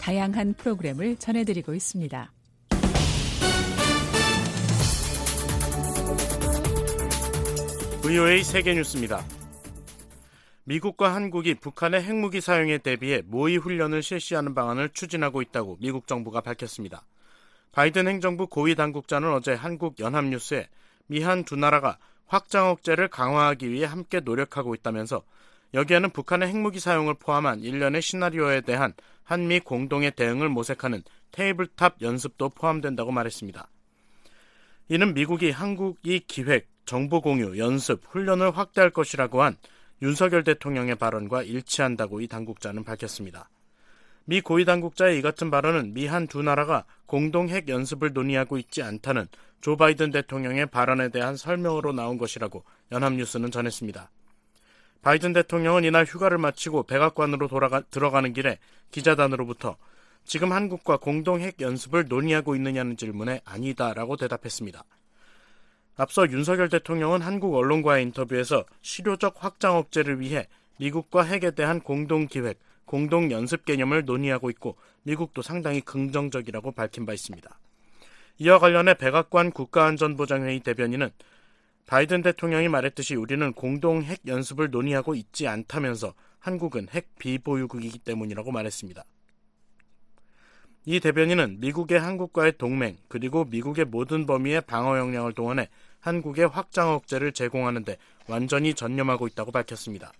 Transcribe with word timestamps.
다양한 0.00 0.54
프로그램을 0.54 1.16
전해드리고 1.16 1.74
있습니다. 1.74 2.32
VOA 8.02 8.42
세계 8.42 8.74
뉴스입니다. 8.74 9.22
미국과 10.64 11.14
한국이 11.14 11.54
북한의 11.54 12.02
핵무기 12.02 12.40
사용에 12.40 12.78
대비해 12.78 13.22
모의 13.26 13.58
훈련을 13.58 14.02
실시하는 14.02 14.54
방안을 14.54 14.90
추진하고 14.90 15.42
있다고 15.42 15.76
미국 15.80 16.06
정부가 16.06 16.40
밝혔습니다. 16.40 17.04
바이든 17.72 18.08
행정부 18.08 18.46
고위 18.46 18.74
당국자는 18.74 19.32
어제 19.32 19.52
한국 19.52 20.00
연합뉴스에 20.00 20.68
미한 21.06 21.44
두 21.44 21.56
나라가 21.56 21.98
확장 22.26 22.68
억제를 22.68 23.08
강화하기 23.08 23.70
위해 23.70 23.84
함께 23.84 24.20
노력하고 24.20 24.74
있다면서 24.74 25.22
여기에는 25.74 26.10
북한의 26.10 26.48
핵무기 26.48 26.80
사용을 26.80 27.14
포함한 27.14 27.60
일련의 27.60 28.02
시나리오에 28.02 28.62
대한 28.62 28.92
한미 29.24 29.60
공동의 29.60 30.12
대응을 30.12 30.48
모색하는 30.48 31.02
tabletop 31.30 32.02
연습도 32.02 32.48
포함된다고 32.50 33.12
말했습니다. 33.12 33.68
이는 34.88 35.14
미국과 35.14 35.50
한국이 35.50 36.20
기획, 36.26 36.68
정보 36.84 37.20
공유, 37.20 37.56
연습, 37.58 38.02
훈련을 38.08 38.56
확대할 38.56 38.90
것이라고 38.90 39.42
한 39.42 39.56
윤석열 40.02 40.42
대통령의 40.42 40.96
발언과 40.96 41.44
일치한다고 41.44 42.20
이 42.20 42.26
당국자는 42.26 42.82
밝혔습니다. 42.82 43.48
미 44.24 44.40
고위 44.40 44.64
당국자의 44.64 45.18
이 45.18 45.22
같은 45.22 45.50
발언은 45.50 45.94
미 45.94 46.06
한 46.06 46.26
두 46.26 46.42
나라가 46.42 46.84
공동 47.06 47.48
핵 47.48 47.68
연습을 47.68 48.12
논의하고 48.12 48.58
있지 48.58 48.82
않다는 48.82 49.28
조 49.60 49.76
바이든 49.76 50.10
대통령의 50.10 50.66
발언에 50.66 51.10
대한 51.10 51.36
설명으로 51.36 51.92
나온 51.92 52.18
것이라고 52.18 52.64
연합뉴스는 52.90 53.50
전했습니다. 53.50 54.10
바이든 55.02 55.32
대통령은 55.32 55.84
이날 55.84 56.04
휴가를 56.04 56.38
마치고 56.38 56.84
백악관으로 56.84 57.48
돌아가, 57.48 57.80
들어가는 57.80 58.32
길에 58.32 58.58
기자단으로부터 58.90 59.76
지금 60.24 60.52
한국과 60.52 60.98
공동 60.98 61.40
핵 61.40 61.60
연습을 61.60 62.06
논의하고 62.08 62.54
있느냐는 62.54 62.96
질문에 62.96 63.40
아니다라고 63.44 64.16
대답했습니다. 64.16 64.84
앞서 65.96 66.30
윤석열 66.30 66.68
대통령은 66.68 67.20
한국 67.22 67.54
언론과의 67.54 68.02
인터뷰에서 68.04 68.64
실효적 68.82 69.42
확장 69.42 69.76
억제를 69.76 70.20
위해 70.20 70.46
미국과 70.78 71.24
핵에 71.24 71.50
대한 71.50 71.80
공동 71.80 72.26
기획, 72.26 72.58
공동 72.84 73.30
연습 73.30 73.64
개념을 73.64 74.04
논의하고 74.04 74.50
있고 74.50 74.76
미국도 75.02 75.42
상당히 75.42 75.80
긍정적이라고 75.80 76.72
밝힌 76.72 77.06
바 77.06 77.12
있습니다. 77.12 77.58
이와 78.38 78.58
관련해 78.58 78.94
백악관 78.94 79.52
국가안전보장회의 79.52 80.60
대변인은 80.60 81.10
바이든 81.90 82.22
대통령이 82.22 82.68
말했듯이 82.68 83.16
우리는 83.16 83.52
공동 83.52 84.04
핵 84.04 84.20
연습을 84.24 84.70
논의하고 84.70 85.16
있지 85.16 85.48
않다면서 85.48 86.14
한국은 86.38 86.86
핵 86.90 87.08
비보유국이기 87.18 87.98
때문이라고 87.98 88.52
말했습니다. 88.52 89.02
이 90.84 91.00
대변인은 91.00 91.58
미국의 91.58 91.98
한국과의 91.98 92.58
동맹 92.58 92.96
그리고 93.08 93.44
미국의 93.44 93.86
모든 93.86 94.24
범위의 94.24 94.60
방어 94.60 94.98
역량을 94.98 95.32
동원해 95.32 95.68
한국의 95.98 96.46
확장 96.46 96.90
억제를 96.90 97.32
제공하는데 97.32 97.96
완전히 98.28 98.72
전념하고 98.74 99.26
있다고 99.26 99.50
밝혔습니다. 99.50 100.12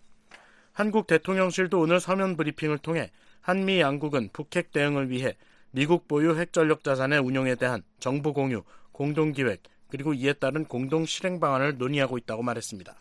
한국 0.72 1.06
대통령실도 1.06 1.78
오늘 1.78 2.00
서면 2.00 2.36
브리핑을 2.36 2.78
통해 2.78 3.12
한미 3.42 3.80
양국은 3.80 4.30
북핵 4.32 4.72
대응을 4.72 5.08
위해 5.08 5.36
미국 5.70 6.08
보유 6.08 6.36
핵전력 6.36 6.82
자산의 6.82 7.20
운용에 7.20 7.54
대한 7.54 7.84
정보 8.00 8.32
공유, 8.32 8.64
공동 8.90 9.30
기획, 9.30 9.62
그리고 9.90 10.14
이에 10.14 10.32
따른 10.32 10.64
공동 10.64 11.04
실행 11.04 11.40
방안을 11.40 11.78
논의하고 11.78 12.18
있다고 12.18 12.42
말했습니다. 12.42 12.96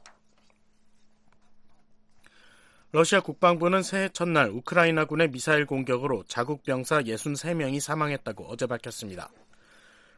러시아 2.91 3.19
국방부는 3.22 3.83
새해 3.83 4.09
첫날 4.09 4.50
우크라이나군의 4.50 5.29
미사일 5.29 5.67
공격으로 5.67 6.23
자국 6.27 6.63
병사 6.63 7.01
63명이 7.03 7.79
사망했다고 7.79 8.45
어제 8.45 8.66
밝혔습니다. 8.66 9.29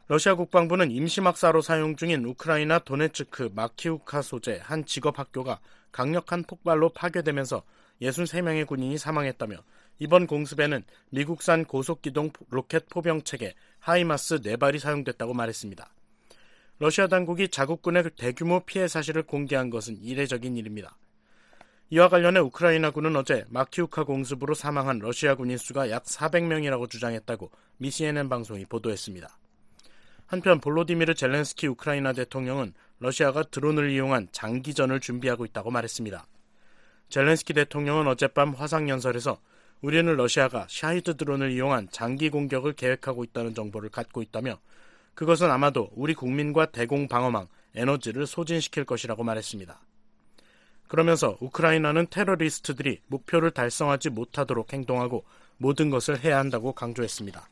러시아 0.08 0.34
국방부는 0.34 0.90
임시막사로 0.90 1.60
사용 1.60 1.96
중인 1.96 2.24
우크라이나 2.24 2.78
도네츠크 2.78 3.50
마키우카 3.54 4.22
소재 4.22 4.58
한 4.62 4.86
직업학교가 4.86 5.60
강력한 5.92 6.44
폭발로 6.44 6.88
파괴되면서 6.90 7.62
63명의 8.00 8.66
군인이 8.66 8.96
사망했다며 8.96 9.56
이번 9.98 10.26
공습에는 10.26 10.82
미국산 11.10 11.64
고속기동 11.64 12.30
로켓 12.48 12.88
포병 12.88 13.22
체계 13.22 13.54
하이마스 13.78 14.40
4발이 14.40 14.78
사용됐다고 14.78 15.34
말했습니다. 15.34 15.90
러시아 16.82 17.06
당국이 17.06 17.46
자국군의 17.46 18.10
대규모 18.16 18.58
피해 18.58 18.88
사실을 18.88 19.22
공개한 19.22 19.70
것은 19.70 20.02
이례적인 20.02 20.56
일입니다. 20.56 20.98
이와 21.90 22.08
관련해 22.08 22.40
우크라이나군은 22.40 23.14
어제 23.14 23.44
마키우카 23.50 24.02
공습으로 24.02 24.54
사망한 24.54 24.98
러시아 24.98 25.36
군인 25.36 25.58
수가 25.58 25.90
약 25.90 26.02
400명이라고 26.02 26.90
주장했다고 26.90 27.52
미 27.76 27.92
CNN 27.92 28.28
방송이 28.28 28.64
보도했습니다. 28.64 29.38
한편 30.26 30.60
볼로디미르 30.60 31.14
젤렌스키 31.14 31.68
우크라이나 31.68 32.14
대통령은 32.14 32.74
러시아가 32.98 33.44
드론을 33.44 33.90
이용한 33.90 34.30
장기전을 34.32 34.98
준비하고 34.98 35.44
있다고 35.44 35.70
말했습니다. 35.70 36.26
젤렌스키 37.10 37.52
대통령은 37.52 38.08
어젯밤 38.08 38.54
화상연설에서 38.54 39.38
우리는 39.82 40.12
러시아가 40.16 40.66
샤헤드 40.68 41.16
드론을 41.16 41.52
이용한 41.52 41.90
장기 41.92 42.28
공격을 42.28 42.72
계획하고 42.72 43.22
있다는 43.22 43.54
정보를 43.54 43.88
갖고 43.88 44.20
있다며 44.20 44.58
그것은 45.14 45.50
아마도 45.50 45.90
우리 45.94 46.14
국민과 46.14 46.66
대공 46.66 47.08
방어망, 47.08 47.48
에너지를 47.74 48.26
소진시킬 48.26 48.84
것이라고 48.84 49.24
말했습니다. 49.24 49.80
그러면서 50.88 51.38
우크라이나는 51.40 52.06
테러리스트들이 52.10 53.00
목표를 53.06 53.50
달성하지 53.50 54.10
못하도록 54.10 54.72
행동하고 54.72 55.24
모든 55.56 55.90
것을 55.90 56.22
해야 56.22 56.38
한다고 56.38 56.72
강조했습니다. 56.72 57.48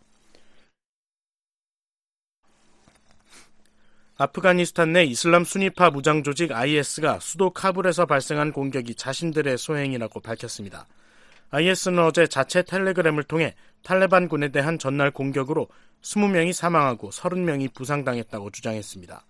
아프가니스탄 4.18 4.92
내 4.92 5.04
이슬람 5.04 5.44
수니파 5.44 5.88
무장 5.88 6.22
조직 6.22 6.52
IS가 6.52 7.20
수도 7.20 7.48
카불에서 7.48 8.04
발생한 8.04 8.52
공격이 8.52 8.94
자신들의 8.94 9.56
소행이라고 9.56 10.20
밝혔습니다. 10.20 10.86
IS는 11.50 12.04
어제 12.04 12.26
자체 12.26 12.62
텔레그램을 12.62 13.24
통해 13.24 13.54
탈레반군에 13.82 14.48
대한 14.48 14.78
전날 14.78 15.10
공격으로 15.10 15.68
20명이 16.02 16.52
사망하고 16.52 17.10
30명이 17.10 17.74
부상당했다고 17.74 18.50
주장했습니다. 18.50 19.24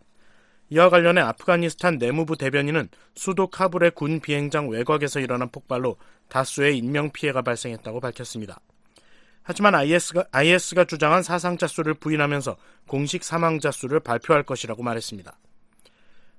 이와 0.71 0.89
관련해 0.89 1.21
아프가니스탄 1.21 1.99
내무부 1.99 2.37
대변인은 2.37 2.89
수도 3.15 3.49
카불의 3.49 3.91
군 3.93 4.21
비행장 4.21 4.69
외곽에서 4.69 5.19
일어난 5.19 5.51
폭발로 5.51 5.97
다수의 6.29 6.79
인명피해가 6.79 7.43
발생했다고 7.43 8.01
밝혔습니다. 8.01 8.61
하지만 9.43 9.75
IS가, 9.75 10.25
IS가 10.31 10.85
주장한 10.85 11.25
사상자 11.25 11.67
수를 11.67 11.95
부인하면서 11.95 12.57
공식 12.87 13.25
사망자 13.25 13.73
수를 13.73 13.99
발표할 13.99 14.45
것이라고 14.45 14.83
말했습니다. 14.85 15.37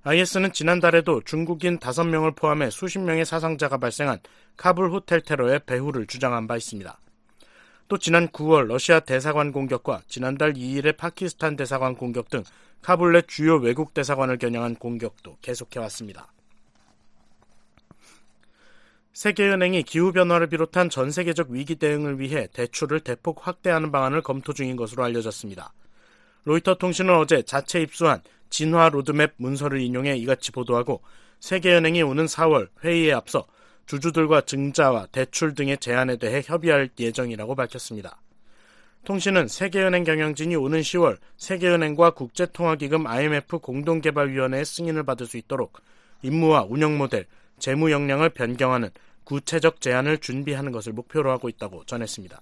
IS는 0.04 0.54
지난달에도 0.54 1.22
중국인 1.26 1.78
5명을 1.78 2.36
포함해 2.36 2.70
수십 2.70 3.00
명의 3.00 3.26
사상자가 3.26 3.78
발생한 3.78 4.20
카불 4.56 4.92
호텔 4.92 5.22
테러의 5.22 5.62
배후를 5.66 6.08
주장한 6.08 6.48
바 6.48 6.56
있습니다. 6.56 7.00
또 7.92 7.98
지난 7.98 8.30
9월 8.30 8.68
러시아 8.68 9.02
대사관 9.02 9.52
공격과 9.52 10.04
지난달 10.08 10.54
2일의 10.54 10.96
파키스탄 10.96 11.58
대사관 11.58 11.98
공격 11.98 12.30
등 12.30 12.42
카불 12.82 13.12
내 13.12 13.22
주요 13.22 13.58
외국 13.58 13.94
대사관을 13.94 14.38
겨냥한 14.38 14.76
공격도 14.76 15.36
계속해왔습니다. 15.42 16.32
세계은행이 19.12 19.84
기후변화를 19.84 20.48
비롯한 20.48 20.90
전 20.90 21.12
세계적 21.12 21.50
위기 21.50 21.76
대응을 21.76 22.22
위해 22.22 22.48
대출을 22.54 23.02
대폭 23.02 23.46
확대하는 23.46 23.92
방안을 23.92 24.22
검토 24.22 24.54
중인 24.54 24.78
것으로 24.78 25.04
알려졌습니다. 25.04 25.74
로이터 26.46 26.76
통신은 26.76 27.14
어제 27.14 27.42
자체 27.42 27.82
입수한 27.82 28.22
진화 28.50 28.88
로드맵 28.88 29.34
문서를 29.36 29.82
인용해 29.82 30.16
이같이 30.16 30.54
보도하고 30.54 31.02
세계은행이 31.42 32.04
오는 32.04 32.24
4월 32.24 32.70
회의에 32.86 33.12
앞서 33.12 33.46
주주들과 33.92 34.40
증자와 34.40 35.08
대출 35.08 35.54
등의 35.54 35.78
제안에 35.80 36.16
대해 36.16 36.42
협의할 36.46 36.92
예정이라고 36.98 37.56
밝혔습니다. 37.56 38.22
통신은 39.04 39.50
세계은행 39.50 40.06
경영진이 40.06 40.56
오는 40.56 40.80
10월 40.80 41.18
세계은행과 41.36 42.12
국제통화기금 42.12 43.06
IMF 43.06 43.60
공동개발위원회의 43.60 44.64
승인을 44.64 45.04
받을 45.04 45.26
수 45.26 45.36
있도록 45.36 45.82
임무와 46.22 46.68
운영 46.70 46.98
모델, 46.98 47.26
재무 47.60 47.92
역량을 47.92 48.30
변경하는 48.30 48.92
구체적 49.26 49.82
제안을 49.82 50.20
준비하는 50.20 50.72
것을 50.72 50.94
목표로 50.94 51.30
하고 51.30 51.50
있다고 51.50 51.84
전했습니다. 51.84 52.40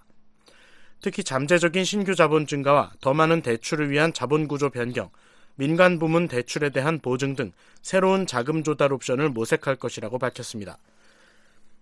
특히 1.02 1.24
잠재적인 1.24 1.84
신규 1.84 2.14
자본 2.14 2.46
증가와 2.46 2.92
더 3.02 3.16
많은 3.16 3.42
대출을 3.42 3.90
위한 3.90 4.14
자본 4.14 4.48
구조 4.48 4.70
변경, 4.70 5.10
민간 5.56 5.98
부문 5.98 6.28
대출에 6.28 6.70
대한 6.70 7.00
보증 7.00 7.36
등 7.36 7.54
새로운 7.82 8.28
자금 8.28 8.64
조달 8.64 8.94
옵션을 8.94 9.30
모색할 9.30 9.78
것이라고 9.78 10.20
밝혔습니다. 10.20 10.78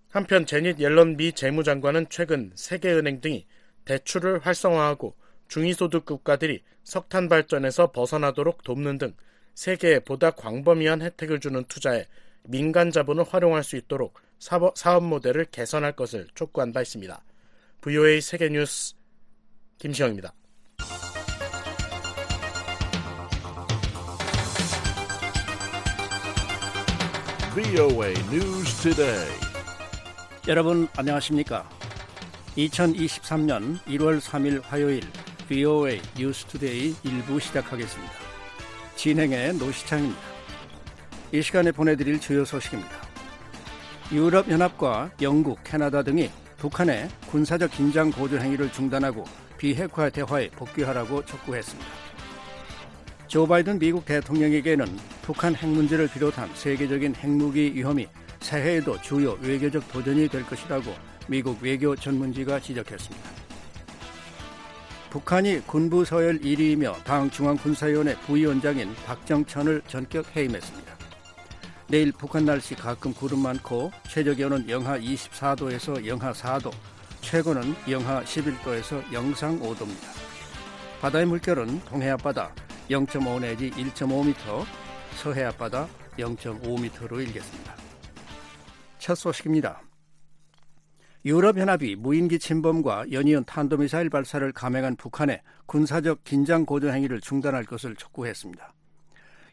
한편 0.10 0.46
제닛 0.46 0.80
옐런 0.80 1.18
미 1.18 1.34
재무장관은 1.34 2.08
최근 2.10 2.52
세계은행 2.56 3.22
등이 3.22 3.46
대출을 3.86 4.40
활성화하고 4.40 5.16
중위소득 5.48 6.06
국가들이 6.06 6.64
석탄 6.84 7.28
발전에서 7.30 7.92
벗어나도록 7.92 8.64
돕는 8.64 8.98
등 8.98 9.14
세계에 9.56 10.00
보다 10.00 10.32
광범위한 10.32 11.02
혜택을 11.02 11.40
주는 11.40 11.64
투자에 11.66 12.06
민간 12.44 12.92
자본을 12.92 13.26
활용할 13.26 13.64
수 13.64 13.76
있도록 13.76 14.20
사업 14.40 15.04
모델을 15.04 15.46
개선할 15.46 15.94
것을 15.94 16.28
촉구한 16.36 16.72
바 16.72 16.82
있습니다. 16.82 17.22
VOA 17.82 18.22
세계뉴스 18.22 18.96
김시영입니다. 19.80 20.34
VOA 27.54 28.14
News 28.32 28.82
Today. 28.84 29.47
여러분 30.48 30.88
안녕하십니까? 30.96 31.68
2023년 32.56 33.80
1월 33.84 34.22
3일 34.22 34.62
화요일 34.64 35.02
VOA 35.50 36.00
뉴스투데이 36.18 36.94
1부 36.94 37.42
시작하겠습니다. 37.42 38.14
진행의 38.96 39.56
노시창입니다. 39.56 40.22
이 41.34 41.42
시간에 41.42 41.74
보내드릴 41.74 42.22
주요 42.22 42.46
소식입니다. 42.46 42.92
유럽연합과 44.10 45.12
영국, 45.22 45.60
캐나다 45.66 46.02
등이 46.02 46.32
북한의 46.56 47.10
군사적 47.30 47.72
긴장 47.72 48.10
고조 48.10 48.38
행위를 48.38 48.72
중단하고 48.72 49.26
비핵화 49.58 50.10
대화에 50.10 50.50
복귀하라고 50.52 51.26
촉구했습니다. 51.26 51.90
조 53.28 53.46
바이든 53.46 53.80
미국 53.80 54.06
대통령에게는 54.06 54.88
북한 55.24 55.54
핵 55.56 55.68
문제를 55.68 56.08
비롯한 56.08 56.50
세계적인 56.56 57.16
핵무기 57.16 57.76
위험이 57.76 58.08
새해에도 58.40 59.02
주요 59.02 59.38
외교적 59.42 59.88
도전이 59.92 60.28
될 60.30 60.46
것이라고 60.46 60.96
미국 61.28 61.62
외교 61.62 61.96
전문지가 61.96 62.60
지적했습니다. 62.60 63.30
북한이 65.10 65.62
군부 65.66 66.04
서열 66.06 66.40
1위이며 66.40 67.04
당 67.04 67.30
중앙군사위원회 67.30 68.16
부위원장인 68.22 68.94
박정천을 69.06 69.82
전격 69.88 70.36
해임했습니다. 70.36 70.98
내일 71.88 72.12
북한 72.12 72.44
날씨 72.44 72.76
가끔 72.76 73.14
구름 73.14 73.40
많고 73.40 73.92
최저 74.10 74.34
기온은 74.34 74.70
영하 74.70 75.00
24도에서 75.00 76.06
영하 76.06 76.34
4도, 76.34 76.72
최고는 77.22 77.76
영하 77.90 78.22
11도에서 78.24 79.02
영상 79.14 79.58
5도입니다. 79.60 80.08
바다의 81.02 81.26
물결은 81.28 81.82
동해 81.86 82.10
앞바다 82.10 82.54
0.5 82.90 83.40
내지 83.40 83.72
1.5m, 83.72 84.66
서해 85.16 85.46
앞바다 85.46 85.88
0.5m로 86.18 87.26
일겠습니다. 87.26 87.77
첫 89.00 89.16
소식입니다. 89.16 89.82
유럽연합이 91.26 91.96
무인기 91.96 92.40
침범과 92.40 93.12
연이은 93.12 93.44
탄도미사일 93.46 94.10
발사를 94.10 94.50
감행한 94.54 94.96
북한의 94.96 95.42
군사적 95.66 96.24
긴장 96.24 96.66
고조 96.66 96.90
행위를 96.90 97.20
중단할 97.20 97.66
것을 97.66 97.96
촉구했습니다. 97.96 98.74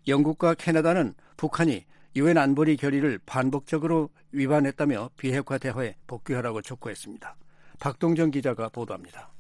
영국과 0.06 0.55
캐나다는 0.55 1.14
북한이 1.37 1.85
유엔 2.17 2.38
안보리 2.38 2.76
결의를 2.76 3.19
반복적으로 3.26 4.11
위반했다며 4.31 5.11
비핵화 5.17 5.58
대화에 5.58 5.96
복귀하라고 6.06 6.62
촉구했습니다. 6.62 7.37
박동정 7.81 8.31
기자가 8.31 8.69
보도합니다. 8.69 9.32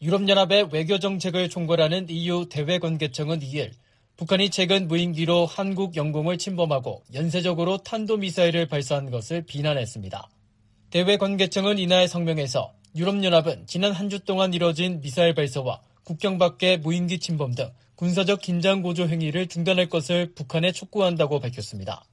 유럽연합의 0.00 0.70
외교 0.72 0.98
정책을 0.98 1.48
총괄하는 1.48 2.08
EU 2.08 2.48
대외관계청은 2.48 3.40
2일 3.40 3.72
북한이 4.16 4.50
최근 4.50 4.86
무인기로 4.86 5.44
한국 5.44 5.96
영공을 5.96 6.38
침범하고 6.38 7.02
연쇄적으로 7.14 7.78
탄도미사일을 7.78 8.68
발사한 8.68 9.10
것을 9.10 9.42
비난했습니다. 9.42 10.28
대외 10.90 11.16
관계청은 11.16 11.78
이날 11.78 12.06
성명에서 12.06 12.72
유럽연합은 12.94 13.66
지난 13.66 13.90
한 13.90 14.08
주 14.08 14.20
동안 14.20 14.54
이뤄진 14.54 15.00
미사일 15.00 15.34
발사와 15.34 15.80
국경 16.04 16.38
밖의 16.38 16.78
무인기 16.78 17.18
침범 17.18 17.54
등 17.56 17.72
군사적 17.96 18.40
긴장 18.40 18.82
고조 18.82 19.08
행위를 19.08 19.48
중단할 19.48 19.88
것을 19.88 20.32
북한에 20.34 20.70
촉구한다고 20.70 21.40
밝혔습니다. 21.40 22.04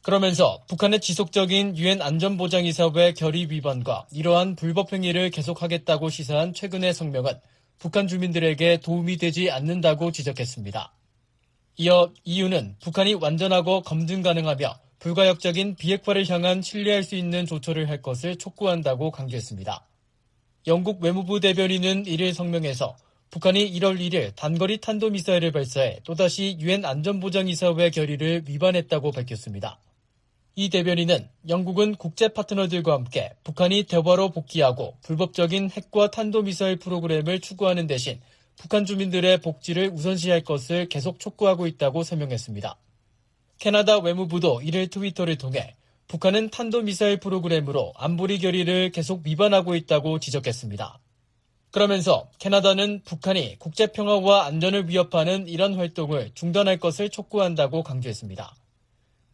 그러면서 0.00 0.62
북한의 0.68 1.00
지속적인 1.00 1.76
유엔 1.76 2.00
안전보장이사회 2.00 3.12
결의 3.12 3.50
위반과 3.50 4.06
이러한 4.12 4.56
불법 4.56 4.94
행위를 4.94 5.28
계속하겠다고 5.28 6.08
시사한 6.08 6.54
최근의 6.54 6.94
성명은 6.94 7.34
북한 7.78 8.08
주민들에게 8.08 8.78
도움이 8.78 9.18
되지 9.18 9.50
않는다고 9.50 10.10
지적했습니다. 10.10 10.94
이어 11.80 12.12
EU는 12.24 12.74
북한이 12.82 13.14
완전하고 13.14 13.82
검증 13.82 14.20
가능하며 14.20 14.78
불가역적인 14.98 15.76
비핵화를 15.76 16.28
향한 16.28 16.60
신뢰할 16.60 17.04
수 17.04 17.14
있는 17.14 17.46
조처를 17.46 17.88
할 17.88 18.02
것을 18.02 18.34
촉구한다고 18.34 19.12
강조했습니다. 19.12 19.86
영국 20.66 21.00
외무부 21.00 21.38
대변인은 21.38 22.02
1일 22.02 22.34
성명에서 22.34 22.96
북한이 23.30 23.70
1월 23.74 24.00
1일 24.00 24.34
단거리 24.34 24.78
탄도미사일을 24.78 25.52
발사해 25.52 26.00
또다시 26.02 26.56
유엔 26.58 26.84
안전보장이사회 26.84 27.90
결의를 27.90 28.42
위반했다고 28.48 29.12
밝혔습니다. 29.12 29.78
이 30.56 30.70
대변인은 30.70 31.28
영국은 31.48 31.94
국제 31.94 32.26
파트너들과 32.26 32.92
함께 32.92 33.30
북한이 33.44 33.84
대화로 33.84 34.30
복귀하고 34.30 34.96
불법적인 35.02 35.70
핵과 35.70 36.10
탄도미사일 36.10 36.80
프로그램을 36.80 37.38
추구하는 37.38 37.86
대신 37.86 38.20
북한 38.58 38.84
주민들의 38.84 39.40
복지를 39.40 39.90
우선시할 39.90 40.42
것을 40.42 40.88
계속 40.88 41.20
촉구하고 41.20 41.66
있다고 41.66 42.02
설명했습니다. 42.02 42.76
캐나다 43.58 43.98
외무부도 43.98 44.62
이를 44.62 44.88
트위터를 44.88 45.38
통해 45.38 45.76
북한은 46.08 46.50
탄도미사일 46.50 47.20
프로그램으로 47.20 47.92
안보리 47.96 48.38
결의를 48.38 48.90
계속 48.90 49.22
위반하고 49.24 49.74
있다고 49.74 50.18
지적했습니다. 50.18 50.98
그러면서 51.70 52.30
캐나다는 52.38 53.02
북한이 53.04 53.58
국제평화와 53.58 54.46
안전을 54.46 54.88
위협하는 54.88 55.46
이런 55.46 55.74
활동을 55.74 56.30
중단할 56.34 56.78
것을 56.78 57.10
촉구한다고 57.10 57.82
강조했습니다. 57.82 58.54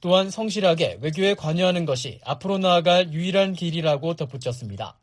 또한 0.00 0.30
성실하게 0.30 0.98
외교에 1.00 1.34
관여하는 1.34 1.86
것이 1.86 2.20
앞으로 2.24 2.58
나아갈 2.58 3.12
유일한 3.12 3.54
길이라고 3.54 4.14
덧붙였습니다. 4.14 4.98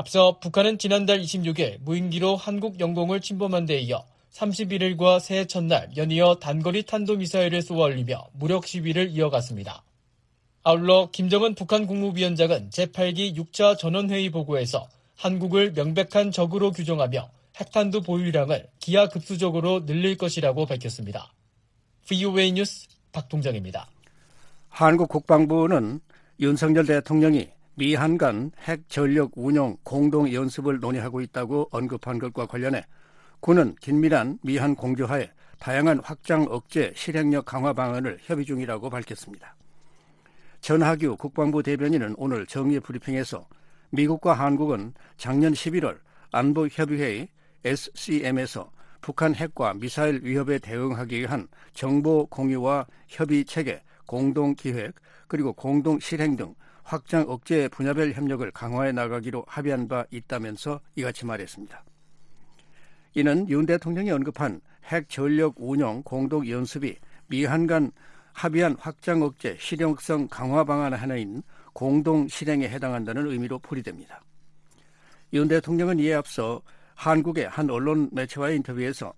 앞서 0.00 0.38
북한은 0.38 0.78
지난달 0.78 1.20
26일 1.20 1.78
무인기로 1.80 2.36
한국 2.36 2.78
영공을 2.78 3.20
침범한 3.20 3.66
데 3.66 3.80
이어 3.80 4.04
31일과 4.32 5.18
새해 5.18 5.44
첫날 5.44 5.90
연이어 5.96 6.36
단거리 6.36 6.84
탄도미사일을 6.84 7.62
쏘아올리며 7.62 8.28
무력 8.34 8.64
시위를 8.64 9.10
이어갔습니다. 9.10 9.82
아울러 10.62 11.08
김정은 11.10 11.56
북한 11.56 11.88
국무위원장은 11.88 12.70
제8기 12.70 13.36
6차 13.36 13.76
전원회의 13.76 14.30
보고에서 14.30 14.88
한국을 15.16 15.72
명백한 15.72 16.30
적으로 16.30 16.70
규정하며 16.70 17.28
핵탄두 17.56 18.02
보유량을 18.02 18.68
기하급수적으로 18.78 19.84
늘릴 19.84 20.16
것이라고 20.16 20.66
밝혔습니다. 20.66 21.32
VOA 22.06 22.52
뉴스 22.52 22.86
박동정입니다. 23.10 23.88
한국 24.68 25.08
국방부는 25.08 25.98
윤석열 26.38 26.86
대통령이 26.86 27.48
미 27.78 27.94
한 27.94 28.18
간 28.18 28.50
핵 28.66 28.88
전력 28.88 29.30
운용 29.36 29.76
공동 29.84 30.32
연습을 30.32 30.80
논의하고 30.80 31.20
있다고 31.20 31.68
언급한 31.70 32.18
것과 32.18 32.46
관련해 32.46 32.84
군은 33.38 33.76
긴밀한 33.76 34.40
미한 34.42 34.74
공조하에 34.74 35.30
다양한 35.60 36.00
확장 36.02 36.42
억제 36.50 36.92
실행력 36.96 37.44
강화 37.44 37.72
방안을 37.72 38.18
협의 38.22 38.44
중이라고 38.44 38.90
밝혔습니다. 38.90 39.54
전하규 40.60 41.16
국방부 41.16 41.62
대변인은 41.62 42.16
오늘 42.18 42.46
정례 42.46 42.80
브리핑에서 42.80 43.46
미국과 43.90 44.34
한국은 44.34 44.92
작년 45.16 45.52
11월 45.52 45.98
안보협의회의 46.32 47.28
SCM에서 47.64 48.72
북한 49.00 49.36
핵과 49.36 49.74
미사일 49.74 50.20
위협에 50.24 50.58
대응하기 50.58 51.20
위한 51.20 51.46
정보 51.74 52.26
공유와 52.26 52.86
협의 53.06 53.44
체계 53.44 53.80
공동 54.04 54.56
기획 54.56 54.94
그리고 55.28 55.52
공동 55.52 56.00
실행 56.00 56.34
등 56.34 56.56
확장 56.88 57.26
억제 57.28 57.68
분야별 57.68 58.14
협력을 58.14 58.50
강화해 58.50 58.92
나가기로 58.92 59.44
합의한 59.46 59.88
바 59.88 60.06
있다면서 60.10 60.80
이같이 60.96 61.26
말했습니다. 61.26 61.84
이는 63.12 63.46
윤 63.50 63.66
대통령이 63.66 64.10
언급한 64.10 64.62
핵 64.84 65.10
전력 65.10 65.56
운영 65.58 66.02
공동 66.02 66.48
연습이 66.48 66.96
미한 67.26 67.66
간 67.66 67.92
합의한 68.32 68.74
확장 68.80 69.20
억제 69.20 69.54
실용성 69.60 70.28
강화 70.28 70.64
방안 70.64 70.94
하나인 70.94 71.42
공동 71.74 72.26
실행에 72.26 72.66
해당한다는 72.66 73.26
의미로 73.26 73.58
풀이됩니다. 73.58 74.22
윤 75.34 75.46
대통령은 75.46 75.98
이에 75.98 76.14
앞서 76.14 76.62
한국의 76.94 77.50
한 77.50 77.68
언론 77.68 78.08
매체와의 78.12 78.56
인터뷰에서 78.56 79.12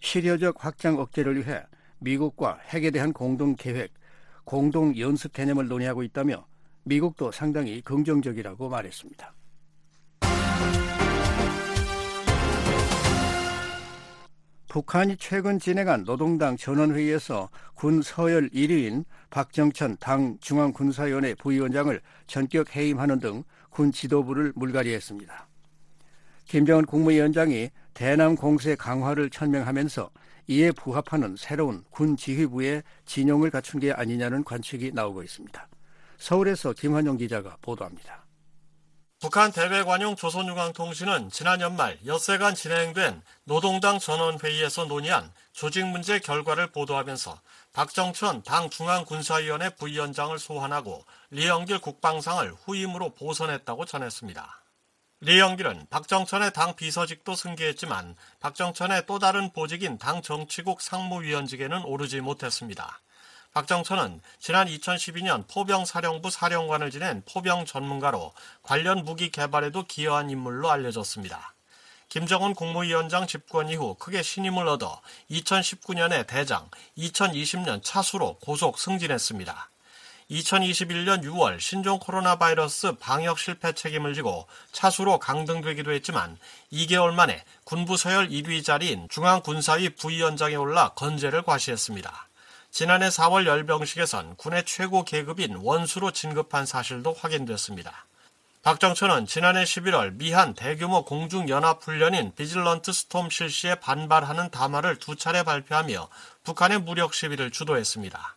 실효적 0.00 0.56
확장 0.64 0.98
억제를 0.98 1.36
위해 1.36 1.62
미국과 2.00 2.58
핵에 2.70 2.90
대한 2.90 3.12
공동 3.12 3.54
계획, 3.54 3.92
공동 4.42 4.98
연습 4.98 5.32
개념을 5.32 5.68
논의하고 5.68 6.02
있다며 6.02 6.44
미국도 6.84 7.32
상당히 7.32 7.80
긍정적이라고 7.80 8.68
말했습니다. 8.68 9.34
북한이 14.68 15.18
최근 15.18 15.58
진행한 15.58 16.02
노동당 16.04 16.56
전원회의에서 16.56 17.50
군 17.74 18.00
서열 18.00 18.48
1위인 18.50 19.04
박정천 19.28 19.98
당 20.00 20.38
중앙군사위원회 20.40 21.34
부위원장을 21.34 22.00
전격 22.26 22.74
해임하는 22.74 23.20
등 23.20 23.44
군 23.72 23.90
지도부를 23.90 24.52
물갈이했습니다. 24.54 25.48
김정은 26.44 26.84
국무위원장이 26.84 27.70
대남 27.94 28.36
공세 28.36 28.76
강화를 28.76 29.30
천명하면서 29.30 30.10
이에 30.48 30.70
부합하는 30.72 31.36
새로운 31.38 31.82
군 31.90 32.16
지휘부의 32.16 32.82
진용을 33.06 33.50
갖춘 33.50 33.80
게 33.80 33.92
아니냐는 33.92 34.44
관측이 34.44 34.92
나오고 34.92 35.22
있습니다. 35.22 35.68
서울에서 36.22 36.72
김환영 36.72 37.16
기자가 37.16 37.56
보도합니다. 37.60 38.24
북한 39.18 39.50
대외관용 39.50 40.14
조선중앙통신은 40.14 41.30
지난 41.30 41.60
연말 41.60 41.98
엿새간 42.06 42.54
진행된 42.54 43.22
노동당 43.42 43.98
전원회의에서 43.98 44.84
논의한 44.84 45.32
조직 45.52 45.84
문제 45.84 46.20
결과를 46.20 46.68
보도하면서 46.68 47.40
박정천 47.72 48.44
당 48.44 48.70
중앙군사위원회 48.70 49.70
부위원장을 49.70 50.38
소환하고 50.38 51.04
리영길 51.30 51.80
국방상을 51.80 52.52
후임으로 52.52 53.14
보선했다고 53.14 53.84
전했습니다. 53.84 54.62
리영길은 55.22 55.86
박정천의 55.90 56.52
당 56.52 56.76
비서직도 56.76 57.34
승계했지만 57.34 58.14
박정천의 58.38 59.06
또 59.06 59.18
다른 59.18 59.52
보직인 59.52 59.98
당 59.98 60.22
정치국 60.22 60.82
상무위원직에는 60.82 61.84
오르지 61.84 62.20
못했습니다. 62.20 63.00
박정천은 63.52 64.22
지난 64.38 64.66
2012년 64.66 65.46
포병사령부 65.46 66.30
사령관을 66.30 66.90
지낸 66.90 67.22
포병 67.30 67.66
전문가로 67.66 68.32
관련 68.62 69.04
무기 69.04 69.30
개발에도 69.30 69.84
기여한 69.84 70.30
인물로 70.30 70.70
알려졌습니다. 70.70 71.54
김정은 72.08 72.54
국무위원장 72.54 73.26
집권 73.26 73.68
이후 73.68 73.94
크게 73.98 74.22
신임을 74.22 74.66
얻어 74.68 75.02
2019년에 75.30 76.26
대장, 76.26 76.70
2020년 76.96 77.82
차수로 77.82 78.38
고속 78.38 78.78
승진했습니다. 78.78 79.68
2021년 80.30 81.22
6월 81.22 81.60
신종 81.60 81.98
코로나 81.98 82.36
바이러스 82.36 82.92
방역 82.92 83.38
실패 83.38 83.72
책임을 83.72 84.14
지고 84.14 84.46
차수로 84.72 85.18
강등되기도 85.18 85.92
했지만 85.92 86.38
2개월 86.72 87.12
만에 87.12 87.44
군부 87.64 87.98
서열 87.98 88.30
1위 88.30 88.64
자리인 88.64 89.08
중앙군사위 89.10 89.90
부위원장에 89.90 90.54
올라 90.54 90.90
건재를 90.90 91.42
과시했습니다. 91.42 92.28
지난해 92.72 93.08
4월 93.08 93.44
열병식에선 93.44 94.36
군의 94.36 94.64
최고 94.64 95.04
계급인 95.04 95.56
원수로 95.56 96.10
진급한 96.10 96.64
사실도 96.64 97.12
확인됐습니다. 97.12 98.06
박정천은 98.62 99.26
지난해 99.26 99.64
11월 99.64 100.14
미한 100.14 100.54
대규모 100.54 101.04
공중연합훈련인 101.04 102.32
비질런트 102.34 102.90
스톰 102.94 103.28
실시에 103.28 103.74
반발하는 103.74 104.48
담화를 104.48 104.98
두 104.98 105.16
차례 105.16 105.42
발표하며 105.42 106.08
북한의 106.44 106.80
무력 106.80 107.12
시위를 107.12 107.50
주도했습니다. 107.50 108.36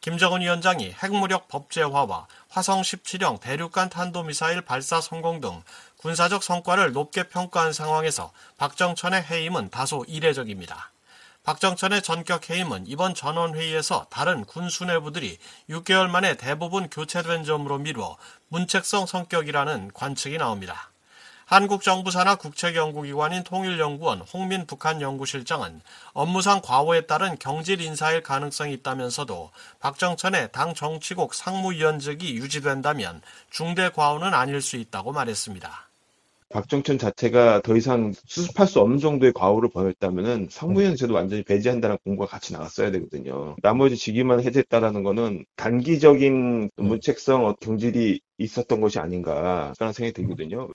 김정은 0.00 0.40
위원장이 0.40 0.96
핵무력 1.00 1.46
법제화와 1.46 2.26
화성 2.48 2.80
17형 2.80 3.38
대륙간 3.38 3.88
탄도미사일 3.88 4.62
발사 4.62 5.00
성공 5.00 5.40
등 5.40 5.62
군사적 5.98 6.42
성과를 6.42 6.90
높게 6.90 7.22
평가한 7.28 7.72
상황에서 7.72 8.32
박정천의 8.58 9.22
해임은 9.22 9.70
다소 9.70 10.04
이례적입니다. 10.08 10.90
박정천의 11.46 12.02
전격 12.02 12.50
해임은 12.50 12.88
이번 12.88 13.14
전원회의에서 13.14 14.08
다른 14.10 14.44
군 14.44 14.68
수뇌부들이 14.68 15.38
6개월 15.70 16.08
만에 16.08 16.36
대부분 16.36 16.90
교체된 16.90 17.44
점으로 17.44 17.78
미루어 17.78 18.16
문책성 18.48 19.06
성격이라는 19.06 19.92
관측이 19.94 20.38
나옵니다. 20.38 20.90
한국 21.44 21.84
정부 21.84 22.10
산하 22.10 22.34
국책 22.34 22.74
연구기관인 22.74 23.44
통일연구원 23.44 24.22
홍민 24.22 24.66
북한 24.66 25.00
연구실장은 25.00 25.82
업무상 26.14 26.60
과오에 26.62 27.02
따른 27.02 27.38
경질 27.38 27.80
인사일 27.80 28.24
가능성이 28.24 28.72
있다면서도 28.74 29.52
박정천의 29.78 30.50
당 30.50 30.74
정치국 30.74 31.32
상무위원직이 31.32 32.34
유지된다면 32.34 33.22
중대 33.50 33.88
과오는 33.88 34.34
아닐 34.34 34.60
수 34.60 34.74
있다고 34.74 35.12
말했습니다. 35.12 35.85
박정천 36.48 36.98
자체가 36.98 37.60
더 37.62 37.76
이상 37.76 38.12
수습할 38.24 38.66
수 38.66 38.80
없는 38.80 38.98
정도의 38.98 39.32
과오를 39.32 39.68
벌였다면은 39.70 40.48
상무위원 40.50 40.96
제도 40.96 41.14
완전히 41.14 41.42
배제한다는 41.42 41.98
공고가 42.04 42.28
같이 42.28 42.52
나왔어야 42.52 42.90
되거든요. 42.92 43.56
나머지 43.62 43.96
직위만 43.96 44.40
해제했다라는 44.40 45.02
거는 45.02 45.44
단기적인 45.56 46.70
문책성 46.76 47.56
경질이 47.60 48.20
있었던 48.38 48.80
것이 48.80 48.98
아닌가 48.98 49.74
라는 49.78 49.92
생각이 49.92 50.12
들거든요. 50.12 50.68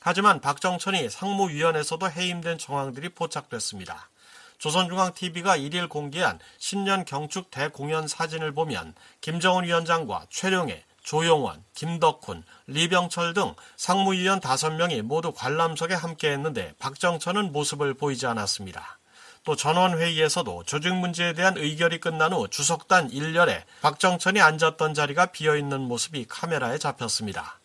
하지만 0.00 0.40
박정천이 0.40 1.08
상무위원회에서도 1.08 2.10
해임된 2.10 2.58
정황들이 2.58 3.08
포착됐습니다. 3.10 4.10
조선중앙TV가 4.58 5.56
1일 5.58 5.88
공개한 5.88 6.38
신년 6.58 7.04
경축 7.04 7.50
대공연 7.50 8.06
사진을 8.06 8.52
보면 8.52 8.94
김정은 9.20 9.64
위원장과 9.64 10.26
최룡해, 10.30 10.84
조용원, 11.06 11.62
김덕훈, 11.74 12.42
리병철 12.66 13.32
등 13.32 13.54
상무위원 13.76 14.40
5명이 14.40 15.02
모두 15.02 15.30
관람석에 15.30 15.94
함께했는데 15.94 16.74
박정천은 16.80 17.52
모습을 17.52 17.94
보이지 17.94 18.26
않았습니다. 18.26 18.98
또 19.44 19.54
전원회의에서도 19.54 20.64
조직 20.64 20.92
문제에 20.92 21.32
대한 21.32 21.56
의결이 21.56 22.00
끝난 22.00 22.32
후 22.32 22.48
주석단 22.48 23.10
1열에 23.12 23.62
박정천이 23.82 24.40
앉았던 24.40 24.94
자리가 24.94 25.26
비어있는 25.26 25.80
모습이 25.82 26.26
카메라에 26.28 26.78
잡혔습니다. 26.78 27.60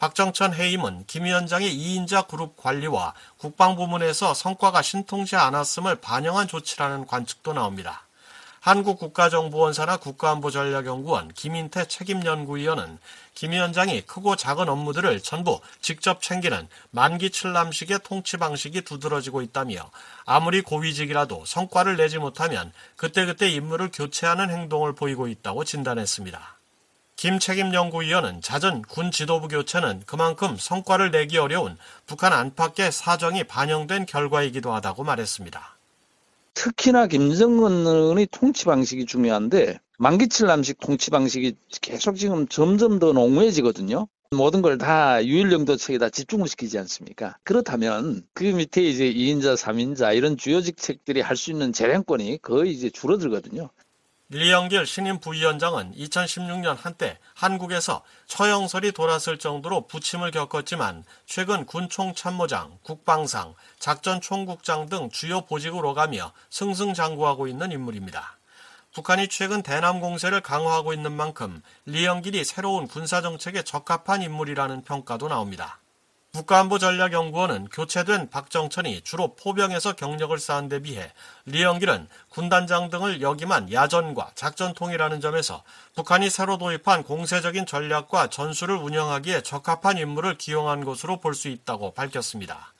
박정천 0.00 0.52
해임은 0.54 1.04
김 1.06 1.26
위원장의 1.26 1.72
2인자 1.72 2.26
그룹 2.26 2.56
관리와 2.56 3.14
국방부문에서 3.38 4.34
성과가 4.34 4.82
신통치 4.82 5.36
않았음을 5.36 6.00
반영한 6.00 6.48
조치라는 6.48 7.06
관측도 7.06 7.52
나옵니다. 7.52 8.02
한국국가정보원사나 8.60 9.96
국가안보전략연구원 9.96 11.32
김인태 11.32 11.86
책임연구위원은 11.86 12.98
김 13.34 13.52
위원장이 13.52 14.02
크고 14.02 14.36
작은 14.36 14.68
업무들을 14.68 15.20
전부 15.22 15.60
직접 15.80 16.20
챙기는 16.20 16.68
만기 16.90 17.30
칠남식의 17.30 18.00
통치 18.04 18.36
방식이 18.36 18.82
두드러지고 18.82 19.40
있다며 19.40 19.90
아무리 20.26 20.60
고위직이라도 20.60 21.44
성과를 21.46 21.96
내지 21.96 22.18
못하면 22.18 22.70
그때그때 22.96 23.48
임무를 23.48 23.90
교체하는 23.92 24.50
행동을 24.50 24.94
보이고 24.94 25.26
있다고 25.26 25.64
진단했습니다. 25.64 26.58
김 27.16 27.38
책임연구위원은 27.38 28.42
잦은 28.42 28.82
군 28.82 29.10
지도부 29.10 29.48
교체는 29.48 30.02
그만큼 30.06 30.56
성과를 30.58 31.10
내기 31.10 31.38
어려운 31.38 31.78
북한 32.06 32.32
안팎의 32.32 32.92
사정이 32.92 33.44
반영된 33.44 34.06
결과이기도 34.06 34.72
하다고 34.72 35.04
말했습니다. 35.04 35.79
특히나 36.64 37.06
김정은의 37.06 38.28
통치 38.30 38.66
방식이 38.66 39.06
중요한데 39.06 39.78
만기칠 39.98 40.46
남식 40.46 40.78
통치 40.78 41.10
방식이 41.10 41.56
계속 41.80 42.16
지금 42.16 42.46
점점 42.48 42.98
더 42.98 43.14
농후해지거든요. 43.14 44.08
모든 44.32 44.60
걸 44.60 44.76
다 44.76 45.24
유일영도책에다 45.24 46.10
집중을 46.10 46.48
시키지 46.48 46.78
않습니까? 46.80 47.38
그렇다면 47.44 48.26
그 48.34 48.44
밑에 48.44 48.82
이제 48.82 49.10
2인자, 49.10 49.56
3인자 49.56 50.12
이런 50.12 50.36
주요 50.36 50.60
직 50.60 50.76
책들이 50.76 51.22
할 51.22 51.34
수 51.34 51.50
있는 51.50 51.72
재량권이 51.72 52.40
거의 52.42 52.72
이제 52.72 52.90
줄어들거든요. 52.90 53.70
리영길 54.32 54.86
신임 54.86 55.18
부위원장은 55.18 55.92
2016년 55.96 56.76
한때 56.78 57.18
한국에서 57.34 58.02
처형설이 58.28 58.92
돌았을 58.92 59.38
정도로 59.38 59.88
부침을 59.88 60.30
겪었지만 60.30 61.02
최근 61.26 61.66
군총참모장, 61.66 62.78
국방상, 62.84 63.56
작전총국장 63.80 64.88
등 64.88 65.10
주요 65.10 65.40
보직을 65.40 65.84
오가며 65.84 66.32
승승장구하고 66.48 67.48
있는 67.48 67.72
인물입니다. 67.72 68.38
북한이 68.94 69.26
최근 69.26 69.62
대남 69.64 69.98
공세를 69.98 70.42
강화하고 70.42 70.92
있는 70.92 71.10
만큼 71.10 71.60
리영길이 71.86 72.44
새로운 72.44 72.86
군사정책에 72.86 73.62
적합한 73.62 74.22
인물이라는 74.22 74.84
평가도 74.84 75.26
나옵니다. 75.26 75.80
국가안보전략연구원은 76.32 77.68
교체된 77.70 78.30
박정천이 78.30 79.00
주로 79.02 79.34
포병에서 79.34 79.94
경력을 79.94 80.38
쌓은 80.38 80.68
데 80.68 80.80
비해 80.80 81.12
리영길은 81.46 82.08
군단장 82.30 82.90
등을 82.90 83.20
역임한 83.22 83.72
야전과 83.72 84.30
작전통이라는 84.36 85.20
점에서 85.20 85.62
북한이 85.94 86.30
새로 86.30 86.58
도입한 86.58 87.02
공세적인 87.02 87.66
전략과 87.66 88.28
전술을 88.28 88.76
운영하기에 88.76 89.42
적합한 89.42 89.98
인물을 89.98 90.38
기용한 90.38 90.84
것으로 90.84 91.18
볼 91.18 91.34
수 91.34 91.48
있다고 91.48 91.92
밝혔습니다. 91.92 92.72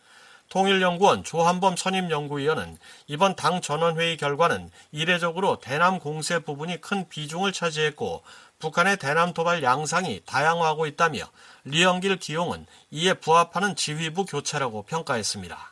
통일연구원 0.51 1.23
조한범 1.25 1.77
선임연구위원은 1.77 2.77
이번 3.07 3.37
당 3.37 3.61
전원회의 3.61 4.17
결과는 4.17 4.71
이례적으로 4.91 5.61
대남 5.61 6.01
공세 6.01 6.41
부분이 6.41 6.81
큰 6.81 7.09
비중을 7.09 7.53
차지했고 7.53 8.23
북한의 8.59 8.99
대남 8.99 9.33
도발 9.33 9.63
양상이 9.63 10.21
다양화하고 10.27 10.87
있다며 10.87 11.25
리영길 11.65 12.17
기용은 12.17 12.67
이에 12.91 13.15
부합하는 13.15 13.77
지휘부 13.77 14.27
교체라고 14.27 14.83
평가했습니다. 14.83 15.70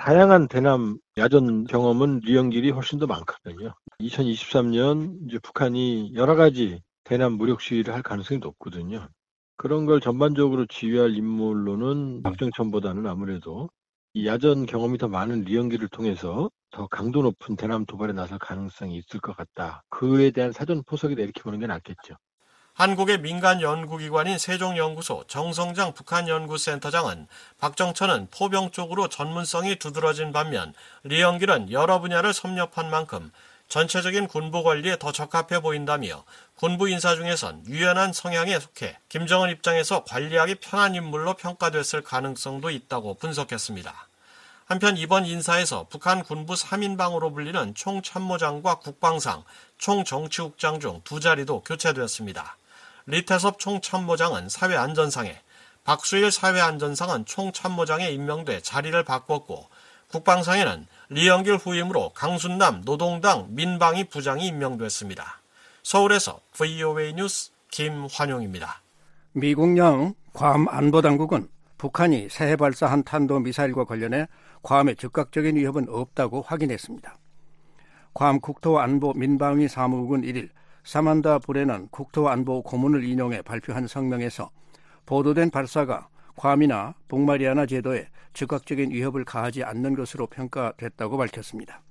다양한 0.00 0.48
대남 0.48 0.96
야전 1.18 1.64
경험은 1.64 2.20
리영길이 2.24 2.70
훨씬 2.70 2.98
더 2.98 3.06
많거든요. 3.06 3.74
2023년 4.00 5.28
이제 5.28 5.38
북한이 5.38 6.14
여러 6.14 6.36
가지 6.36 6.80
대남 7.04 7.34
무력 7.34 7.60
시위를 7.60 7.92
할 7.92 8.02
가능성이 8.02 8.40
높거든요. 8.40 9.06
그런 9.58 9.84
걸 9.84 10.00
전반적으로 10.00 10.64
지휘할 10.64 11.14
인물로는 11.16 12.22
박정천보다는 12.22 13.06
아무래도 13.06 13.68
이 14.14 14.26
야전 14.26 14.64
경험이 14.64 14.96
더 14.96 15.06
많은 15.06 15.42
리영기를 15.42 15.88
통해서 15.88 16.50
더 16.70 16.86
강도 16.86 17.20
높은 17.20 17.56
대남 17.56 17.84
도발에 17.84 18.14
나설 18.14 18.38
가능성이 18.38 18.96
있을 18.96 19.20
것 19.20 19.36
같다. 19.36 19.82
그에 19.90 20.30
대한 20.30 20.52
사전 20.52 20.82
포석이다 20.82 21.20
이렇게 21.20 21.42
보는 21.42 21.58
게 21.60 21.66
낫겠죠. 21.66 22.14
한국의 22.80 23.18
민간 23.18 23.60
연구기관인 23.60 24.38
세종연구소 24.38 25.24
정성장 25.28 25.92
북한연구센터장은 25.92 27.26
박정천은 27.58 28.28
포병 28.30 28.70
쪽으로 28.70 29.10
전문성이 29.10 29.76
두드러진 29.76 30.32
반면 30.32 30.72
리영길은 31.02 31.72
여러 31.72 32.00
분야를 32.00 32.32
섭렵한 32.32 32.88
만큼 32.88 33.32
전체적인 33.68 34.28
군부 34.28 34.62
관리에 34.62 34.96
더 34.96 35.12
적합해 35.12 35.60
보인다며 35.60 36.24
군부 36.54 36.88
인사 36.88 37.14
중에선 37.14 37.66
유연한 37.66 38.14
성향에 38.14 38.58
속해 38.58 38.96
김정은 39.10 39.50
입장에서 39.50 40.04
관리하기 40.04 40.54
편한 40.54 40.94
인물로 40.94 41.34
평가됐을 41.34 42.00
가능성도 42.00 42.70
있다고 42.70 43.18
분석했습니다. 43.18 44.08
한편 44.64 44.96
이번 44.96 45.26
인사에서 45.26 45.84
북한 45.90 46.22
군부 46.22 46.54
3인방으로 46.54 47.34
불리는 47.34 47.74
총참모장과 47.74 48.76
국방상, 48.76 49.44
총정치국장 49.76 50.80
중 50.80 51.02
두 51.04 51.20
자리도 51.20 51.60
교체되었습니다. 51.64 52.56
리태섭 53.10 53.58
총참모장은 53.58 54.48
사회안전상에, 54.48 55.36
박수일 55.84 56.30
사회안전상은 56.30 57.24
총참모장에 57.24 58.08
임명돼 58.10 58.60
자리를 58.60 59.02
바꿨고 59.04 59.66
국방상에는 60.08 60.86
리영길 61.08 61.56
후임으로 61.56 62.10
강순남 62.10 62.82
노동당 62.84 63.46
민방위 63.50 64.04
부장이 64.04 64.46
임명됐습니다. 64.46 65.40
서울에서 65.82 66.40
VOA 66.52 67.14
뉴스 67.14 67.50
김환용입니다. 67.70 68.82
미국령 69.32 70.14
괌 70.32 70.66
안보당국은 70.68 71.48
북한이 71.78 72.28
새해 72.30 72.56
발사한 72.56 73.04
탄도미사일과 73.04 73.84
관련해 73.84 74.26
괌에 74.62 74.94
즉각적인 74.94 75.56
위협은 75.56 75.86
없다고 75.88 76.42
확인했습니다. 76.42 77.18
괌 78.14 78.40
국토안보 78.40 79.14
민방위 79.14 79.68
사무국은 79.68 80.22
1일 80.22 80.50
사만다 80.84 81.40
브레넌 81.40 81.88
국토안보 81.88 82.62
고문을 82.62 83.04
인용해 83.04 83.42
발표한 83.42 83.86
성명에서 83.86 84.50
보도된 85.06 85.50
발사가 85.50 86.08
괌이나 86.36 86.94
북마리아나 87.08 87.66
제도에 87.66 88.08
즉각적인 88.32 88.90
위협을 88.90 89.24
가하지 89.24 89.64
않는 89.64 89.94
것으로 89.94 90.26
평가됐다고 90.26 91.16
밝혔습니다. 91.16 91.82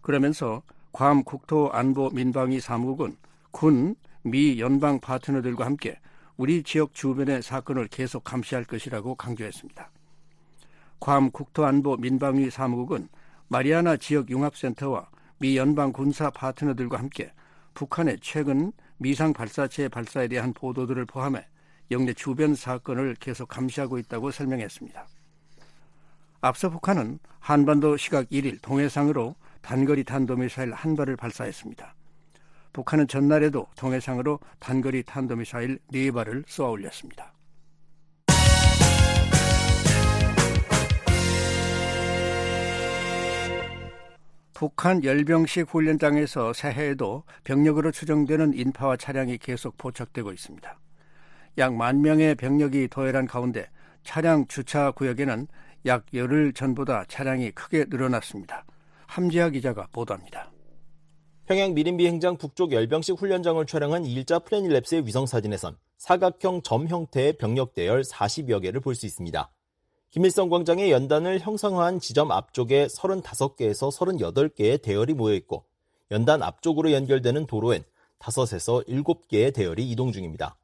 그러면서 0.00 0.62
괌 0.92 1.24
국토안보 1.24 2.10
민방위 2.10 2.60
사무국은 2.60 3.16
군, 3.50 3.96
미 4.22 4.60
연방 4.60 5.00
파트너들과 5.00 5.64
함께 5.64 5.98
우리 6.36 6.62
지역 6.62 6.94
주변의 6.94 7.42
사건을 7.42 7.88
계속 7.88 8.22
감시할 8.24 8.64
것이라고 8.64 9.16
강조했습니다. 9.16 9.90
괌 11.00 11.30
국토안보 11.30 11.96
민방위 11.96 12.50
사무국은 12.50 13.08
마리아나 13.48 13.96
지역 13.96 14.30
융합센터와 14.30 15.08
미 15.38 15.56
연방 15.56 15.92
군사 15.92 16.30
파트너들과 16.30 16.98
함께 16.98 17.32
북한의 17.78 18.18
최근 18.20 18.72
미상 18.96 19.32
발사체 19.32 19.88
발사에 19.88 20.26
대한 20.26 20.52
보도들을 20.52 21.04
포함해 21.04 21.46
영내 21.92 22.12
주변 22.14 22.56
사건을 22.56 23.14
계속 23.20 23.46
감시하고 23.46 23.98
있다고 23.98 24.32
설명했습니다. 24.32 25.06
앞서 26.40 26.70
북한은 26.70 27.20
한반도 27.38 27.96
시각 27.96 28.28
1일 28.30 28.60
동해상으로 28.62 29.36
단거리 29.62 30.02
탄도미사일 30.02 30.72
한 30.72 30.96
발을 30.96 31.14
발사했습니다. 31.14 31.94
북한은 32.72 33.06
전날에도 33.06 33.68
동해상으로 33.76 34.40
단거리 34.58 35.04
탄도미사일 35.04 35.78
4발을 35.92 36.48
쏘아 36.48 36.70
올렸습니다. 36.70 37.32
북한 44.58 45.04
열병식 45.04 45.72
훈련장에서 45.72 46.52
새해에도 46.52 47.22
병력으로 47.44 47.92
추정되는 47.92 48.54
인파와 48.54 48.96
차량이 48.96 49.38
계속 49.38 49.78
포착되고 49.78 50.32
있습니다. 50.32 50.80
약 51.58 51.74
만 51.74 52.02
명의 52.02 52.34
병력이 52.34 52.88
도열한 52.88 53.28
가운데 53.28 53.68
차량 54.02 54.48
주차 54.48 54.90
구역에는 54.90 55.46
약 55.86 56.06
열흘 56.12 56.52
전보다 56.52 57.04
차량이 57.06 57.52
크게 57.52 57.84
늘어났습니다. 57.88 58.64
함지아 59.06 59.50
기자가 59.50 59.86
보도합니다. 59.92 60.50
평양 61.46 61.72
미림비 61.72 62.08
행장 62.08 62.36
북쪽 62.36 62.72
열병식 62.72 63.14
훈련장을 63.16 63.64
촬영한 63.64 64.02
2일자 64.02 64.44
플래닛랩스의 64.44 65.06
위성 65.06 65.24
사진에선 65.26 65.76
사각형 65.98 66.62
점 66.62 66.88
형태의 66.88 67.34
병력 67.34 67.74
대열 67.74 68.02
40여 68.02 68.60
개를 68.62 68.80
볼 68.80 68.96
수 68.96 69.06
있습니다. 69.06 69.52
김일성 70.10 70.48
광장의 70.48 70.90
연단을 70.90 71.40
형상화한 71.40 72.00
지점 72.00 72.30
앞쪽에 72.30 72.86
35개에서 72.86 73.90
38개의 73.92 74.80
대열이 74.82 75.14
모여 75.14 75.34
있고 75.34 75.64
연단 76.10 76.42
앞쪽으로 76.42 76.92
연결되는 76.92 77.46
도로엔 77.46 77.84
5에서 78.18 78.86
7개의 78.88 79.54
대열이 79.54 79.88
이동 79.90 80.12
중입니다. 80.12 80.58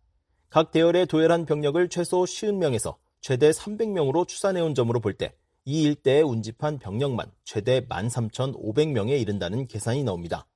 각 0.48 0.70
대열에 0.70 1.04
도열한 1.04 1.46
병력을 1.46 1.88
최소 1.88 2.24
50명에서 2.24 2.96
최대 3.20 3.50
300명으로 3.50 4.26
추산해온 4.26 4.74
점으로 4.74 5.00
볼 5.00 5.16
때 5.16 5.34
이 5.66 5.82
일대에 5.82 6.20
운집한 6.20 6.78
병력만 6.78 7.30
최대 7.42 7.80
13,500명에 7.86 9.18
이른다는 9.18 9.66
계산이 9.66 10.04
나옵니다. 10.04 10.46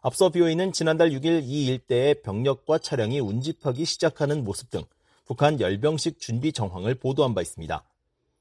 앞서 0.00 0.30
BOE는 0.30 0.72
지난달 0.72 1.10
6일 1.10 1.42
이 1.44 1.66
일대의 1.66 2.22
병력과 2.22 2.78
차량이 2.78 3.20
운집하기 3.20 3.84
시작하는 3.84 4.44
모습 4.44 4.70
등 4.70 4.82
북한 5.26 5.60
열병식 5.60 6.20
준비 6.20 6.52
정황을 6.52 6.94
보도한 6.94 7.34
바 7.34 7.42
있습니다. 7.42 7.84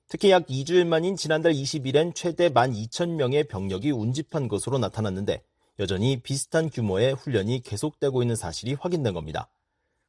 특히 0.07 0.29
약 0.31 0.45
2주일 0.47 0.85
만인 0.85 1.15
지난달 1.15 1.53
20일엔 1.53 2.13
최대 2.13 2.49
12,000명의 2.49 3.47
병력이 3.47 3.91
운집한 3.91 4.47
것으로 4.47 4.77
나타났는데 4.77 5.41
여전히 5.79 6.21
비슷한 6.21 6.69
규모의 6.69 7.13
훈련이 7.13 7.61
계속되고 7.61 8.21
있는 8.21 8.35
사실이 8.35 8.75
확인된 8.75 9.13
겁니다. 9.13 9.49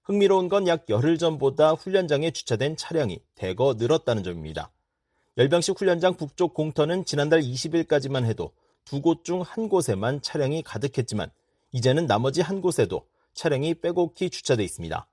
흥미로운 0.04 0.48
건 0.48 0.66
약 0.68 0.88
열흘 0.88 1.18
전보다 1.18 1.72
훈련장에 1.72 2.30
주차된 2.30 2.76
차량이 2.76 3.20
대거 3.34 3.74
늘었다는 3.78 4.22
점입니다. 4.22 4.70
열병식 5.38 5.80
훈련장 5.80 6.16
북쪽 6.16 6.54
공터는 6.54 7.04
지난달 7.04 7.40
20일까지만 7.40 8.24
해도 8.24 8.52
두 8.84 9.00
곳 9.00 9.24
중 9.24 9.42
한 9.42 9.68
곳에만 9.68 10.22
차량이 10.22 10.62
가득했지만 10.62 11.30
이제는 11.72 12.06
나머지 12.06 12.40
한 12.40 12.60
곳에도 12.60 13.06
차량이 13.34 13.74
빼곡히 13.74 14.30
주차돼 14.30 14.62
있습니다. 14.62 15.08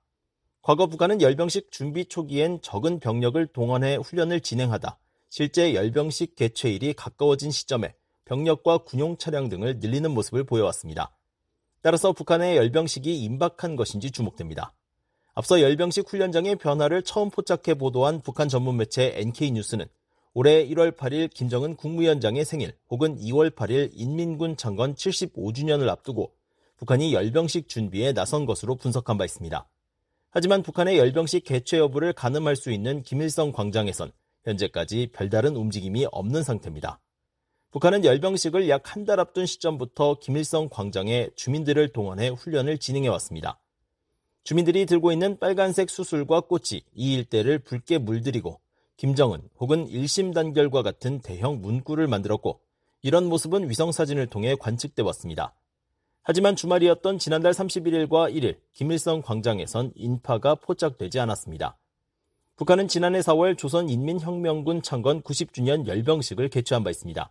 과거 0.64 0.86
북한은 0.86 1.20
열병식 1.20 1.70
준비 1.70 2.06
초기엔 2.06 2.62
적은 2.62 2.98
병력을 2.98 3.46
동원해 3.48 3.96
훈련을 3.96 4.40
진행하다 4.40 4.98
실제 5.28 5.74
열병식 5.74 6.36
개최일이 6.36 6.94
가까워진 6.94 7.50
시점에 7.50 7.94
병력과 8.24 8.78
군용 8.78 9.18
차량 9.18 9.50
등을 9.50 9.80
늘리는 9.80 10.10
모습을 10.10 10.44
보여왔습니다. 10.44 11.14
따라서 11.82 12.12
북한의 12.12 12.56
열병식이 12.56 13.14
임박한 13.24 13.76
것인지 13.76 14.10
주목됩니다. 14.10 14.72
앞서 15.34 15.60
열병식 15.60 16.08
훈련장의 16.08 16.56
변화를 16.56 17.02
처음 17.02 17.28
포착해 17.28 17.74
보도한 17.74 18.22
북한 18.22 18.48
전문 18.48 18.78
매체 18.78 19.12
NK뉴스는 19.16 19.84
올해 20.32 20.66
1월 20.66 20.96
8일 20.96 21.28
김정은 21.28 21.76
국무위원장의 21.76 22.46
생일 22.46 22.74
혹은 22.88 23.18
2월 23.18 23.50
8일 23.50 23.90
인민군 23.92 24.56
창건 24.56 24.94
75주년을 24.94 25.90
앞두고 25.90 26.32
북한이 26.78 27.12
열병식 27.12 27.68
준비에 27.68 28.14
나선 28.14 28.46
것으로 28.46 28.76
분석한 28.76 29.18
바 29.18 29.26
있습니다. 29.26 29.68
하지만 30.36 30.64
북한의 30.64 30.98
열병식 30.98 31.44
개최 31.44 31.78
여부를 31.78 32.12
가늠할 32.12 32.56
수 32.56 32.72
있는 32.72 33.04
김일성 33.04 33.52
광장에선 33.52 34.10
현재까지 34.42 35.10
별다른 35.12 35.54
움직임이 35.54 36.06
없는 36.10 36.42
상태입니다. 36.42 36.98
북한은 37.70 38.04
열병식을 38.04 38.68
약 38.68 38.82
한 38.90 39.04
달 39.04 39.20
앞둔 39.20 39.46
시점부터 39.46 40.18
김일성 40.20 40.68
광장에 40.68 41.30
주민들을 41.36 41.92
동원해 41.92 42.30
훈련을 42.30 42.78
진행해 42.78 43.06
왔습니다. 43.10 43.60
주민들이 44.42 44.86
들고 44.86 45.12
있는 45.12 45.38
빨간색 45.38 45.88
수술과 45.88 46.40
꽃이 46.40 46.82
이 46.94 47.14
일대를 47.14 47.60
붉게 47.60 47.98
물들이고 47.98 48.58
김정은 48.96 49.40
혹은 49.60 49.86
일심 49.86 50.32
단결과 50.32 50.82
같은 50.82 51.20
대형 51.20 51.60
문구를 51.62 52.08
만들었고 52.08 52.58
이런 53.02 53.26
모습은 53.26 53.70
위성 53.70 53.92
사진을 53.92 54.26
통해 54.26 54.56
관측돼 54.58 55.02
왔습니다. 55.02 55.54
하지만 56.26 56.56
주말이었던 56.56 57.18
지난달 57.18 57.52
31일과 57.52 58.34
1일 58.34 58.56
김일성 58.72 59.20
광장에선 59.20 59.92
인파가 59.94 60.54
포착되지 60.54 61.20
않았습니다. 61.20 61.76
북한은 62.56 62.88
지난해 62.88 63.20
4월 63.20 63.58
조선인민혁명군 63.58 64.80
창건 64.80 65.20
90주년 65.20 65.86
열병식을 65.86 66.48
개최한 66.48 66.82
바 66.82 66.88
있습니다. 66.88 67.30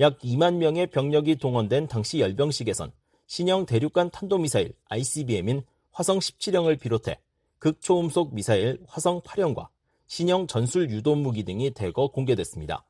약 0.00 0.18
2만 0.18 0.56
명의 0.56 0.88
병력이 0.88 1.36
동원된 1.36 1.86
당시 1.86 2.18
열병식에선 2.18 2.90
신형 3.28 3.64
대륙간 3.64 4.10
탄도미사일 4.10 4.74
ICBM인 4.88 5.62
화성 5.92 6.18
17형을 6.18 6.80
비롯해 6.80 7.20
극초음속 7.60 8.34
미사일 8.34 8.80
화성 8.88 9.20
8형과 9.20 9.68
신형 10.08 10.48
전술 10.48 10.90
유도무기 10.90 11.44
등이 11.44 11.74
대거 11.74 12.08
공개됐습니다. 12.08 12.84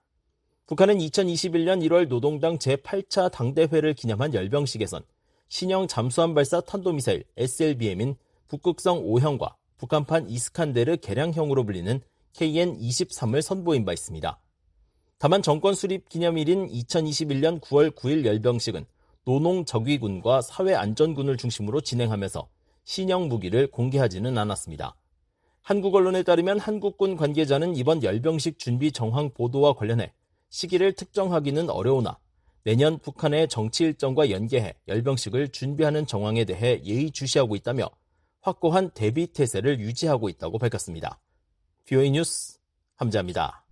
북한은 0.64 0.96
2021년 0.96 1.86
1월 1.86 2.08
노동당 2.08 2.56
제8차 2.56 3.30
당대회를 3.30 3.92
기념한 3.92 4.32
열병식에선 4.32 5.04
신형 5.48 5.86
잠수함 5.86 6.34
발사 6.34 6.60
탄도미사일 6.60 7.24
SLBM인 7.36 8.16
북극성 8.48 9.04
5형과 9.04 9.54
북한판 9.78 10.28
이스칸데르 10.28 10.98
개량형으로 10.98 11.64
불리는 11.64 12.00
KN-23을 12.34 13.42
선보인 13.42 13.84
바 13.84 13.92
있습니다. 13.92 14.40
다만 15.18 15.42
정권 15.42 15.74
수립 15.74 16.08
기념일인 16.08 16.68
2021년 16.68 17.60
9월 17.60 17.94
9일 17.94 18.24
열병식은 18.24 18.84
노농 19.24 19.64
적위군과 19.64 20.42
사회안전군을 20.42 21.36
중심으로 21.36 21.80
진행하면서 21.80 22.48
신형 22.84 23.28
무기를 23.28 23.70
공개하지는 23.70 24.36
않았습니다. 24.36 24.94
한국 25.62 25.94
언론에 25.94 26.22
따르면 26.22 26.60
한국군 26.60 27.16
관계자는 27.16 27.74
이번 27.76 28.02
열병식 28.02 28.58
준비 28.58 28.92
정황 28.92 29.30
보도와 29.30 29.74
관련해 29.74 30.12
시기를 30.50 30.92
특정하기는 30.92 31.70
어려우나 31.70 32.18
내년 32.66 32.98
북한의 32.98 33.46
정치 33.46 33.84
일정과 33.84 34.28
연계해 34.28 34.74
열병식을 34.88 35.50
준비하는 35.50 36.04
정황에 36.04 36.44
대해 36.44 36.82
예의주시하고 36.84 37.54
있다며 37.54 37.88
확고한 38.40 38.90
대비 38.90 39.28
태세를 39.28 39.78
유지하고 39.78 40.28
있다고 40.28 40.58
밝혔습니다. 40.58 41.20
뷰이 41.88 42.10
뉴스 42.10 42.58
함자입니다. 42.96 43.64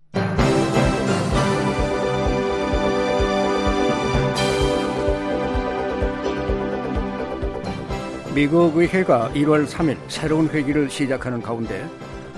미국 8.33 8.77
의회가 8.77 9.33
1월 9.33 9.67
3일 9.67 9.97
새로운 10.07 10.47
회기를 10.47 10.89
시작하는 10.89 11.41
가운데 11.41 11.85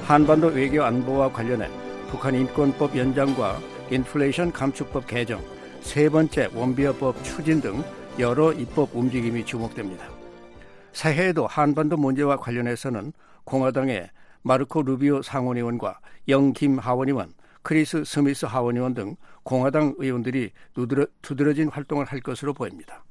한반도 0.05 0.47
외교 0.47 0.81
안보와 0.81 1.31
관련해 1.31 1.69
북한 2.07 2.33
인권법 2.33 2.97
연장과 2.97 3.59
인플레이션 3.91 4.51
감축법 4.51 5.05
개정, 5.05 5.39
세 5.87 6.09
번째 6.09 6.49
웜비어법 6.53 7.23
추진 7.23 7.61
등 7.61 7.81
여러 8.19 8.51
입법 8.51 8.93
움직임이 8.93 9.45
주목됩니다. 9.45 10.05
새해에도 10.91 11.47
한반도 11.47 11.95
문제와 11.95 12.35
관련해서는 12.35 13.13
공화당의 13.45 14.09
마르코 14.41 14.83
루비오 14.83 15.21
상원의원과 15.21 15.99
영 16.27 16.58
김 16.58 16.77
하원의원, 16.77 17.31
크리스 17.63 18.03
스미스 18.03 18.45
하원의원 18.45 18.95
등 18.95 19.15
공화당 19.43 19.95
의원들이 19.97 20.51
두드러 21.21 21.53
진 21.53 21.69
활동을 21.69 22.05
할 22.05 22.19
것으로 22.19 22.53
보입니다. 22.53 23.05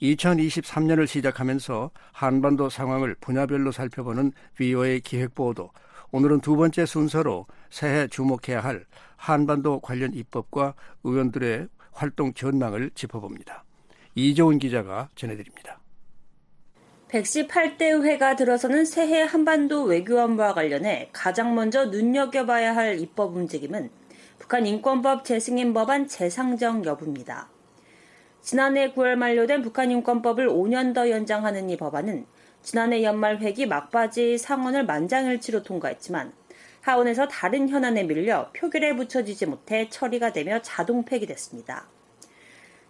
2023년을 0.00 1.08
시작하면서 1.08 1.90
한반도 2.12 2.70
상황을 2.70 3.16
분야별로 3.20 3.72
살펴보는 3.72 4.30
VOA 4.54 5.00
기획보도 5.00 5.72
오늘은 6.12 6.42
두 6.42 6.54
번째 6.54 6.86
순서로 6.86 7.46
새해 7.70 8.06
주목해야 8.06 8.60
할 8.60 8.84
한반도 9.16 9.80
관련 9.80 10.14
입법과 10.14 10.74
의원들의 11.02 11.66
활동 11.92 12.32
전망을 12.34 12.90
짚어봅니다. 12.94 13.64
이조은 14.14 14.58
기자가 14.58 15.08
전해드립니다. 15.14 15.80
118대 17.08 18.02
회가 18.04 18.36
들어서는 18.36 18.84
새해 18.84 19.22
한반도 19.22 19.84
외교안보와 19.84 20.54
관련해 20.54 21.08
가장 21.12 21.54
먼저 21.54 21.86
눈여겨봐야 21.86 22.76
할 22.76 23.00
입법 23.00 23.34
움직임은 23.34 23.90
북한 24.38 24.66
인권법 24.66 25.24
재승인 25.24 25.72
법안 25.72 26.06
재상정 26.06 26.84
여부입니다. 26.84 27.48
지난해 28.40 28.92
9월 28.92 29.14
만료된 29.16 29.62
북한 29.62 29.90
인권법을 29.90 30.48
5년 30.48 30.94
더 30.94 31.10
연장하는 31.10 31.70
이 31.70 31.76
법안은 31.76 32.26
지난해 32.62 33.02
연말 33.02 33.38
회기 33.38 33.66
막바지 33.66 34.38
상원을 34.38 34.84
만장일치로 34.84 35.62
통과했지만 35.62 36.32
하원에서 36.80 37.28
다른 37.28 37.68
현안에 37.68 38.04
밀려 38.04 38.50
표결에 38.52 38.96
붙여지지 38.96 39.46
못해 39.46 39.88
처리가 39.88 40.32
되며 40.32 40.60
자동 40.62 41.04
폐기됐습니다. 41.04 41.88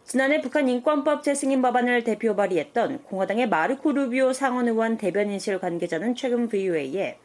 지난해 0.04 0.40
북한 0.40 0.68
인권법 0.68 1.22
재승인 1.22 1.60
법안을 1.60 2.02
대표 2.02 2.34
발의했던 2.34 3.02
공화당의 3.02 3.48
마르코 3.48 3.92
루비오 3.92 4.32
상원 4.32 4.66
의원 4.66 4.96
대변인실 4.96 5.58
관계자는 5.58 6.14
최근 6.14 6.48
VOA에 6.48 7.18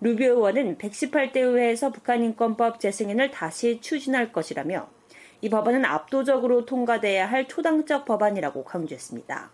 루비오 0.00 0.36
의원은 0.36 0.78
118대 0.78 1.36
의회에서 1.36 1.92
북한 1.92 2.22
인권법 2.24 2.80
재승인을 2.80 3.30
다시 3.30 3.80
추진할 3.80 4.32
것이라며 4.32 4.88
이 5.42 5.50
법안은 5.50 5.84
압도적으로 5.84 6.64
통과돼야 6.64 7.28
할 7.28 7.48
초당적 7.48 8.04
법안이라고 8.06 8.64
강조했습니다. 8.64 9.50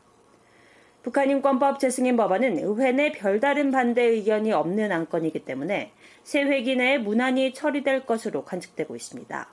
북한인권법 1.09 1.79
재승인 1.79 2.19
법안은 2.19 2.59
의회 2.59 2.93
내 2.93 3.13
별다른 3.13 3.71
반대 3.71 4.03
의견이 4.03 4.53
없는 4.53 4.93
안건이기 4.93 5.47
때문에 5.47 5.93
새 6.23 6.43
회기 6.43 6.77
내에 6.77 6.99
무난히 6.99 7.55
처리될 7.55 8.05
것으로 8.05 8.45
관측되고 8.45 8.95
있습니다. 8.95 9.49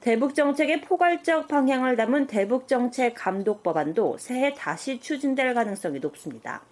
대북 0.00 0.34
정책의 0.34 0.80
포괄적 0.80 1.48
방향을 1.48 1.96
담은 1.96 2.26
대북 2.28 2.66
정책 2.66 3.14
감독 3.14 3.62
법안도 3.62 4.16
새해 4.18 4.54
다시 4.54 5.00
추진될 5.00 5.52
가능성이 5.52 5.98
높습니다. 5.98 6.62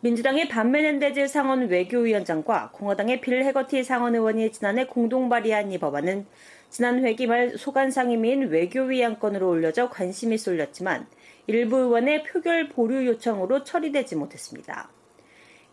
민주당의 0.00 0.48
반메넨데즈 0.48 1.28
상원 1.28 1.68
외교위원장과 1.68 2.70
공화당의 2.72 3.20
빌 3.20 3.42
해거티 3.42 3.84
상원 3.84 4.14
의원이 4.14 4.52
지난해 4.52 4.86
공동 4.86 5.28
발의한 5.28 5.70
이 5.72 5.78
법안은 5.78 6.24
지난 6.70 7.04
회기 7.04 7.26
말 7.26 7.58
소관 7.58 7.90
상임위인 7.90 8.48
외교위 8.48 9.04
안건으로 9.04 9.48
올려져 9.48 9.90
관심이 9.90 10.38
쏠렸지만 10.38 11.06
일부 11.48 11.78
의원의 11.78 12.24
표결 12.24 12.68
보류 12.68 13.06
요청으로 13.06 13.64
처리되지 13.64 14.16
못했습니다. 14.16 14.90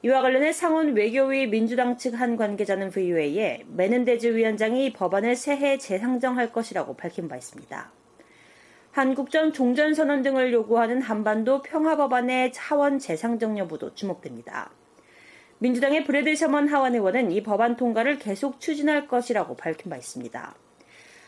이와 0.04 0.22
관련해 0.22 0.54
상원 0.54 0.96
외교위 0.96 1.48
민주당 1.48 1.98
측 1.98 2.16
한 2.16 2.38
관계자는 2.38 2.92
VOA에 2.92 3.66
메넨데즈 3.68 4.38
위원장이 4.38 4.94
법안을 4.94 5.36
새해 5.36 5.78
재상정할 5.78 6.54
것이라고 6.54 6.96
밝힌 6.96 7.28
바 7.28 7.36
있습니다. 7.36 7.92
한국 8.92 9.30
전 9.30 9.52
종전선언 9.52 10.22
등을 10.22 10.54
요구하는 10.54 11.02
한반도 11.02 11.62
평화법안의 11.62 12.54
하원 12.56 12.98
재상정 12.98 13.58
여부도 13.58 13.96
주목됩니다. 13.96 14.72
민주당의 15.58 16.06
브래드 16.06 16.34
셔먼 16.38 16.70
하원 16.70 16.96
의원은 16.96 17.32
이 17.32 17.44
법안 17.44 17.76
통과를 17.76 18.20
계속 18.20 18.62
추진할 18.62 19.10
것이라고 19.10 19.58
밝힌 19.58 19.90
바 19.90 19.98
있습니다. 19.98 20.56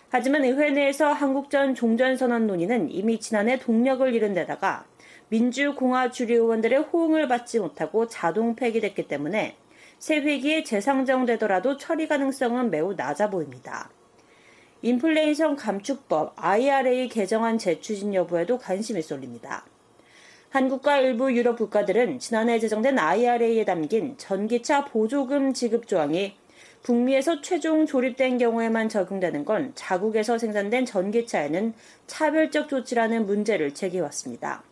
하지만 0.10 0.46
의회 0.46 0.70
내에서 0.72 1.12
한국 1.12 1.50
전 1.50 1.76
종전선언 1.76 2.48
논의는 2.48 2.90
이미 2.92 3.20
지난해 3.20 3.60
동력을 3.60 4.14
잃은 4.14 4.34
데다가 4.34 4.86
민주공화 5.30 6.12
주류 6.12 6.36
의원들의 6.36 6.80
호응을 6.80 7.28
받지 7.28 7.60
못하고 7.60 8.08
자동 8.08 8.56
폐기됐기 8.56 9.08
때문에 9.08 9.58
새 10.00 10.18
회기에 10.18 10.64
재상정되더라도 10.64 11.76
처리 11.78 12.08
가능성은 12.08 12.72
매우 12.72 12.94
낮아 12.94 13.30
보입니다. 13.30 13.90
인플레이션 14.82 15.56
감축법 15.56 16.34
IRA 16.38 17.10
개정안 17.10 17.58
재추진 17.58 18.14
여부에도 18.14 18.58
관심이 18.58 19.02
쏠립니다. 19.02 19.66
한국과 20.50 21.00
일부 21.00 21.36
유럽 21.36 21.58
국가들은 21.58 22.20
지난해 22.20 22.60
제정된 22.60 22.98
IRA에 22.98 23.66
담긴 23.66 24.18
전기차 24.18 24.86
보조금 24.86 25.52
지급 25.52 25.88
조항이 25.88 26.36
북미에서 26.88 27.42
최종 27.42 27.86
조립된 27.86 28.38
경우에만 28.38 28.88
적용되는 28.88 29.44
건 29.44 29.74
자국에서 29.76 30.38
생산된 30.38 30.86
전기차에는 30.86 31.74
차별적 32.08 32.70
조치라는 32.70 33.26
문제를 33.26 33.74
제기해왔습니다. 33.74 34.64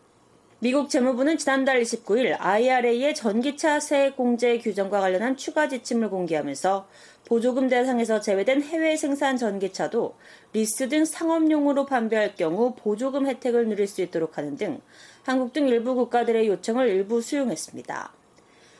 미국 0.59 0.89
재무부는 0.89 1.37
지난달 1.37 1.81
29일 1.81 2.37
IRA의 2.39 3.15
전기차 3.15 3.81
세액 3.81 4.15
공제 4.15 4.57
규정과 4.59 5.01
관련한 5.01 5.35
추가 5.35 5.67
지침을 5.67 6.09
공개하면서 6.09 6.87
보조금 7.25 7.67
대상에서 7.67 8.21
제외된 8.21 8.63
해외 8.63 8.95
생산 8.95 9.35
전기차도 9.35 10.15
리스 10.53 10.87
등 10.87 11.03
상업용으로 11.03 11.85
판매할 11.85 12.35
경우 12.35 12.75
보조금 12.77 13.27
혜택을 13.27 13.67
누릴 13.67 13.87
수 13.87 14.01
있도록 14.01 14.37
하는 14.37 14.55
등 14.55 14.79
한국 15.23 15.51
등 15.51 15.67
일부 15.67 15.95
국가들의 15.95 16.47
요청을 16.47 16.87
일부 16.87 17.19
수용했습니다. 17.19 18.13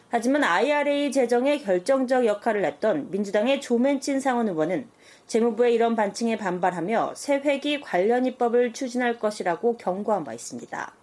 하지만 0.10 0.44
IRA 0.44 1.12
제정에 1.12 1.58
결정적 1.60 2.26
역할을 2.26 2.64
했던 2.64 3.10
민주당의 3.12 3.60
조맨친 3.60 4.20
상원 4.20 4.48
의원은 4.48 4.88
재무부의 5.28 5.74
이런 5.74 5.96
반칭에 5.96 6.38
반발하며 6.38 7.14
새 7.16 7.38
회기 7.38 7.82
관련 7.82 8.26
입법을 8.26 8.74
추진할 8.74 9.18
것이라고 9.20 9.78
경고한 9.78 10.24
바 10.24 10.34
있습니다. 10.34 10.94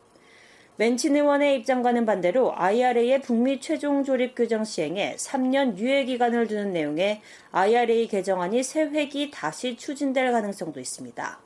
맨친 0.77 1.15
의원의 1.17 1.59
입장과는 1.59 2.07
반대로 2.07 2.55
IRA의 2.57 3.21
북미 3.21 3.61
최종 3.61 4.05
조립 4.05 4.35
규정 4.35 4.65
시행에 4.65 5.17
3년 5.17 5.77
유예 5.77 6.05
기간을 6.05 6.47
두는 6.47 6.73
내용의 6.73 7.21
IRA 7.51 8.09
개정안이 8.09 8.63
새 8.63 8.85
회기 8.85 9.31
다시 9.31 9.77
추진될 9.77 10.33
가능성도 10.33 10.81
있습니다. 10.81 11.41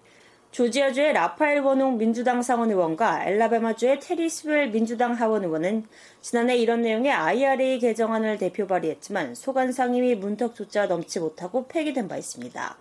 조지아주의 0.56 1.12
라파엘 1.12 1.60
워녹 1.60 1.98
민주당 1.98 2.40
상원 2.40 2.70
의원과 2.70 3.26
앨라배마주의 3.26 4.00
테리 4.00 4.30
스웰 4.30 4.70
민주당 4.70 5.12
하원 5.12 5.44
의원은 5.44 5.84
지난해 6.22 6.56
이런 6.56 6.80
내용의 6.80 7.12
IRA 7.12 7.78
개정안을 7.78 8.38
대표 8.38 8.66
발의했지만 8.66 9.34
소관 9.34 9.70
상임위 9.70 10.14
문턱조차 10.14 10.86
넘지 10.86 11.20
못하고 11.20 11.66
폐기된 11.66 12.08
바 12.08 12.16
있습니다. 12.16 12.78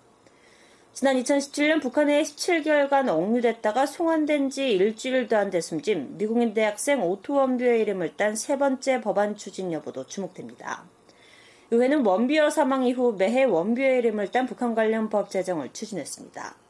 지난 0.94 1.22
2017년 1.22 1.82
북한에 1.82 2.22
17개월간 2.22 3.10
억류됐다가 3.10 3.86
송환된 3.88 4.52
지 4.52 4.72
일주일도 4.72 5.36
안 5.36 5.50
돼 5.50 5.60
숨진 5.60 6.18
미국인 6.18 6.54
대학생 6.54 7.04
오토 7.04 7.34
원뷰의 7.34 7.82
이름을 7.82 8.16
딴 8.16 8.38
세 8.38 8.58
번째 8.58 9.02
법안 9.02 9.36
추진 9.36 9.74
여부도 9.74 10.06
주목됩니다. 10.06 10.86
의회는 11.72 12.06
웜비어 12.06 12.50
사망 12.50 12.86
이후 12.86 13.18
매해 13.18 13.44
웜비어 13.44 13.96
이름을 13.96 14.32
딴 14.32 14.46
북한 14.46 14.74
관련 14.76 15.10
법 15.10 15.30
제정을 15.30 15.74
추진했습니다. 15.74 16.65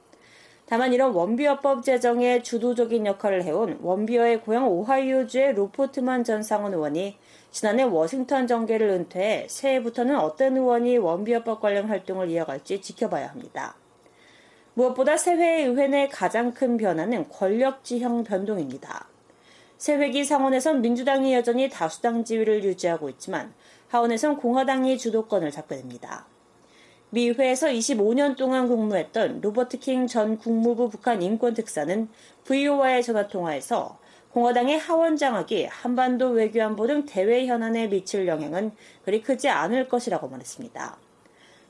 다만 0.68 0.94
이런 0.94 1.14
원비어법 1.14 1.84
제정에 1.84 2.42
주도적인 2.42 3.06
역할을 3.06 3.44
해온 3.44 3.78
원비어의 3.82 4.42
고향 4.42 4.68
오하이오주의 4.68 5.54
로포트만 5.54 6.24
전 6.24 6.42
상원 6.42 6.74
의원이 6.74 7.18
지난해 7.52 7.84
워싱턴 7.84 8.48
정계를 8.48 8.90
은퇴해 8.90 9.48
새해부터는 9.48 10.18
어떤 10.18 10.58
의원이 10.58 10.98
원비어법 10.98 11.62
관련 11.62 11.86
활동을 11.86 12.30
이어갈지 12.30 12.82
지켜봐야 12.82 13.28
합니다. 13.28 13.76
무엇보다 14.74 15.18
새해 15.18 15.66
의회 15.66 15.88
내 15.88 16.08
가장 16.08 16.54
큰 16.54 16.78
변화는 16.78 17.30
권력 17.30 17.84
지형 17.84 18.24
변동입니다. 18.24 19.08
새회기 19.78 20.26
상원에선 20.26 20.82
민주당이 20.82 21.34
여전히 21.34 21.70
다수당 21.70 22.24
지위를 22.24 22.64
유지하고 22.64 23.10
있지만 23.10 23.54
하원에선 23.90 24.38
공화당이 24.38 24.98
주도권을 24.98 25.52
잡게 25.52 25.78
됩니다. 25.78 26.26
미 27.16 27.32
회에서 27.32 27.68
25년 27.68 28.36
동안 28.36 28.68
근무했던 28.68 29.40
로버트 29.40 29.80
킹 29.80 30.06
전 30.06 30.38
국무부 30.38 30.90
북한 30.90 31.22
인권특사는 31.22 32.10
VO와의 32.44 33.04
전화통화에서 33.04 33.98
공화당의 34.34 34.78
하원 34.80 35.16
장악이 35.16 35.64
한반도 35.68 36.32
외교안보 36.32 36.88
등 36.88 37.06
대외 37.06 37.46
현안에 37.46 37.88
미칠 37.88 38.28
영향은 38.28 38.72
그리 39.06 39.22
크지 39.22 39.48
않을 39.48 39.88
것이라고 39.88 40.28
말했습니다. 40.28 40.98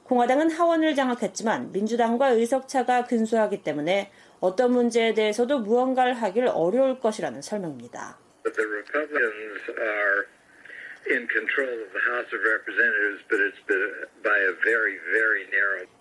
공화당은 0.05 0.49
하원을 0.49 0.95
장악했지만 0.95 1.71
민주당과 1.73 2.29
의석차가 2.29 3.03
근소하기 3.03 3.61
때문에 3.61 4.09
어떤 4.39 4.71
문제에 4.71 5.13
대해서도 5.13 5.59
무언가를 5.59 6.15
하길 6.15 6.47
어려울 6.47 6.99
것이라는 6.99 7.43
설명입니다. 7.43 8.17
the 8.43 8.51
House 8.91 9.69
of 9.69 10.34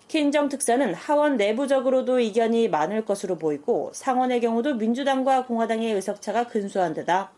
킨정 0.07 0.49
특사는 0.49 0.93
하원 0.93 1.37
내부적으로도 1.37 2.19
이견이 2.19 2.69
많을 2.69 3.05
것으로 3.05 3.37
보이고 3.37 3.91
상원의 3.93 4.41
경우도 4.41 4.75
민주당과 4.75 5.45
공화당의 5.45 5.93
의석차가 5.93 6.47
근소한 6.47 6.93
데다 6.93 7.31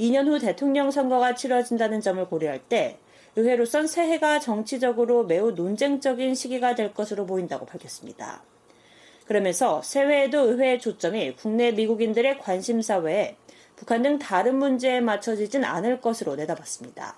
2년 0.00 0.26
후 0.26 0.38
대통령 0.38 0.90
선거가 0.90 1.34
치러진다는 1.34 2.00
점을 2.00 2.24
고려할 2.26 2.60
때 2.60 2.98
의회로선 3.36 3.86
새해가 3.86 4.40
정치적으로 4.40 5.24
매우 5.24 5.52
논쟁적인 5.52 6.34
시기가 6.34 6.74
될 6.74 6.92
것으로 6.92 7.24
보인다고 7.26 7.66
밝혔습니다. 7.66 8.42
그러면서 9.26 9.80
새해에도 9.82 10.50
의회의 10.50 10.78
초점이 10.78 11.36
국내 11.36 11.70
미국인들의 11.72 12.38
관심사 12.38 12.98
외에 12.98 13.36
북한 13.82 14.00
등 14.00 14.20
다른 14.20 14.60
문제에 14.60 15.00
맞춰지진 15.00 15.64
않을 15.64 16.00
것으로 16.00 16.36
내다봤습니다. 16.36 17.16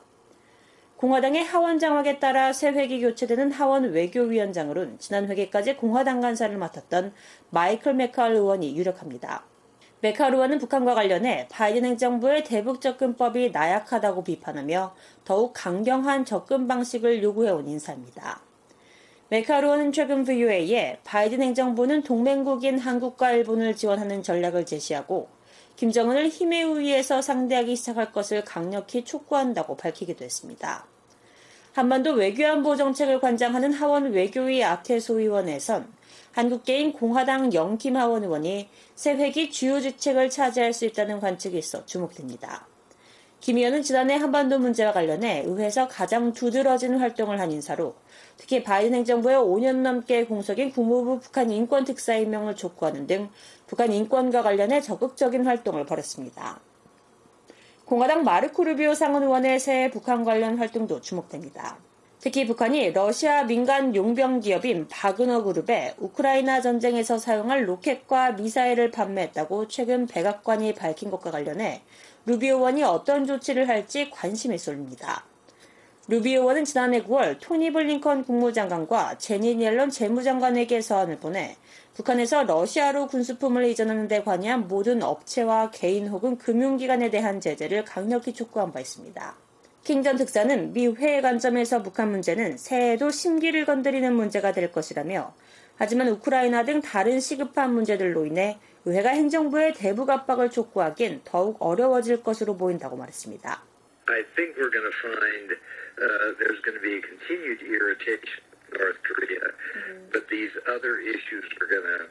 공화당의 0.96 1.44
하원 1.44 1.78
장악에 1.78 2.18
따라 2.18 2.54
새 2.54 2.70
회기 2.70 3.02
교체되는 3.02 3.52
하원 3.52 3.92
외교위원장으로는 3.92 4.98
지난 4.98 5.28
회기까지 5.28 5.76
공화당 5.76 6.22
간사를 6.22 6.56
맡았던 6.56 7.12
마이클 7.50 7.92
메칼 7.92 8.32
의원이 8.32 8.78
유력합니다. 8.78 9.44
메칼 10.00 10.32
의원은 10.32 10.58
북한과 10.58 10.94
관련해 10.94 11.48
바이든 11.50 11.84
행정부의 11.84 12.44
대북 12.44 12.80
접근법이 12.80 13.50
나약하다고 13.50 14.24
비판하며 14.24 14.94
더욱 15.26 15.52
강경한 15.54 16.24
접근 16.24 16.66
방식을 16.66 17.22
요구해온 17.22 17.68
인사입니다. 17.68 18.40
메칼 19.28 19.64
의원은 19.64 19.92
최근 19.92 20.24
VOA에 20.24 21.00
바이든 21.04 21.42
행정부는 21.42 22.04
동맹국인 22.04 22.78
한국과 22.78 23.32
일본을 23.32 23.76
지원하는 23.76 24.22
전략을 24.22 24.64
제시하고 24.64 25.33
김정은을 25.76 26.28
힘에 26.28 26.62
의해서 26.62 27.20
상대하기 27.20 27.74
시작할 27.76 28.12
것을 28.12 28.44
강력히 28.44 29.04
촉구한다고 29.04 29.76
밝히기도 29.76 30.24
했습니다. 30.24 30.86
한반도 31.72 32.12
외교안보 32.12 32.76
정책을 32.76 33.20
관장하는 33.20 33.72
하원 33.72 34.12
외교위 34.12 34.62
아태소위원회에선 34.62 35.92
한국계인 36.30 36.92
공화당 36.92 37.52
영김 37.52 37.96
하원 37.96 38.22
의원이 38.22 38.68
새 38.94 39.14
회기 39.14 39.50
주요 39.50 39.80
주책을 39.80 40.30
차지할 40.30 40.72
수 40.72 40.84
있다는 40.84 41.18
관측이 41.18 41.58
있어 41.58 41.84
주목됩니다. 41.86 42.66
김 43.40 43.58
의원은 43.58 43.82
지난해 43.82 44.16
한반도 44.16 44.58
문제와 44.58 44.92
관련해 44.92 45.42
의회에서 45.46 45.86
가장 45.88 46.32
두드러진 46.32 46.96
활동을 46.96 47.40
한 47.40 47.52
인사로 47.52 47.94
특히 48.36 48.62
바이든 48.62 48.94
행정부의 48.94 49.36
5년 49.36 49.82
넘게 49.82 50.24
공석인 50.24 50.70
국무부 50.70 51.20
북한 51.20 51.50
인권 51.50 51.84
특사 51.84 52.14
임명을 52.14 52.56
촉구하는 52.56 53.06
등 53.06 53.28
북한 53.66 53.92
인권과 53.92 54.42
관련해 54.42 54.80
적극적인 54.80 55.46
활동을 55.46 55.86
벌였습니다. 55.86 56.60
공화당 57.84 58.24
마르코 58.24 58.64
루비오 58.64 58.94
상원 58.94 59.22
의원의 59.24 59.60
새 59.60 59.90
북한 59.90 60.24
관련 60.24 60.56
활동도 60.58 61.00
주목됩니다. 61.00 61.76
특히 62.24 62.46
북한이 62.46 62.92
러시아 62.92 63.44
민간 63.44 63.94
용병 63.94 64.40
기업인 64.40 64.88
바그너 64.88 65.42
그룹에 65.42 65.94
우크라이나 65.98 66.62
전쟁에서 66.62 67.18
사용할 67.18 67.68
로켓과 67.68 68.32
미사일을 68.32 68.90
판매했다고 68.90 69.68
최근 69.68 70.06
백악관이 70.06 70.74
밝힌 70.74 71.10
것과 71.10 71.30
관련해 71.30 71.82
루비오 72.24 72.56
의원이 72.56 72.82
어떤 72.82 73.26
조치를 73.26 73.68
할지 73.68 74.08
관심이 74.08 74.56
쏠립니다. 74.56 75.26
루비오 76.08 76.40
의원은 76.40 76.64
지난해 76.64 77.02
9월 77.02 77.36
토니 77.40 77.72
블링컨 77.74 78.24
국무장관과 78.24 79.18
제니 79.18 79.60
옐런 79.60 79.90
재무장관에게 79.90 80.80
서한을 80.80 81.18
보내 81.18 81.56
북한에서 81.94 82.42
러시아로 82.42 83.06
군수품을 83.06 83.66
이전하는 83.66 84.08
데 84.08 84.22
관여한 84.22 84.66
모든 84.66 85.02
업체와 85.02 85.70
개인 85.70 86.08
혹은 86.08 86.36
금융기관에 86.36 87.08
대한 87.08 87.40
제재를 87.40 87.84
강력히 87.84 88.32
촉구한 88.32 88.72
바 88.72 88.80
있습니다. 88.80 89.36
킹전 89.84 90.16
특사는 90.16 90.72
미 90.72 90.88
회의 90.88 91.22
관점에서 91.22 91.82
북한 91.82 92.10
문제는 92.10 92.56
새해에도 92.56 93.10
심기를 93.10 93.64
건드리는 93.64 94.12
문제가 94.12 94.52
될 94.52 94.72
것이라며 94.72 95.34
하지만 95.76 96.08
우크라이나 96.08 96.64
등 96.64 96.80
다른 96.80 97.20
시급한 97.20 97.72
문제들로 97.72 98.26
인해 98.26 98.58
의회가 98.86 99.10
행정부의 99.10 99.74
대북 99.74 100.10
압박을 100.10 100.50
촉구하기엔 100.50 101.22
더욱 101.24 101.56
어려워질 101.60 102.22
것으로 102.22 102.56
보인다고 102.56 102.96
말했습니다. 102.96 103.62
I 104.06 104.22
think 104.36 104.56
we're 104.58 104.70
going 104.70 104.84
find 105.00 105.52
uh, 105.52 106.36
there's 106.38 106.60
going 106.62 106.76
be 106.82 107.00
continued 107.00 107.62
irritation 107.64 108.43
North 108.78 109.00
Korea. 109.02 109.46
Mm-hmm. 109.48 110.12
But 110.12 110.28
these 110.28 110.52
other 110.68 110.98
issues 110.98 111.44
are 111.60 111.68
going 111.70 111.86
to 111.86 112.02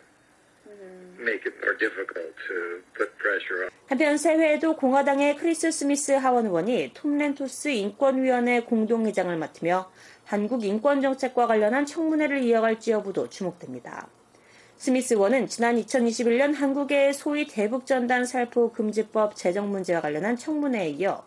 make 1.20 1.46
it 1.46 1.56
more 1.64 1.76
difficult 1.78 2.34
to 2.48 2.56
put 2.98 3.10
pressure 3.18 3.66
on. 3.66 3.70
한편 3.88 4.18
새해에도 4.18 4.76
공화당의 4.76 5.36
크리스 5.38 5.70
스미스 5.72 6.12
하원 6.14 6.46
의원이 6.46 6.92
톰 6.94 7.18
랜토스 7.18 7.68
인권위원회 7.70 8.62
공동의장을 8.62 9.36
맡으며 9.38 9.92
한국 10.26 10.64
인권 10.64 11.02
정책과 11.02 11.48
관련한 11.48 11.86
청문회를 11.86 12.42
이어갈지 12.44 12.92
여부도 12.92 13.30
주목됩니다. 13.30 14.08
스미스 14.78 15.14
의원은 15.14 15.48
지난 15.48 15.76
2021년 15.78 16.56
한국의 16.56 17.14
소위 17.14 17.48
대북전단 17.48 18.26
살포 18.26 18.72
금지법 18.74 19.36
제정 19.36 19.70
문제와 19.70 20.02
관련한 20.02 20.36
청문회에 20.36 20.90
이어 20.90 21.24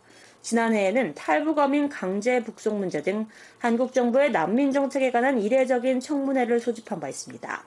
지난해에는 0.47 1.15
탈북어민 1.15 1.89
강제 1.89 2.41
북송 2.41 2.79
문제 2.79 3.03
등 3.03 3.27
한국 3.59 3.93
정부의 3.93 4.31
난민 4.31 4.71
정책에 4.71 5.11
관한 5.11 5.41
이례적인 5.41 5.99
청문회를 5.99 6.61
소집한 6.61 7.01
바 7.01 7.09
있습니다. 7.09 7.65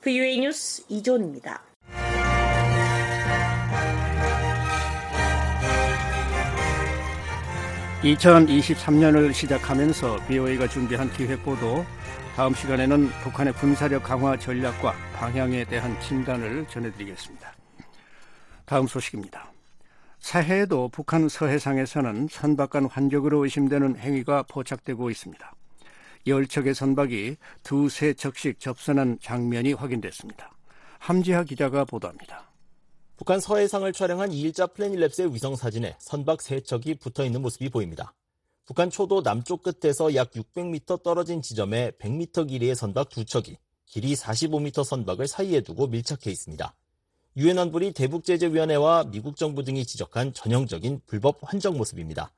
VOA 0.00 0.38
뉴스 0.38 0.84
이존입니다. 0.88 1.60
(2023년을) 8.04 9.32
시작하면서 9.32 10.26
BOA가 10.28 10.68
준비한 10.68 11.10
기획보도 11.12 11.84
다음 12.36 12.54
시간에는 12.54 13.08
북한의 13.24 13.52
군사력 13.54 14.04
강화 14.04 14.36
전략과 14.36 14.94
방향에 15.14 15.64
대한 15.64 16.00
진단을 16.00 16.66
전해드리겠습니다. 16.68 17.52
다음 18.64 18.86
소식입니다. 18.86 19.51
새해에도 20.22 20.88
북한 20.88 21.28
서해상에서는 21.28 22.28
선박간 22.30 22.86
환적으로 22.86 23.42
의심되는 23.42 23.96
행위가 23.96 24.44
포착되고 24.44 25.10
있습니다. 25.10 25.54
열척의 26.28 26.74
선박이 26.74 27.36
두세 27.64 28.14
척씩 28.14 28.60
접선한 28.60 29.18
장면이 29.20 29.72
확인됐습니다. 29.72 30.52
함지하 31.00 31.42
기자가 31.42 31.84
보도합니다. 31.84 32.48
북한 33.16 33.40
서해상을 33.40 33.92
촬영한 33.92 34.30
2일자 34.30 34.72
플래닛랩스의 34.72 35.34
위성 35.34 35.56
사진에 35.56 35.96
선박 35.98 36.40
세척이 36.40 36.94
붙어 36.94 37.24
있는 37.24 37.42
모습이 37.42 37.68
보입니다. 37.68 38.14
북한 38.64 38.90
초도 38.90 39.24
남쪽 39.24 39.64
끝에서 39.64 40.14
약 40.14 40.30
600m 40.30 41.02
떨어진 41.02 41.42
지점에 41.42 41.90
100m 42.00 42.48
길이의 42.48 42.76
선박 42.76 43.08
두 43.08 43.24
척이 43.24 43.58
길이 43.86 44.14
45m 44.14 44.84
선박을 44.84 45.26
사이에 45.26 45.62
두고 45.62 45.88
밀착해 45.88 46.30
있습니다. 46.30 46.74
유엔 47.36 47.58
안보리 47.58 47.92
대북제재위원회와 47.92 49.04
미국 49.04 49.36
정부 49.36 49.64
등이 49.64 49.86
지적한 49.86 50.34
전형적인 50.34 51.00
불법 51.06 51.38
환적 51.40 51.76
모습입니다. 51.76 52.30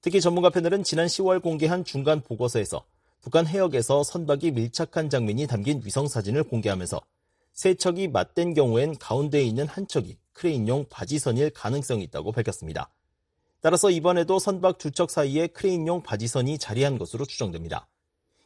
특히 0.00 0.20
전문가 0.20 0.48
패널은 0.50 0.84
지난 0.84 1.08
10월 1.08 1.42
공개한 1.42 1.84
중간 1.84 2.20
보고서에서 2.20 2.84
북한 3.20 3.48
해역에서 3.48 4.04
선박이 4.04 4.52
밀착한 4.52 5.10
장면이 5.10 5.48
담긴 5.48 5.82
위성 5.84 6.06
사진을 6.06 6.44
공개하면서 6.44 7.00
세 7.52 7.74
척이 7.74 8.06
맞댄 8.06 8.54
경우엔 8.54 8.98
가운데에 8.98 9.42
있는 9.42 9.66
한 9.66 9.88
척이 9.88 10.16
크레인용 10.34 10.86
바지선일 10.88 11.50
가능성이 11.50 12.04
있다고 12.04 12.30
밝혔습니다. 12.30 12.90
따라서 13.60 13.90
이번에도 13.90 14.38
선박 14.38 14.78
두 14.78 14.92
척 14.92 15.10
사이에 15.10 15.48
크레인용 15.48 16.04
바지선이 16.04 16.58
자리한 16.58 16.96
것으로 16.96 17.24
추정됩니다. 17.24 17.88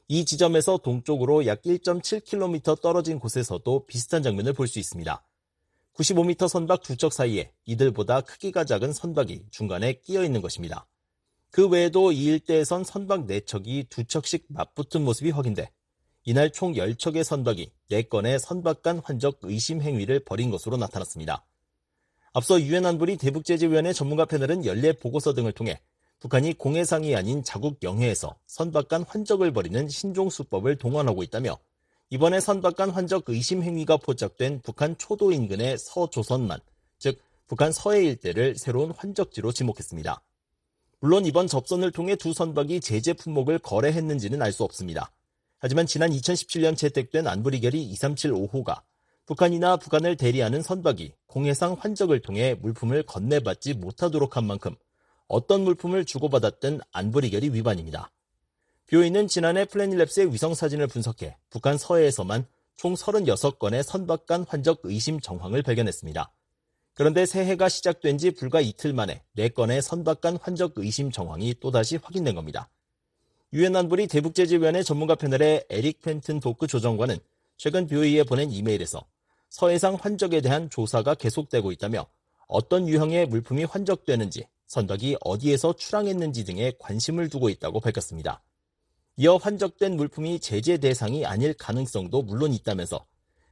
이 0.08 0.24
지점에서 0.24 0.78
동쪽으로 0.78 1.44
약 1.44 1.60
1.7km 1.62 2.80
떨어진 2.80 3.18
곳에서도 3.18 3.84
비슷한 3.86 4.22
장면을 4.22 4.54
볼 4.54 4.66
수 4.66 4.78
있습니다. 4.78 5.22
95m 5.94 6.48
선박 6.48 6.82
두척 6.82 7.12
사이에 7.12 7.52
이들보다 7.66 8.22
크기가 8.22 8.64
작은 8.64 8.92
선박이 8.92 9.46
중간에 9.50 9.94
끼어 9.94 10.24
있는 10.24 10.40
것입니다. 10.40 10.86
그 11.50 11.68
외에도 11.68 12.12
이 12.12 12.24
일대에선 12.24 12.82
선박 12.82 13.26
4척이 13.26 13.90
두 13.90 14.04
척씩 14.04 14.46
맞붙은 14.48 15.04
모습이 15.04 15.30
확인돼 15.30 15.70
이날 16.24 16.50
총 16.50 16.72
10척의 16.72 17.24
선박이 17.24 17.72
4건의 17.90 18.38
선박 18.38 18.82
간 18.82 19.00
환적 19.00 19.40
의심 19.42 19.82
행위를 19.82 20.20
벌인 20.20 20.50
것으로 20.50 20.78
나타났습니다. 20.78 21.44
앞서 22.32 22.58
유엔 22.62 22.86
안보리 22.86 23.18
대북제재위원회 23.18 23.92
전문가 23.92 24.24
패널은 24.24 24.64
연례 24.64 24.92
보고서 24.92 25.34
등을 25.34 25.52
통해 25.52 25.78
북한이 26.20 26.54
공해상이 26.54 27.14
아닌 27.14 27.44
자국 27.44 27.82
영해에서 27.82 28.36
선박 28.46 28.88
간 28.88 29.02
환적을 29.02 29.52
벌이는 29.52 29.88
신종 29.90 30.30
수법을 30.30 30.76
동원하고 30.76 31.22
있다며 31.22 31.58
이번에 32.12 32.40
선박 32.40 32.76
간 32.76 32.90
환적 32.90 33.24
의심 33.28 33.62
행위가 33.62 33.96
포착된 33.96 34.60
북한 34.62 34.98
초도 34.98 35.32
인근의 35.32 35.78
서조선만, 35.78 36.60
즉 36.98 37.18
북한 37.46 37.72
서해 37.72 38.04
일대를 38.04 38.56
새로운 38.58 38.90
환적지로 38.90 39.50
지목했습니다. 39.50 40.22
물론 41.00 41.24
이번 41.24 41.46
접선을 41.46 41.90
통해 41.90 42.14
두 42.16 42.34
선박이 42.34 42.80
제재 42.82 43.14
품목을 43.14 43.60
거래했는지는 43.60 44.42
알 44.42 44.52
수 44.52 44.62
없습니다. 44.62 45.10
하지만 45.58 45.86
지난 45.86 46.10
2017년 46.10 46.76
채택된 46.76 47.26
안보리결의 47.26 47.90
2375호가 47.94 48.82
북한이나 49.24 49.78
북한을 49.78 50.18
대리하는 50.18 50.60
선박이 50.60 51.14
공해상 51.28 51.78
환적을 51.80 52.20
통해 52.20 52.54
물품을 52.60 53.04
건네받지 53.04 53.72
못하도록 53.72 54.36
한 54.36 54.46
만큼 54.46 54.76
어떤 55.28 55.64
물품을 55.64 56.04
주고받았든 56.04 56.80
안보리결의 56.92 57.54
위반입니다. 57.54 58.10
뷰이는 58.92 59.26
지난해 59.26 59.64
플래닛랩스의 59.64 60.30
위성 60.34 60.52
사진을 60.52 60.86
분석해 60.86 61.38
북한 61.48 61.78
서해에서만 61.78 62.44
총 62.76 62.92
36건의 62.92 63.82
선박 63.82 64.26
간 64.26 64.44
환적 64.46 64.80
의심 64.82 65.18
정황을 65.18 65.62
발견했습니다. 65.62 66.30
그런데 66.92 67.24
새해가 67.24 67.70
시작된 67.70 68.18
지 68.18 68.32
불과 68.32 68.60
이틀 68.60 68.92
만에 68.92 69.22
4건의 69.38 69.80
선박 69.80 70.20
간 70.20 70.36
환적 70.36 70.74
의심 70.76 71.10
정황이 71.10 71.54
또다시 71.58 71.96
확인된 71.96 72.34
겁니다. 72.34 72.68
유엔 73.54 73.74
안보리 73.74 74.08
대북제재위원회 74.08 74.82
전문가 74.82 75.14
패널의 75.14 75.64
에릭 75.70 76.02
펜튼 76.02 76.38
도크 76.38 76.66
조정관은 76.66 77.16
최근 77.56 77.86
뷰이에 77.86 78.24
보낸 78.24 78.50
이메일에서 78.50 79.06
서해상 79.48 79.96
환적에 79.98 80.42
대한 80.42 80.68
조사가 80.68 81.14
계속되고 81.14 81.72
있다며 81.72 82.04
어떤 82.46 82.86
유형의 82.86 83.24
물품이 83.28 83.64
환적되는지 83.64 84.48
선박이 84.66 85.16
어디에서 85.22 85.76
출항했는지 85.76 86.44
등에 86.44 86.74
관심을 86.78 87.30
두고 87.30 87.48
있다고 87.48 87.80
밝혔습니다. 87.80 88.42
이어 89.16 89.36
환적된 89.36 89.96
물품이 89.96 90.40
제재 90.40 90.78
대상이 90.78 91.26
아닐 91.26 91.52
가능성도 91.52 92.22
물론 92.22 92.52
있다면서 92.52 93.04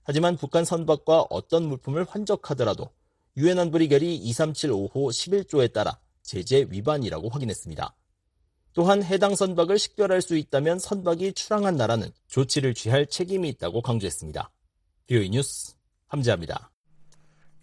하지만 0.03 0.37
북한 0.37 0.65
선박과 0.65 1.27
어떤 1.29 1.69
물품을 1.69 2.07
환적하더라도 2.09 2.91
유엔 3.37 3.59
안보리 3.59 3.89
결의 3.89 4.19
2375호 4.19 4.93
11조에 4.93 5.73
따라 5.73 5.99
제재 6.23 6.67
위반이라고 6.69 7.29
확인했습니다. 7.29 7.95
또한 8.73 9.03
해당 9.03 9.35
선박을 9.35 9.79
식별할 9.79 10.23
수 10.23 10.37
있다면 10.37 10.79
선박이 10.79 11.33
출항한 11.35 11.77
나라는 11.77 12.11
조치를 12.29 12.75
취할 12.75 13.07
책임이 13.07 13.49
있다고 13.51 13.83
강조했습니다. 13.83 14.51
뷰이 15.09 15.29
뉴스 15.31 15.75
함재합니다. 16.07 16.71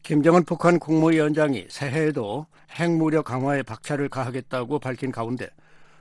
김정은 0.03 0.45
북한 0.45 0.79
국무위원장이 0.79 1.65
새해에도 1.69 2.45
핵무력 2.71 3.25
강화에 3.25 3.63
박차를 3.63 4.10
가하겠다고 4.10 4.79
밝힌 4.79 5.12
가운데 5.12 5.49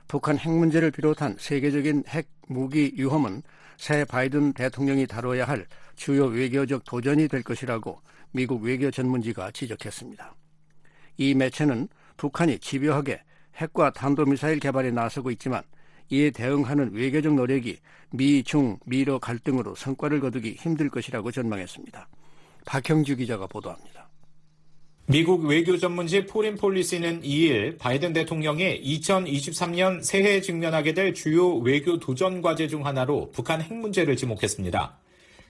북한 0.07 0.37
핵 0.37 0.51
문제를 0.51 0.91
비롯한 0.91 1.35
세계적인 1.39 2.03
핵 2.07 2.29
무기 2.47 2.91
위험은 2.95 3.43
새 3.77 4.05
바이든 4.05 4.53
대통령이 4.53 5.05
다뤄야 5.05 5.45
할 5.45 5.65
주요 5.95 6.25
외교적 6.25 6.83
도전이 6.85 7.27
될 7.27 7.43
것이라고 7.43 8.01
미국 8.31 8.63
외교 8.63 8.89
전문지가 8.89 9.51
지적했습니다. 9.51 10.35
이 11.17 11.33
매체는 11.33 11.87
북한이 12.17 12.59
집요하게 12.59 13.21
핵과 13.55 13.91
탄도미사일 13.91 14.59
개발에 14.59 14.91
나서고 14.91 15.31
있지만 15.31 15.63
이에 16.09 16.31
대응하는 16.31 16.93
외교적 16.93 17.33
노력이 17.33 17.79
미, 18.11 18.43
중, 18.43 18.77
미러 18.85 19.19
갈등으로 19.19 19.75
성과를 19.75 20.21
거두기 20.21 20.53
힘들 20.53 20.89
것이라고 20.89 21.31
전망했습니다. 21.31 22.07
박형주 22.65 23.17
기자가 23.17 23.47
보도합니다. 23.47 23.96
미국 25.09 25.45
외교 25.45 25.77
전문지 25.77 26.25
포린 26.25 26.57
폴리시는 26.57 27.21
2일 27.21 27.77
바이든 27.77 28.11
대통령이 28.11 28.81
2023년 28.83 30.03
새해에 30.03 30.41
직면하게 30.41 30.93
될 30.93 31.13
주요 31.13 31.55
외교 31.59 31.97
도전 31.97 32.41
과제 32.41 32.67
중 32.67 32.85
하나로 32.85 33.31
북한 33.31 33.61
핵 33.61 33.73
문제를 33.73 34.17
지목했습니다. 34.17 34.97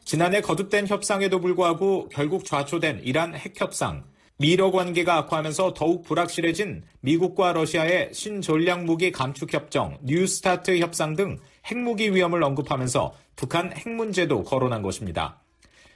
지난해 0.06 0.42
거듭된 0.42 0.86
협상에도 0.86 1.42
불구하고 1.42 2.08
결국 2.10 2.46
좌초된 2.46 3.02
이란 3.04 3.34
핵 3.34 3.60
협상, 3.60 4.04
미러 4.38 4.70
관계가 4.70 5.18
악화하면서 5.18 5.74
더욱 5.74 6.04
불확실해진 6.04 6.84
미국과 7.00 7.54
러시아의 7.54 8.12
신전략 8.14 8.86
무기 8.86 9.12
감축 9.12 9.52
협정, 9.56 9.98
뉴스타트 10.04 10.78
협상 10.78 11.16
등 11.16 11.40
핵무기 11.66 12.14
위험을 12.14 12.44
언급하면서 12.44 13.16
북한 13.36 13.76
핵 13.76 13.90
문제도 13.90 14.44
거론한 14.44 14.84
것입니다. 14.84 15.42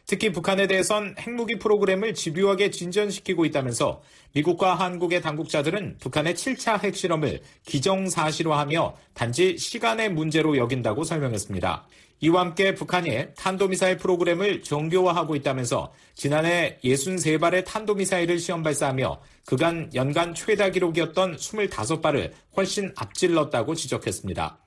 특히 0.06 0.32
북한에 0.32 0.68
대해선 0.68 1.16
핵무기 1.20 1.58
프로그램을 1.60 2.14
집요하게 2.14 2.72
진전시키고 2.72 3.46
있다면서 3.46 4.02
미국과 4.34 4.76
한국의 4.76 5.22
당국자들은 5.22 5.98
북한의 6.00 6.36
7차 6.36 6.84
핵실험을 6.84 7.42
기정사실화하며 7.66 8.96
단지 9.14 9.58
시간의 9.58 10.10
문제로 10.10 10.58
여긴다고 10.58 11.04
설명했습니다. 11.04 11.88
이와 12.24 12.42
함께 12.42 12.76
북한이 12.76 13.34
탄도미사일 13.36 13.98
프로그램을 13.98 14.62
정교화하고 14.62 15.36
있다면서 15.36 15.92
지난해 16.14 16.78
63발의 16.84 17.66
탄도미사일을 17.66 18.38
시험 18.38 18.62
발사하며 18.62 19.20
그간 19.46 19.90
연간 19.96 20.36
최다 20.36 20.70
기록이었던 20.70 21.38
25발을 21.38 22.32
훨씬 22.56 22.94
앞질렀다고 22.96 23.74
지적했습니다. 23.74 24.60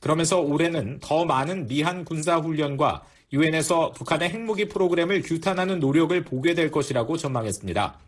그러면서 0.00 0.40
올해는 0.40 1.00
더 1.00 1.26
많은 1.26 1.66
미한 1.66 2.06
군사훈련과 2.06 3.04
유엔에서 3.34 3.90
북한의 3.90 4.30
핵무기 4.30 4.66
프로그램을 4.66 5.22
규탄하는 5.22 5.80
노력을 5.80 6.22
보게 6.22 6.54
될 6.54 6.70
것이라고 6.70 7.16
전망했습니다. 7.16 7.98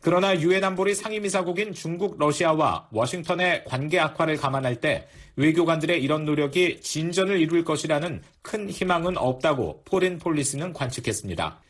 그러나 0.00 0.40
유엔 0.40 0.62
안보리 0.62 0.94
상임이사국인 0.94 1.74
중국, 1.74 2.16
러시아와 2.18 2.86
워싱턴의 2.92 3.64
관계 3.64 3.98
악화를 3.98 4.36
감안할 4.36 4.76
때 4.76 5.08
외교관들의 5.34 6.00
이런 6.00 6.24
노력이 6.24 6.80
진전을 6.80 7.40
이룰 7.40 7.64
것이라는 7.64 8.22
큰 8.42 8.70
희망은 8.70 9.18
없다고 9.18 9.82
포린 9.84 10.18
폴리시는 10.18 10.72
관측했습니다. 10.72 11.60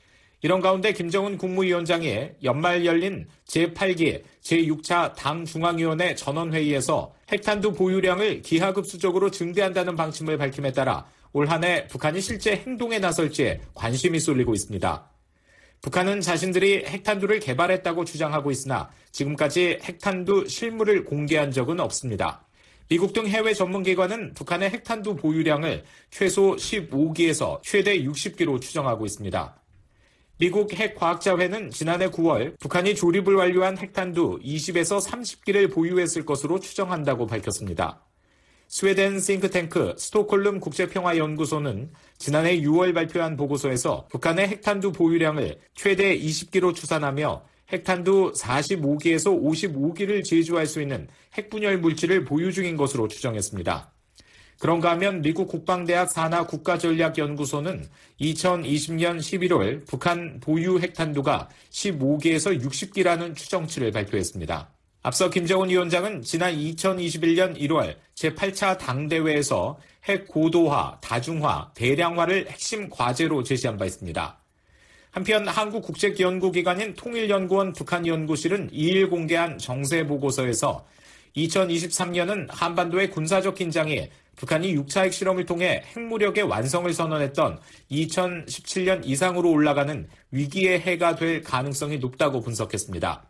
이런 0.43 0.61
가운데 0.61 0.93
김정은 0.93 1.39
국무위원장이 1.39 2.31
연말 2.45 2.85
열린 2.85 3.27
제8기 3.47 4.23
제6차 4.43 5.15
당 5.15 5.45
중앙위원회 5.45 6.15
전원회의에서 6.15 7.13
핵탄두 7.33 7.73
보유량을 7.73 8.43
기하급수적으로 8.43 9.31
증대한다는 9.31 9.97
방침을 9.97 10.39
밝힘에 10.39 10.73
따라 10.73 11.07
올 11.33 11.47
한 11.49 11.63
해 11.65 11.87
북한이 11.87 12.21
실제 12.21 12.57
행동에 12.57 12.99
나설지에 12.99 13.61
관심이 13.75 14.19
쏠리고 14.19 14.55
있습니다. 14.55 15.11
북한은 15.83 16.21
자신들이 16.21 16.85
핵탄두를 16.87 17.41
개발했다고 17.41 18.05
주장하고 18.05 18.51
있으나 18.51 18.91
지금까지 19.13 19.79
핵탄두 19.83 20.47
실물을 20.49 21.05
공개한 21.05 21.51
적은 21.53 21.81
없습니다. 21.81 22.45
미국 22.89 23.13
등 23.13 23.27
해외 23.29 23.55
전문기관은 23.55 24.35
북한의 24.35 24.71
핵탄두 24.71 25.15
보유량을 25.17 25.85
최소 26.11 26.57
15기에서 26.57 27.61
최대 27.63 28.03
60기로 28.03 28.61
추정하고 28.61 29.07
있습니다. 29.07 29.57
미국 30.39 30.73
핵과학자회는 30.73 31.71
지난해 31.71 32.09
9월 32.09 32.59
북한이 32.59 32.95
조립을 32.97 33.35
완료한 33.37 33.79
핵탄두 33.79 34.41
20에서 34.43 35.01
30기를 35.07 35.73
보유했을 35.73 36.25
것으로 36.27 36.59
추정한다고 36.59 37.27
밝혔습니다. 37.27 38.03
스웨덴 38.73 39.19
싱크탱크 39.19 39.97
스톡홀름 39.99 40.61
국제평화연구소는 40.61 41.91
지난해 42.19 42.61
6월 42.61 42.95
발표한 42.95 43.37
보고서에서 43.37 44.07
북한의 44.13 44.47
핵탄두 44.47 44.93
보유량을 44.93 45.59
최대 45.75 46.17
20기로 46.17 46.73
추산하며 46.73 47.43
핵탄두 47.73 48.33
45기에서 48.33 49.43
55기를 49.43 50.23
제조할 50.23 50.69
수 50.69 50.81
있는 50.81 51.09
핵분열 51.35 51.79
물질을 51.79 52.25
보유 52.25 52.53
중인 52.53 52.77
것으로 52.77 53.09
추정했습니다. 53.09 53.93
그런가 54.61 54.93
하면 54.93 55.21
미국 55.21 55.49
국방대학 55.49 56.09
산하 56.09 56.47
국가전략연구소는 56.47 57.89
2020년 58.21 59.19
11월 59.19 59.85
북한 59.85 60.39
보유 60.39 60.79
핵탄두가 60.79 61.49
15개에서 61.71 62.63
60기라는 62.63 63.35
추정치를 63.35 63.91
발표했습니다. 63.91 64.71
앞서 65.03 65.31
김정은 65.31 65.71
위원장은 65.71 66.21
지난 66.21 66.55
2021년 66.55 67.59
1월 67.59 67.97
제8차 68.17 68.77
당대회에서 68.77 69.79
핵 70.05 70.29
고도화, 70.29 70.99
다중화, 71.01 71.73
대량화를 71.75 72.51
핵심 72.51 72.91
과제로 72.91 73.43
제시한 73.43 73.79
바 73.79 73.87
있습니다. 73.87 74.39
한편 75.11 75.49
한국국책연구기관인 75.49 76.95
통일연구원 76.97 77.73
북한연구실은 77.73 78.71
2일 78.73 79.09
공개한 79.09 79.57
정세보고서에서 79.57 80.87
2023년은 81.35 82.49
한반도의 82.51 83.09
군사적 83.11 83.55
긴장이 83.55 84.11
북한이 84.37 84.77
6차 84.77 85.05
핵실험을 85.05 85.47
통해 85.47 85.83
핵무력의 85.97 86.45
완성을 86.45 86.93
선언했던 86.93 87.59
2017년 87.91 89.01
이상으로 89.07 89.51
올라가는 89.51 90.07
위기의 90.31 90.81
해가 90.81 91.15
될 91.15 91.43
가능성이 91.43 91.99
높다고 91.99 92.41
분석했습니다. 92.41 93.30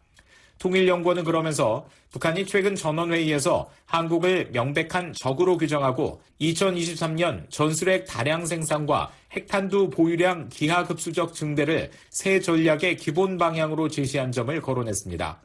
통일연구원은 0.61 1.25
그러면서 1.25 1.89
북한이 2.13 2.47
최근 2.47 2.77
전원회의에서 2.77 3.69
한국을 3.87 4.51
명백한 4.53 5.15
적으로 5.15 5.57
규정하고 5.57 6.21
2023년 6.41 7.51
전술핵 7.51 8.07
다량 8.07 8.45
생산과 8.47 9.11
핵탄두 9.33 9.91
보유량 9.91 10.51
기하급수적 10.51 11.35
증대를 11.35 11.91
새 12.11 12.41
전략의 12.41 12.97
기본 12.97 13.39
방향으로 13.39 13.89
제시한 13.89 14.33
점을 14.33 14.61
거론했습니다. 14.61 15.41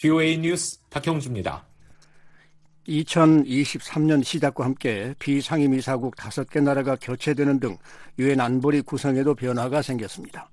VOA 0.00 0.38
뉴스 0.38 0.78
박형주입니다. 0.88 1.66
2023년 2.86 4.22
시작과 4.22 4.64
함께 4.64 5.14
비상임이사국 5.18 6.14
5개 6.14 6.62
나라가 6.62 6.96
교체되는 7.00 7.58
등 7.58 7.76
유엔 8.18 8.40
안보리 8.40 8.82
구성에도 8.82 9.34
변화가 9.34 9.82
생겼습니다. 9.82 10.48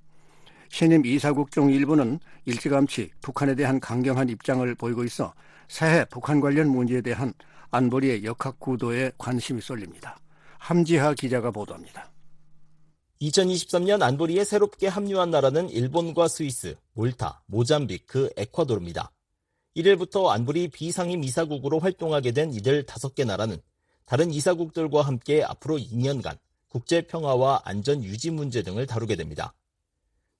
신임 0.69 1.05
이사국 1.05 1.51
중 1.51 1.71
일부는 1.71 2.19
일찌감치 2.45 3.11
북한에 3.21 3.55
대한 3.55 3.79
강경한 3.79 4.29
입장을 4.29 4.75
보이고 4.75 5.03
있어 5.03 5.33
새해 5.67 6.05
북한 6.05 6.39
관련 6.39 6.69
문제에 6.69 7.01
대한 7.01 7.33
안보리의 7.71 8.23
역학 8.23 8.59
구도에 8.59 9.11
관심이 9.17 9.61
쏠립니다. 9.61 10.17
함지하 10.59 11.13
기자가 11.13 11.51
보도합니다. 11.51 12.11
2023년 13.21 14.01
안보리에 14.01 14.43
새롭게 14.43 14.87
합류한 14.87 15.31
나라는 15.31 15.69
일본과 15.69 16.27
스위스, 16.27 16.75
몰타, 16.93 17.43
모잠비크, 17.47 18.31
에콰도르입니다. 18.35 19.11
1일부터 19.77 20.27
안보리 20.27 20.69
비상임 20.69 21.23
이사국으로 21.23 21.79
활동하게 21.79 22.31
된 22.31 22.53
이들 22.53 22.85
5개 22.85 23.25
나라는 23.25 23.57
다른 24.05 24.31
이사국들과 24.31 25.01
함께 25.01 25.43
앞으로 25.43 25.77
2년간 25.77 26.37
국제 26.69 27.01
평화와 27.01 27.61
안전 27.63 28.03
유지 28.03 28.31
문제 28.31 28.61
등을 28.61 28.85
다루게 28.85 29.15
됩니다. 29.15 29.53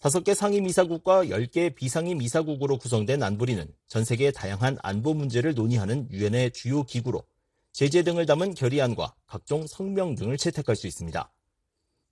5개 0.02 0.36
상임 0.36 0.68
이사국과 0.68 1.26
10개 1.26 1.74
비상임 1.74 2.22
이사국으로 2.22 2.78
구성된 2.78 3.24
안보리는 3.24 3.68
전 3.88 4.04
세계 4.06 4.32
다양한 4.32 4.78
안보 4.84 5.14
문제를 5.14 5.56
논의하는 5.56 6.08
유엔의 6.12 6.52
주요 6.52 6.84
기구로 6.84 7.24
제재 7.72 8.04
등을 8.04 8.26
담은 8.26 8.54
결의안과 8.54 9.16
각종 9.26 9.68
성명 9.68 10.16
등을 10.16 10.38
채택할 10.38 10.76
수 10.76 10.88
있습니다. 10.88 11.32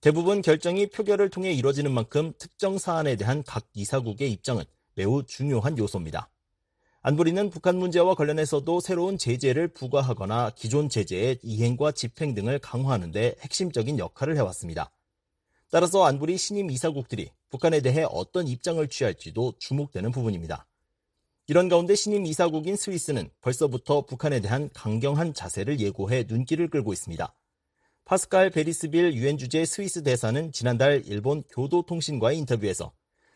대부분 0.00 0.42
결정이 0.42 0.88
표결을 0.88 1.30
통해 1.30 1.52
이뤄지는 1.52 1.90
만큼 1.92 2.34
특정 2.38 2.76
사안에 2.76 3.16
대한 3.16 3.42
각 3.42 3.66
이사국의 3.72 4.30
입장은 4.32 4.64
매우 4.94 5.24
중요한 5.24 5.78
요소입니다. 5.78 6.28
안보리는 7.00 7.50
북한 7.50 7.76
문제와 7.76 8.14
관련해서도 8.14 8.80
새로운 8.80 9.18
제재를 9.18 9.68
부과하거나 9.68 10.52
기존 10.56 10.88
제재의 10.88 11.38
이행과 11.42 11.92
집행 11.92 12.34
등을 12.34 12.58
강화하는 12.58 13.12
데 13.12 13.34
핵심적인 13.40 13.98
역할을 13.98 14.36
해왔습니다. 14.36 14.90
따라서 15.70 16.04
안보리 16.04 16.36
신임 16.36 16.70
이사국들이 16.70 17.30
북한에 17.50 17.80
대해 17.80 18.04
어떤 18.08 18.46
입장을 18.46 18.86
취할지도 18.88 19.54
주목되는 19.58 20.10
부분입니다. 20.12 20.66
이런 21.46 21.68
가운데 21.68 21.94
신임 21.94 22.24
이사국인 22.24 22.76
스위스는 22.76 23.28
벌써부터 23.40 24.06
북한에 24.06 24.40
대한 24.40 24.70
강경한 24.72 25.34
자세를 25.34 25.78
예고해 25.80 26.24
눈길을 26.26 26.70
끌고 26.70 26.92
있습니다. 26.92 27.34
파스칼 28.06 28.50
베리스빌 28.50 29.14
유엔 29.14 29.38
주재 29.38 29.64
스위스 29.64 30.02
대사는 30.02 30.52
지난달 30.52 31.02
일본 31.06 31.42
교도통신과의 31.50 32.38
인터뷰에서 32.38 32.92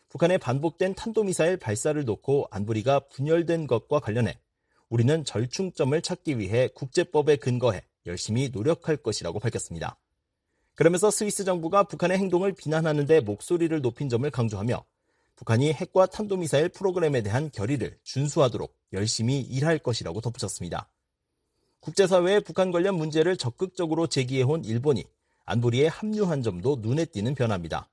북한의 0.09 0.39
반복된 0.39 0.95
탄도미사일 0.95 1.57
발사를 1.57 2.03
놓고 2.03 2.47
안보리가 2.49 3.01
분열된 3.09 3.67
것과 3.67 3.99
관련해 3.99 4.39
우리는 4.89 5.23
절충점을 5.23 6.01
찾기 6.01 6.39
위해 6.39 6.67
국제법에 6.73 7.35
근거해 7.35 7.83
열심히 8.07 8.49
노력할 8.51 8.97
것이라고 8.97 9.39
밝혔습니다. 9.39 9.99
그러면서 10.79 11.11
스위스 11.11 11.43
정부가 11.43 11.83
북한의 11.83 12.17
행동을 12.19 12.53
비난하는데 12.53 13.19
목소리를 13.19 13.81
높인 13.81 14.07
점을 14.07 14.31
강조하며 14.31 14.85
북한이 15.35 15.73
핵과 15.73 16.05
탄도미사일 16.05 16.69
프로그램에 16.69 17.21
대한 17.21 17.51
결의를 17.51 17.97
준수하도록 18.03 18.73
열심히 18.93 19.41
일할 19.41 19.79
것이라고 19.79 20.21
덧붙였습니다. 20.21 20.89
국제사회의 21.81 22.39
북한 22.39 22.71
관련 22.71 22.95
문제를 22.95 23.35
적극적으로 23.35 24.07
제기해온 24.07 24.63
일본이 24.63 25.03
안보리에 25.43 25.87
합류한 25.87 26.43
점도 26.43 26.77
눈에 26.79 27.03
띄는 27.03 27.35
변화입니다. 27.35 27.89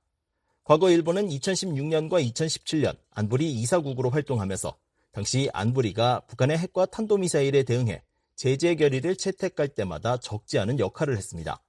과거 0.62 0.88
일본은 0.88 1.28
2016년과 1.28 2.24
2017년 2.24 2.96
안보리 3.10 3.52
이사국으로 3.52 4.10
활동하면서 4.10 4.76
당시 5.10 5.50
안보리가 5.52 6.20
북한의 6.28 6.56
핵과 6.58 6.86
탄도미사일에 6.86 7.64
대응해 7.64 8.04
제재 8.36 8.76
결의를 8.76 9.16
채택할 9.16 9.70
때마다 9.70 10.18
적지 10.18 10.60
않은 10.60 10.78
역할을 10.78 11.16
했습니다. 11.16 11.60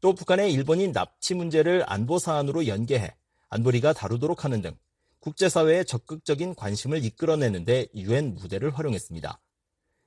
또 0.00 0.14
북한의 0.14 0.52
일본인 0.52 0.92
납치 0.92 1.34
문제를 1.34 1.84
안보 1.86 2.18
사안으로 2.18 2.66
연계해 2.66 3.14
안보리가 3.48 3.92
다루도록 3.92 4.44
하는 4.44 4.62
등 4.62 4.76
국제사회의 5.20 5.84
적극적인 5.84 6.54
관심을 6.54 7.04
이끌어내는데 7.04 7.88
유엔 7.96 8.36
무대를 8.36 8.70
활용했습니다. 8.70 9.40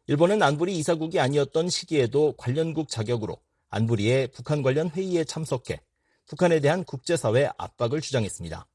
일본은 0.08 0.42
안보리 0.42 0.78
이사국이 0.78 1.20
아니었던 1.20 1.70
시기에도 1.70 2.34
관련국 2.38 2.88
자격으로 2.90 3.38
안보리의 3.70 4.30
북한 4.30 4.62
관련 4.62 4.90
회의에 4.90 5.24
참석해 5.26 5.82
북한에 6.26 6.62
대한 6.62 6.84
국제사회 6.86 7.50
압박을 7.58 8.00
주장했습니다. 8.00 8.68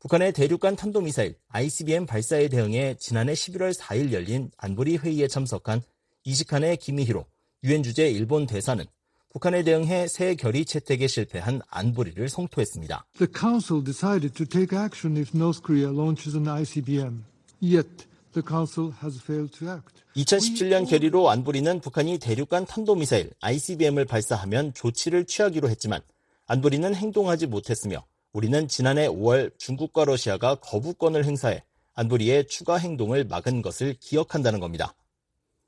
북한의 0.00 0.32
대륙간 0.32 0.76
탄도미사일 0.76 1.36
ICBM 1.48 2.06
발사에 2.06 2.48
대응해 2.48 2.96
지난해 2.98 3.32
11월 3.34 3.74
4일 3.74 4.12
열린 4.12 4.50
안보리 4.56 4.96
회의에 4.96 5.28
참석한 5.28 5.82
이시칸의 6.24 6.78
기미히로 6.78 7.26
유엔 7.64 7.82
주재 7.82 8.08
일본 8.08 8.46
대사는 8.46 8.84
북한에 9.30 9.62
대응해 9.62 10.08
새 10.08 10.34
결의 10.34 10.64
채택에 10.64 11.06
실패한 11.06 11.60
안보리를 11.68 12.28
성토했습니다. 12.28 13.06
The 13.18 13.30
Council 13.32 13.84
decided 13.84 14.34
to 14.34 14.46
take 14.46 14.78
action 14.78 15.18
if 15.18 15.36
North 15.36 15.62
Korea 15.62 15.92
launches 15.92 16.34
an 16.34 16.46
ICBM. 16.48 17.24
Yet 17.60 18.06
the 18.32 18.42
Council 18.46 18.92
has 19.02 19.20
failed 19.22 19.52
to 19.58 19.68
act. 19.70 20.02
2017년 20.16 20.88
결의로 20.88 21.28
안보리는 21.30 21.80
북한이 21.80 22.18
대륙간 22.18 22.66
탄도미사일 22.66 23.30
ICBM을 23.40 24.06
발사하면 24.06 24.72
조치를 24.74 25.26
취하기로 25.26 25.68
했지만 25.68 26.00
안보리는 26.46 26.94
행동하지 26.94 27.46
못했으며 27.46 28.04
우리는 28.32 28.66
지난해 28.66 29.06
5월 29.08 29.56
중국과 29.58 30.06
러시아가 30.06 30.54
거부권을 30.56 31.24
행사해 31.24 31.62
안보리의 31.94 32.48
추가 32.48 32.78
행동을 32.78 33.24
막은 33.24 33.60
것을 33.60 33.94
기억한다는 34.00 34.58
겁니다. 34.58 34.94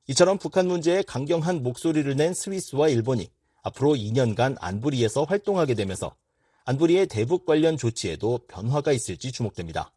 이처럼 0.08 0.38
북한 0.38 0.66
문제에 0.66 1.02
강경한 1.02 1.62
목소리를 1.62 2.16
낸 2.16 2.34
스위스와 2.34 2.88
일본이 2.88 3.28
앞으로 3.62 3.94
2년간 3.94 4.56
안보리에서 4.60 5.24
활동하게 5.24 5.74
되면서 5.74 6.14
안보리의 6.64 7.06
대북 7.06 7.46
관련 7.46 7.76
조치에도 7.76 8.40
변화가 8.48 8.92
있을지 8.92 9.32
주목됩니다. 9.32 9.92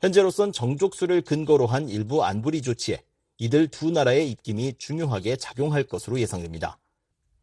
현재로선 0.00 0.52
정족수를 0.52 1.22
근거로 1.22 1.66
한 1.66 1.88
일부 1.88 2.24
안보리 2.24 2.62
조치에 2.62 3.02
이들 3.38 3.68
두 3.68 3.90
나라의 3.90 4.30
입김이 4.30 4.74
중요하게 4.78 5.36
작용할 5.36 5.84
것으로 5.84 6.20
예상됩니다. 6.20 6.78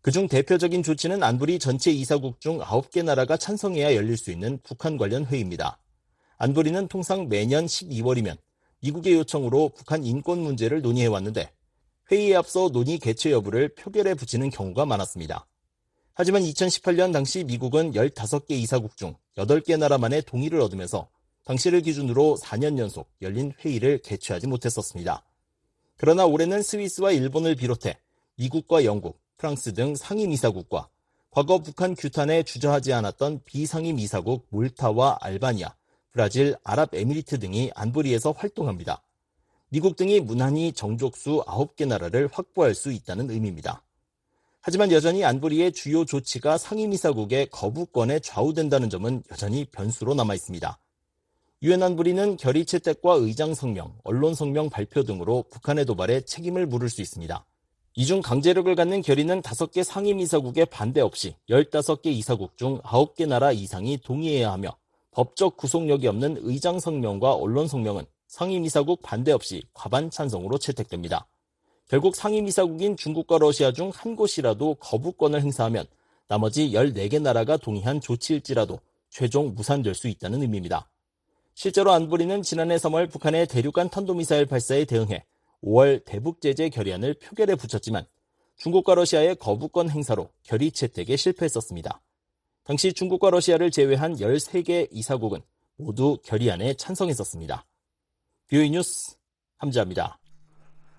그중 0.01 0.27
대표적인 0.27 0.83
조치는 0.83 1.23
안보리 1.23 1.57
전체 1.57 1.91
이사국 1.91 2.39
중 2.39 2.59
9개 2.59 3.03
나라가 3.03 3.37
찬성해야 3.37 3.95
열릴 3.95 4.17
수 4.17 4.31
있는 4.31 4.59
북한 4.63 4.97
관련 4.97 5.25
회의입니다. 5.25 5.79
안보리는 6.37 6.87
통상 6.89 7.27
매년 7.27 7.65
12월이면 7.65 8.37
미국의 8.81 9.13
요청으로 9.13 9.69
북한 9.69 10.03
인권 10.03 10.39
문제를 10.39 10.81
논의해왔는데 10.81 11.51
회의에 12.11 12.35
앞서 12.35 12.69
논의 12.69 12.99
개최 12.99 13.31
여부를 13.31 13.73
표결에 13.73 14.13
붙이는 14.13 14.51
경우가 14.51 14.85
많았습니다. 14.85 15.47
하지만 16.13 16.43
2018년 16.43 17.11
당시 17.11 17.43
미국은 17.43 17.93
15개 17.93 18.51
이사국 18.51 18.95
중 18.95 19.15
8개 19.37 19.77
나라 19.77 19.97
만의 19.97 20.21
동의를 20.21 20.61
얻으면서 20.61 21.09
당시를 21.45 21.81
기준으로 21.81 22.37
4년 22.39 22.77
연속 22.77 23.09
열린 23.21 23.53
회의를 23.59 23.99
개최하지 24.03 24.47
못했었습니다. 24.47 25.25
그러나 25.97 26.25
올해는 26.25 26.61
스위스와 26.61 27.11
일본을 27.11 27.55
비롯해 27.55 27.97
미국과 28.35 28.85
영국, 28.85 29.19
프랑스 29.37 29.73
등 29.73 29.95
상임 29.95 30.31
이사국과 30.31 30.89
과거 31.31 31.59
북한 31.59 31.95
규탄에 31.95 32.43
주저하지 32.43 32.93
않았던 32.93 33.41
비상임 33.45 33.99
이사국 33.99 34.45
몰타와 34.49 35.17
알바니아, 35.21 35.75
브라질, 36.11 36.55
아랍에미리트 36.63 37.39
등이 37.39 37.71
안보리에서 37.75 38.31
활동합니다. 38.31 39.01
미국 39.75 39.97
등이 39.97 40.21
무난히 40.21 40.71
정족수 40.71 41.43
9개 41.45 41.85
나라를 41.85 42.29
확보할 42.31 42.73
수 42.73 42.93
있다는 42.93 43.29
의미입니다. 43.29 43.83
하지만 44.61 44.89
여전히 44.93 45.25
안보리의 45.25 45.73
주요 45.73 46.05
조치가 46.05 46.57
상임이사국의 46.57 47.49
거부권에 47.51 48.19
좌우된다는 48.19 48.89
점은 48.89 49.21
여전히 49.33 49.65
변수로 49.65 50.13
남아 50.13 50.33
있습니다. 50.33 50.79
유엔 51.63 51.83
안보리는 51.83 52.37
결의 52.37 52.65
채택과 52.65 53.15
의장 53.15 53.53
성명, 53.53 53.93
언론 54.05 54.33
성명 54.33 54.69
발표 54.69 55.03
등으로 55.03 55.43
북한의 55.51 55.83
도발에 55.83 56.21
책임을 56.21 56.67
물을 56.67 56.89
수 56.89 57.01
있습니다. 57.01 57.45
이중 57.95 58.21
강제력을 58.21 58.73
갖는 58.75 59.01
결의는 59.01 59.41
5개 59.41 59.83
상임이사국의 59.83 60.67
반대 60.67 61.01
없이 61.01 61.35
15개 61.49 62.05
이사국 62.05 62.55
중 62.55 62.79
9개 62.79 63.27
나라 63.27 63.51
이상이 63.51 63.97
동의해야 63.97 64.53
하며 64.53 64.77
법적 65.11 65.57
구속력이 65.57 66.07
없는 66.07 66.37
의장 66.43 66.79
성명과 66.79 67.33
언론 67.33 67.67
성명은 67.67 68.05
상임이사국 68.35 69.01
반대 69.01 69.31
없이 69.31 69.63
과반 69.73 70.09
찬성으로 70.09 70.57
채택됩니다. 70.57 71.25
결국 71.87 72.17
상임이사국인 72.17 72.97
중국과 72.97 73.37
러시아 73.37 73.71
중 73.71 73.91
한 73.93 74.17
곳이라도 74.17 74.75
거부권을 74.75 75.41
행사하면 75.41 75.85
나머지 76.27 76.71
14개 76.71 77.21
나라가 77.21 77.55
동의한 77.55 78.01
조치일지라도 78.01 78.81
최종 79.09 79.55
무산될 79.55 79.95
수 79.95 80.09
있다는 80.09 80.41
의미입니다. 80.41 80.89
실제로 81.53 81.93
안보리는 81.93 82.41
지난해 82.41 82.75
3월 82.75 83.09
북한의 83.09 83.47
대륙간 83.47 83.89
탄도미사일 83.89 84.47
발사에 84.47 84.83
대응해 84.83 85.23
5월 85.63 86.03
대북 86.03 86.41
제재 86.41 86.67
결의안을 86.67 87.13
표결에 87.13 87.55
붙였지만 87.55 88.05
중국과 88.57 88.95
러시아의 88.95 89.37
거부권 89.37 89.89
행사로 89.89 90.27
결의 90.43 90.73
채택에 90.73 91.15
실패했었습니다. 91.15 92.01
당시 92.65 92.91
중국과 92.91 93.29
러시아를 93.29 93.71
제외한 93.71 94.15
13개 94.15 94.89
이사국은 94.91 95.39
모두 95.77 96.17
결의안에 96.21 96.73
찬성했었습니다. 96.73 97.65
뷰이 98.47 98.69
뉴스 98.69 99.15
함자입니다. 99.57 100.19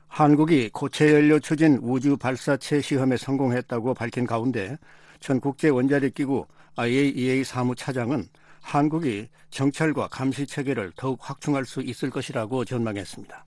한국이 0.08 0.68
고체 0.70 1.12
연료 1.12 1.38
추진 1.38 1.78
우주 1.80 2.16
발사체 2.16 2.80
시험에 2.80 3.16
성공했다고 3.16 3.94
밝힌 3.94 4.26
가운데 4.26 4.76
전 5.20 5.38
국제 5.38 5.68
원자력 5.68 6.14
기구 6.14 6.44
IAEA 6.74 7.44
사무 7.44 7.76
차장은 7.76 8.26
한국이 8.62 9.28
정찰과 9.50 10.08
감시 10.08 10.44
체계를 10.44 10.90
더욱 10.96 11.20
확충할 11.22 11.66
수 11.66 11.82
있을 11.82 12.10
것이라고 12.10 12.64
전망했습니다. 12.64 13.46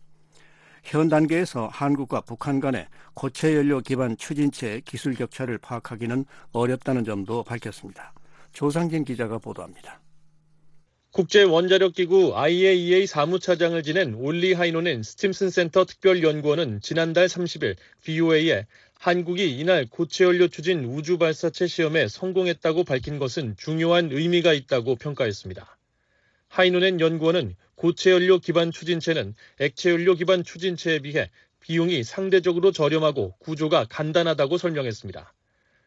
현 0.85 1.09
단계에서 1.09 1.67
한국과 1.67 2.21
북한 2.21 2.61
간의 2.61 2.87
고체 3.13 3.53
연료 3.53 3.81
기반 3.81 4.15
추진체 4.15 4.81
기술 4.85 5.13
격차를 5.13 5.57
파악하기는 5.57 6.23
어렵다는 6.53 7.03
점도 7.03 7.43
밝혔습니다. 7.43 8.13
조상진 8.53 9.03
기자가 9.03 9.37
보도합니다. 9.39 9.99
국제원자력기구 11.19 12.37
IAEA 12.37 13.05
사무차장을 13.05 13.83
지낸 13.83 14.13
올리 14.13 14.53
하이노넨 14.53 15.03
스팀슨 15.03 15.49
센터 15.49 15.83
특별연구원은 15.83 16.79
지난달 16.79 17.27
30일 17.27 17.75
VOA에 18.05 18.65
한국이 18.97 19.59
이날 19.59 19.85
고체연료 19.85 20.47
추진 20.47 20.85
우주 20.85 21.17
발사체 21.17 21.67
시험에 21.67 22.07
성공했다고 22.07 22.85
밝힌 22.85 23.19
것은 23.19 23.57
중요한 23.57 24.13
의미가 24.13 24.53
있다고 24.53 24.95
평가했습니다. 24.95 25.77
하이노넨 26.47 27.01
연구원은 27.01 27.53
고체연료 27.75 28.39
기반 28.39 28.71
추진체는 28.71 29.35
액체연료 29.59 30.15
기반 30.15 30.45
추진체에 30.45 30.99
비해 30.99 31.29
비용이 31.59 32.05
상대적으로 32.05 32.71
저렴하고 32.71 33.35
구조가 33.39 33.87
간단하다고 33.89 34.57
설명했습니다. 34.57 35.33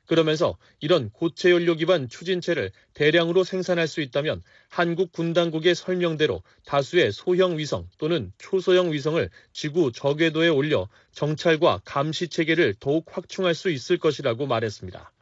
그러면서 0.07 0.59
이런 0.81 1.11
고체 1.11 1.51
연료 1.51 1.75
기반 1.75 2.09
추진체를 2.09 2.73
대량으로 2.95 3.45
생산할 3.45 3.87
수 3.87 4.01
있다면 4.01 4.43
한국 4.69 5.13
군 5.13 5.33
당국의 5.33 5.75
설명대로 5.75 6.43
다수의 6.67 7.13
소형 7.13 7.59
위성 7.59 7.89
또는 7.99 8.33
초소형 8.39 8.93
위성을 8.93 9.29
지구 9.53 9.93
저궤도에 9.93 10.49
올려 10.49 10.89
정찰과 11.13 11.83
감시 11.85 12.29
체계를 12.29 12.75
더욱 12.81 13.07
확충할 13.09 13.55
수 13.55 13.71
있을 13.71 13.99
것이라고 13.99 14.47
말했습니다. 14.47 15.13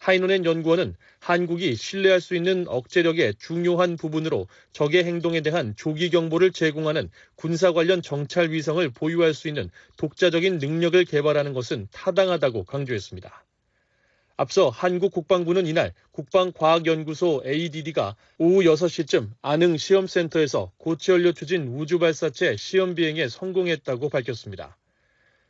하이노넨 0.00 0.46
연구원은 0.46 0.94
한국이 1.18 1.76
신뢰할 1.76 2.22
수 2.22 2.34
있는 2.34 2.66
억제력의 2.68 3.34
중요한 3.38 3.98
부분으로 3.98 4.48
적의 4.72 5.04
행동에 5.04 5.42
대한 5.42 5.74
조기 5.76 6.08
경보를 6.08 6.52
제공하는 6.52 7.10
군사 7.34 7.72
관련 7.72 8.00
정찰 8.00 8.50
위성을 8.50 8.88
보유할 8.90 9.34
수 9.34 9.46
있는 9.46 9.70
독자적인 9.98 10.56
능력을 10.56 11.04
개발하는 11.04 11.52
것은 11.52 11.86
타당하다고 11.92 12.64
강조했습니다. 12.64 13.44
앞서 14.40 14.70
한국 14.70 15.12
국방부는 15.12 15.66
이날 15.66 15.92
국방과학연구소 16.12 17.42
ADD가 17.44 18.16
오후 18.38 18.62
6시쯤 18.62 19.28
안흥 19.42 19.76
시험센터에서 19.76 20.72
고체연료 20.78 21.32
추진 21.32 21.68
우주발사체 21.68 22.56
시험 22.56 22.94
비행에 22.94 23.28
성공했다고 23.28 24.08
밝혔습니다. 24.08 24.78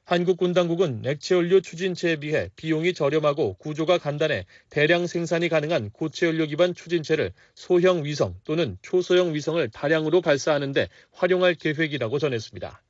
한국 0.04 0.38
군 0.38 0.54
당국은 0.54 1.02
액체연료 1.06 1.60
추진체에 1.60 2.16
비해 2.16 2.50
비용이 2.56 2.92
저렴하고 2.92 3.54
구조가 3.60 3.98
간단해 3.98 4.44
대량 4.70 5.06
생산이 5.06 5.48
가능한 5.48 5.90
고체연료 5.90 6.46
기반 6.46 6.74
추진체를 6.74 7.32
소형 7.54 8.04
위성 8.04 8.34
또는 8.42 8.76
초소형 8.82 9.34
위성을 9.34 9.68
다량으로 9.68 10.20
발사하는데 10.20 10.88
활용할 11.12 11.54
계획이라고 11.54 12.18
전했습니다. 12.18 12.82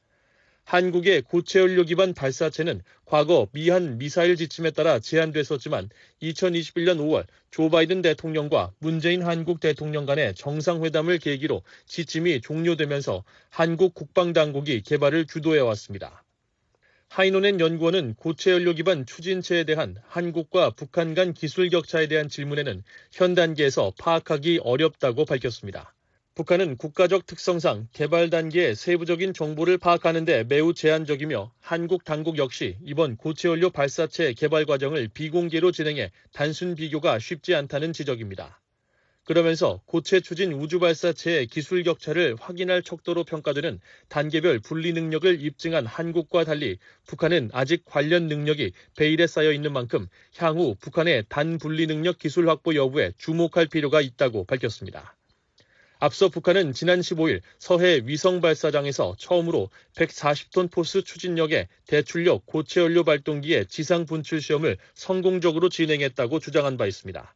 한국의 0.71 1.23
고체 1.23 1.59
연료 1.59 1.83
기반 1.83 2.15
발사체는 2.15 2.83
과거 3.05 3.49
미한 3.51 3.99
미사일 3.99 4.37
지침에 4.37 4.71
따라 4.71 5.01
제한됐었지만 5.01 5.91
2021년 6.23 6.99
5월 6.99 7.27
조 7.51 7.71
바이든 7.71 8.03
대통령과 8.03 8.71
문재인 8.79 9.23
한국 9.23 9.59
대통령 9.59 10.07
간의 10.07 10.33
정상회담을 10.37 11.19
계기로 11.19 11.63
지침이 11.87 12.41
종료되면서 12.41 13.25
한국 13.49 13.95
국방 13.95 14.33
당국이 14.33 14.83
개발을 14.83 15.27
주도해 15.27 15.59
왔습니다. 15.59 16.23
하이노넨 17.09 17.59
연구원은 17.59 18.15
고체 18.15 18.53
연료 18.53 18.73
기반 18.73 19.07
추진체에 19.07 19.65
대한 19.65 19.97
한국과 20.07 20.71
북한 20.77 21.15
간 21.15 21.35
기술 21.35 21.69
격차에 21.69 22.07
대한 22.07 22.29
질문에는 22.29 22.85
현 23.11 23.35
단계에서 23.35 23.93
파악하기 23.99 24.61
어렵다고 24.63 25.25
밝혔습니다. 25.25 25.93
북한은 26.41 26.79
국가적 26.79 27.27
특성상 27.27 27.89
개발 27.93 28.31
단계의 28.31 28.75
세부적인 28.75 29.35
정보를 29.35 29.77
파악하는 29.77 30.25
데 30.25 30.43
매우 30.43 30.73
제한적이며 30.73 31.53
한국 31.61 32.03
당국 32.03 32.39
역시 32.39 32.79
이번 32.83 33.19
고체연료 33.19 33.69
발사체 33.69 34.33
개발 34.33 34.65
과정을 34.65 35.09
비공개로 35.13 35.71
진행해 35.71 36.11
단순 36.33 36.77
비교가 36.77 37.19
쉽지 37.19 37.55
않다는 37.55 37.93
지적입니다. 37.93 38.59
그러면서 39.25 39.83
고체 39.85 40.21
추진 40.21 40.55
우주 40.55 40.79
발사체의 40.81 41.47
기술 41.47 41.83
격차를 41.83 42.37
확인할 42.41 42.85
척도로 42.85 43.25
평가되는 43.25 43.79
단계별 44.09 44.61
분리 44.61 44.95
능력을 44.95 45.43
입증한 45.43 45.85
한국과 45.85 46.45
달리 46.45 46.79
북한은 47.07 47.51
아직 47.53 47.85
관련 47.85 48.29
능력이 48.29 48.73
베일에 48.97 49.27
쌓여 49.27 49.53
있는 49.53 49.75
만큼 49.75 50.09
향후 50.39 50.75
북한의 50.81 51.27
단 51.29 51.59
분리 51.59 51.87
능력 51.87 52.17
기술 52.17 52.49
확보 52.49 52.75
여부에 52.75 53.13
주목할 53.19 53.67
필요가 53.67 54.01
있다고 54.01 54.47
밝혔습니다. 54.47 55.20
앞서 56.03 56.31
북한은 56.31 56.73
지난 56.73 57.01
15일 57.01 57.43
서해 57.59 58.01
위성 58.07 58.41
발사장에서 58.41 59.17
처음으로 59.19 59.69
140톤 59.97 60.71
force 60.71 61.03
추진력의 61.03 61.69
대출력 61.87 62.47
고체 62.47 62.81
연료 62.81 63.05
발동기의 63.05 63.67
지상 63.67 64.07
분출 64.07 64.41
시험을 64.41 64.79
성공적으로 64.95 65.69
진행했다고 65.69 66.41
주장한 66.41 66.79
바 66.79 66.87
있습니다. 66.87 67.35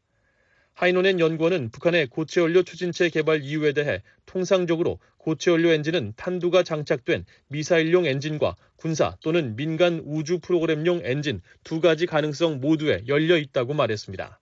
하이노넨 0.72 1.20
연구원은 1.20 1.72
북한의 1.72 2.06
고체 2.06 2.40
연료 2.40 2.62
추진체 2.62 3.10
개발 3.10 3.42
이유에 3.42 3.74
대해 3.74 4.02
통상적으로 4.24 4.98
고체 5.18 5.50
연료 5.50 5.70
엔진은 5.70 6.14
탄두가 6.16 6.62
장착된 6.62 7.26
미사일용 7.48 8.06
엔진과 8.06 8.56
군사 8.76 9.14
또는 9.22 9.56
민간 9.56 10.00
우주 10.06 10.38
프로그램용 10.38 11.02
엔진 11.04 11.42
두 11.64 11.82
가지 11.82 12.06
가능성 12.06 12.60
모두에 12.62 13.04
열려 13.08 13.36
있다고 13.36 13.74
말했습니다. 13.74 14.40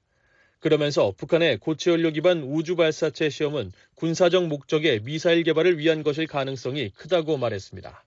그러면서 0.63 1.13
북한의 1.17 1.59
고체연료 1.59 2.13
기반 2.13 2.45
우주 2.45 2.77
발사체 2.77 3.31
시험은 3.31 3.73
군사적 3.97 4.47
목적의 4.47 5.01
미사일 5.03 5.43
개발을 5.43 5.77
위한 5.77 6.05
것일 6.05 6.29
가능성이 6.29 6.91
크다고 6.91 7.37
말했습니다. 7.37 8.05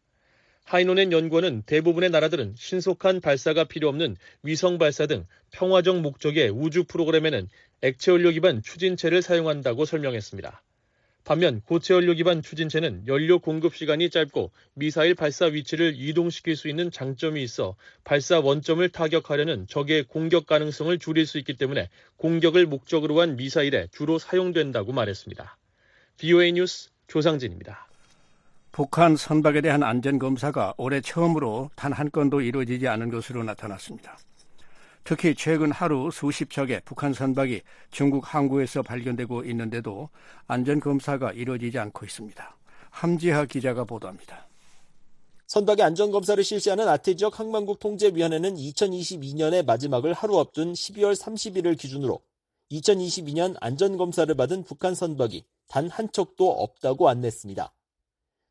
하이노넨 0.64 1.12
연구원은 1.12 1.64
대부분의 1.66 2.12
나라들은 2.12 2.56
신속한 2.58 3.20
발사가 3.20 3.66
필요 3.66 3.90
없는 3.90 4.16
위성 4.42 4.78
발사 4.78 5.06
등 5.06 5.28
평화적 5.52 6.00
목적의 6.00 6.50
우주 6.50 6.86
프로그램에는 6.86 7.50
액체 7.82 8.14
연료 8.14 8.32
기반 8.32 8.64
추진체를 8.64 9.22
사용한다고 9.22 9.84
설명했습니다. 9.84 10.64
반면 11.26 11.62
고체연료 11.66 12.14
기반 12.14 12.44
추진체는 12.44 13.08
연료 13.08 13.40
공급 13.40 13.76
시간이 13.76 14.12
짧고 14.12 14.52
미사일 14.76 15.16
발사 15.16 15.46
위치를 15.46 15.96
이동시킬 15.98 16.56
수 16.56 16.70
있는 16.70 16.92
장점이 16.92 17.42
있어 17.42 17.76
발사 18.04 18.40
원점을 18.40 18.88
타격하려는 18.90 19.66
적의 19.68 20.04
공격 20.04 20.46
가능성을 20.46 20.98
줄일 21.00 21.26
수 21.26 21.40
있기 21.40 21.58
때문에 21.58 21.90
공격을 22.18 22.68
목적으로 22.68 23.20
한 23.22 23.38
미사일에 23.38 23.88
주로 23.92 24.20
사용된다고 24.20 24.94
말했습니다. 24.94 25.58
BOA 26.20 26.54
뉴스 26.54 26.90
조상진입니다. 27.08 27.88
북한 28.72 29.16
선박에 29.16 29.62
대한 29.62 29.82
안전검사가 29.82 30.76
올해 30.78 31.02
처음으로 31.02 31.72
단 31.76 31.92
한 31.92 32.12
건도 32.12 32.42
이루어지지 32.42 32.88
않은 32.88 33.10
것으로 33.10 33.44
나타났습니다. 33.44 34.18
특히 35.06 35.36
최근 35.36 35.72
하루 35.72 36.10
수십 36.12 36.50
척의 36.50 36.82
북한 36.84 37.14
선박이 37.14 37.62
중국 37.92 38.34
항구에서 38.34 38.82
발견되고 38.82 39.44
있는데도 39.44 40.10
안전검사가 40.48 41.32
이루어지지 41.32 41.78
않고 41.78 42.08
있습니다. 42.08 42.58
함지하 42.90 43.46
기자가 43.46 43.84
보도합니다. 43.84 44.48
선박의 45.46 45.86
안전검사를 45.86 46.44
실시하는 46.44 46.88
아태지역 46.88 47.40
항만국 47.40 47.78
통제위원회는 47.78 48.56
2022년의 48.56 49.64
마지막을 49.64 50.14
하루 50.14 50.40
앞둔 50.40 50.74
12월 50.74 51.16
30일을 51.16 51.78
기준으로 51.78 52.20
2022년 52.72 53.56
안전검사를 53.62 54.34
받은 54.34 54.64
북한 54.64 54.96
선박이 54.96 55.46
단 55.68 55.88
한 55.88 56.12
척도 56.12 56.50
없다고 56.50 57.10
안냈습니다. 57.10 57.72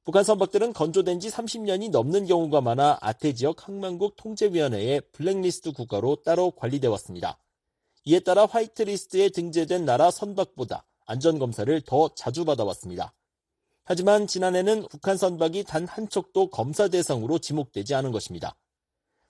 북한 0.04 0.22
선박들은 0.22 0.74
건조된 0.74 1.18
지 1.18 1.30
30년이 1.30 1.90
넘는 1.90 2.26
경우가 2.26 2.60
많아 2.60 2.98
아태 3.00 3.32
지역 3.32 3.66
항만국 3.66 4.16
통제위원회의 4.16 5.00
블랙리스트 5.12 5.72
국가로 5.72 6.16
따로 6.16 6.50
관리돼 6.50 6.88
왔습니다. 6.88 7.38
이에 8.04 8.20
따라 8.20 8.44
화이트리스트에 8.44 9.30
등재된 9.30 9.86
나라 9.86 10.10
선박보다 10.10 10.84
안전검사를 11.06 11.80
더 11.86 12.10
자주 12.14 12.44
받아왔습니다. 12.44 13.14
하지만 13.84 14.26
지난해는 14.26 14.88
북한 14.90 15.16
선박이 15.16 15.64
단 15.64 15.86
한 15.86 16.08
척도 16.10 16.50
검사 16.50 16.88
대상으로 16.88 17.38
지목되지 17.38 17.94
않은 17.94 18.12
것입니다. 18.12 18.56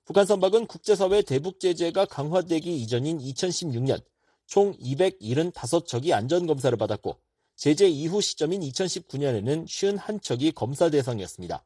북한 0.04 0.26
선박은 0.26 0.66
국제사회 0.66 1.22
대북 1.22 1.60
제재가 1.60 2.06
강화되기 2.06 2.82
이전인 2.82 3.18
2016년 3.20 4.02
총 4.46 4.76
275척이 4.78 6.12
안전검사를 6.12 6.76
받았고 6.76 7.16
제재 7.56 7.86
이후 7.86 8.20
시점인 8.20 8.60
2019년에는 8.62 9.66
51척이 9.66 10.54
검사 10.54 10.90
대상이었습니다. 10.90 11.64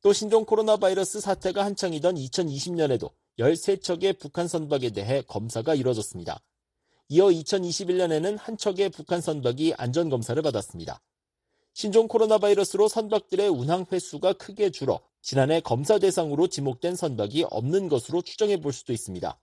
또 0.00 0.12
신종 0.12 0.44
코로나 0.44 0.76
바이러스 0.76 1.20
사태가 1.20 1.64
한창이던 1.64 2.14
2020년에도 2.14 3.10
13척의 3.38 4.18
북한 4.18 4.46
선박에 4.46 4.90
대해 4.90 5.22
검사가 5.22 5.74
이뤄졌습니다. 5.74 6.40
이어 7.08 7.26
2021년에는 7.26 8.38
한 8.38 8.56
척의 8.56 8.90
북한 8.90 9.20
선박이 9.20 9.74
안전검사를 9.76 10.40
받았습니다. 10.40 11.00
신종 11.74 12.06
코로나 12.06 12.38
바이러스로 12.38 12.86
선박들의 12.86 13.48
운항 13.48 13.86
횟수가 13.90 14.34
크게 14.34 14.70
줄어 14.70 15.00
지난해 15.20 15.60
검사 15.60 15.98
대상으로 15.98 16.46
지목된 16.46 16.94
선박이 16.96 17.46
없는 17.50 17.88
것으로 17.88 18.22
추정해 18.22 18.60
볼 18.60 18.72
수도 18.72 18.92
있습니다. 18.92 19.40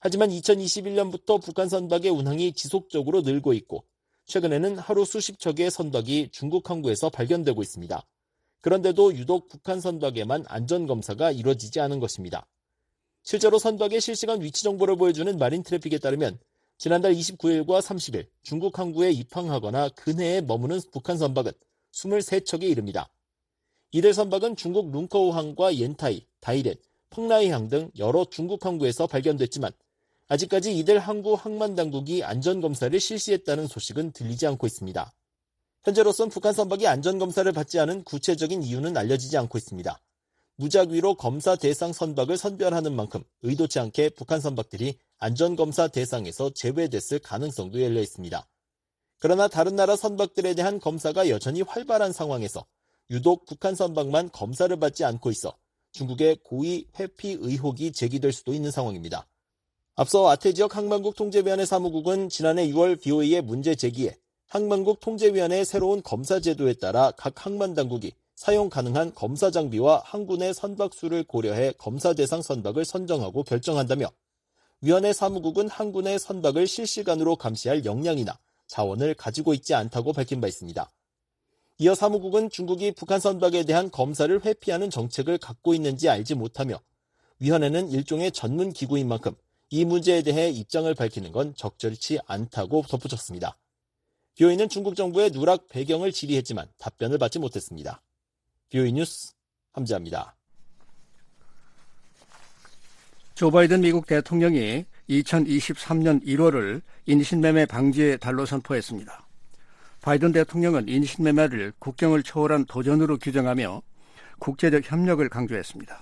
하지만 0.00 0.30
2021년부터 0.30 1.42
북한 1.42 1.68
선박의 1.68 2.10
운항이 2.10 2.52
지속적으로 2.52 3.22
늘고 3.22 3.52
있고 3.54 3.84
최근에는 4.26 4.78
하루 4.78 5.04
수십 5.04 5.38
척의 5.38 5.70
선박이 5.70 6.30
중국 6.32 6.70
항구에서 6.70 7.10
발견되고 7.10 7.62
있습니다. 7.62 8.02
그런데도 8.60 9.14
유독 9.16 9.48
북한 9.48 9.80
선박에만 9.80 10.44
안전검사가 10.48 11.32
이뤄지지 11.32 11.80
않은 11.80 12.00
것입니다. 12.00 12.46
실제로 13.22 13.58
선박의 13.58 14.00
실시간 14.00 14.40
위치 14.42 14.62
정보를 14.64 14.96
보여주는 14.96 15.36
마린 15.38 15.62
트래픽에 15.62 15.98
따르면 15.98 16.38
지난달 16.78 17.14
29일과 17.14 17.80
30일 17.80 18.26
중국 18.42 18.78
항구에 18.78 19.10
입항하거나 19.12 19.90
근해에 19.90 20.40
머무는 20.40 20.80
북한 20.92 21.18
선박은 21.18 21.52
23척에 21.92 22.62
이릅니다. 22.62 23.08
이들 23.92 24.12
선박은 24.12 24.56
중국 24.56 24.90
룽커우항과 24.90 25.76
옌타이, 25.76 26.26
다이렌, 26.40 26.74
펑라이항 27.10 27.68
등 27.68 27.90
여러 27.98 28.24
중국 28.24 28.66
항구에서 28.66 29.06
발견됐지만 29.06 29.72
아직까지 30.28 30.76
이들 30.78 30.98
항구 30.98 31.34
항만 31.34 31.74
당국이 31.74 32.24
안전검사를 32.24 32.98
실시했다는 32.98 33.66
소식은 33.66 34.12
들리지 34.12 34.46
않고 34.46 34.66
있습니다. 34.66 35.12
현재로선 35.84 36.30
북한 36.30 36.54
선박이 36.54 36.86
안전검사를 36.86 37.50
받지 37.52 37.78
않은 37.78 38.04
구체적인 38.04 38.62
이유는 38.62 38.96
알려지지 38.96 39.36
않고 39.36 39.58
있습니다. 39.58 40.00
무작위로 40.56 41.16
검사 41.16 41.56
대상 41.56 41.92
선박을 41.92 42.38
선별하는 42.38 42.94
만큼 42.94 43.22
의도치 43.42 43.80
않게 43.80 44.10
북한 44.10 44.40
선박들이 44.40 44.98
안전검사 45.18 45.88
대상에서 45.88 46.50
제외됐을 46.50 47.18
가능성도 47.18 47.82
열려 47.82 48.00
있습니다. 48.00 48.46
그러나 49.18 49.48
다른 49.48 49.76
나라 49.76 49.96
선박들에 49.96 50.54
대한 50.54 50.80
검사가 50.80 51.28
여전히 51.28 51.62
활발한 51.62 52.12
상황에서 52.12 52.64
유독 53.10 53.44
북한 53.46 53.74
선박만 53.74 54.30
검사를 54.32 54.74
받지 54.78 55.04
않고 55.04 55.30
있어 55.30 55.56
중국의 55.92 56.38
고의 56.42 56.86
회피 56.98 57.36
의혹이 57.40 57.92
제기될 57.92 58.32
수도 58.32 58.54
있는 58.54 58.70
상황입니다. 58.70 59.26
앞서 59.96 60.28
아태지역 60.28 60.76
항만국 60.76 61.14
통제위원회 61.14 61.64
사무국은 61.64 62.28
지난해 62.28 62.66
6월 62.66 63.00
BOE의 63.00 63.42
문제 63.42 63.76
제기에 63.76 64.16
항만국 64.48 64.98
통제위원회의 64.98 65.64
새로운 65.64 66.02
검사 66.02 66.40
제도에 66.40 66.72
따라 66.74 67.12
각 67.12 67.46
항만 67.46 67.74
당국이 67.74 68.12
사용 68.34 68.68
가능한 68.68 69.14
검사 69.14 69.52
장비와 69.52 70.02
내 70.40 70.52
선박 70.52 70.94
수를 70.94 71.22
고려해 71.22 71.74
검사 71.78 72.12
대상 72.12 72.42
선박을 72.42 72.84
선정하고 72.84 73.44
결정한다며 73.44 74.10
위원회 74.80 75.12
사무국은 75.12 75.68
내 76.02 76.18
선박을 76.18 76.66
실시간으로 76.66 77.36
감시할 77.36 77.84
역량이나 77.84 78.36
자원을 78.66 79.14
가지고 79.14 79.54
있지 79.54 79.74
않다고 79.74 80.12
밝힌 80.12 80.40
바 80.40 80.48
있습니다. 80.48 80.90
이어 81.78 81.94
사무국은 81.94 82.50
중국이 82.50 82.90
북한 82.90 83.20
선박에 83.20 83.62
대한 83.62 83.92
검사를 83.92 84.44
회피하는 84.44 84.90
정책을 84.90 85.38
갖고 85.38 85.72
있는지 85.72 86.08
알지 86.08 86.34
못하며 86.34 86.80
위원회는 87.38 87.92
일종의 87.92 88.32
전문 88.32 88.72
기구인 88.72 89.06
만큼 89.06 89.36
이 89.74 89.84
문제에 89.84 90.22
대해 90.22 90.50
입장을 90.50 90.94
밝히는 90.94 91.32
건 91.32 91.52
적절치 91.56 92.20
않다고 92.28 92.84
덧붙였습니다. 92.88 93.58
비오이는 94.36 94.68
중국 94.68 94.94
정부의 94.94 95.32
누락 95.32 95.66
배경을 95.68 96.12
질의했지만 96.12 96.68
답변을 96.78 97.18
받지 97.18 97.40
못했습니다. 97.40 98.00
비오이 98.68 98.92
뉴스 98.92 99.32
함지합니다. 99.72 100.36
조 103.34 103.50
바이든 103.50 103.80
미국 103.80 104.06
대통령이 104.06 104.84
2023년 105.10 106.24
1월을 106.24 106.80
인신매매 107.06 107.66
방지의 107.66 108.18
달로 108.18 108.46
선포했습니다. 108.46 109.26
바이든 110.02 110.30
대통령은 110.30 110.88
인신매매를 110.88 111.72
국경을 111.80 112.22
초월한 112.22 112.66
도전으로 112.66 113.18
규정하며 113.18 113.82
국제적 114.38 114.88
협력을 114.88 115.28
강조했습니다. 115.28 116.00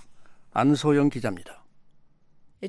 안소영 0.53 1.09
기자입니다. 1.09 1.61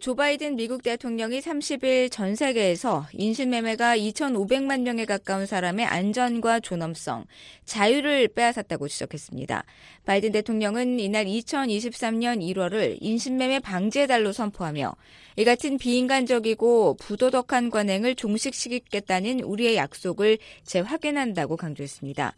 조 0.01 0.15
바이든 0.15 0.55
미국 0.55 0.81
대통령이 0.81 1.39
30일 1.39 2.11
전 2.11 2.35
세계에서 2.35 3.05
인신매매가 3.13 3.95
2,500만 3.97 4.81
명에 4.81 5.05
가까운 5.05 5.45
사람의 5.45 5.85
안전과 5.85 6.61
존엄성, 6.61 7.25
자유를 7.65 8.29
빼앗았다고 8.29 8.87
지적했습니다. 8.87 9.63
바이든 10.05 10.31
대통령은 10.31 10.99
이날 10.99 11.25
2023년 11.25 12.41
1월을 12.41 12.97
인신매매 13.01 13.59
방지의 13.59 14.07
달로 14.07 14.31
선포하며 14.31 14.95
이 15.35 15.43
같은 15.43 15.77
비인간적이고 15.77 16.95
부도덕한 16.95 17.69
관행을 17.69 18.15
종식시키겠다는 18.15 19.41
우리의 19.41 19.75
약속을 19.75 20.39
재확인한다고 20.63 21.55
강조했습니다. 21.55 22.33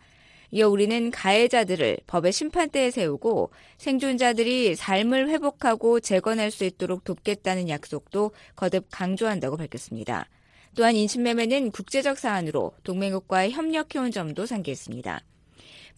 이어 0.55 0.69
우리는 0.69 1.11
가해자들을 1.11 1.97
법의 2.07 2.31
심판대에 2.31 2.89
세우고 2.89 3.51
생존자들이 3.77 4.77
삶을 4.77 5.27
회복하고 5.27 5.99
재건할 5.99 6.49
수 6.49 6.63
있도록 6.63 7.03
돕겠다는 7.03 7.67
약속도 7.67 8.31
거듭 8.55 8.87
강조한다고 8.89 9.57
밝혔습니다. 9.57 10.29
또한 10.73 10.95
인신매매는 10.95 11.71
국제적 11.71 12.17
사안으로 12.17 12.71
동맹국과의 12.83 13.51
협력해온 13.51 14.11
점도 14.11 14.45
상기했습니다. 14.45 15.19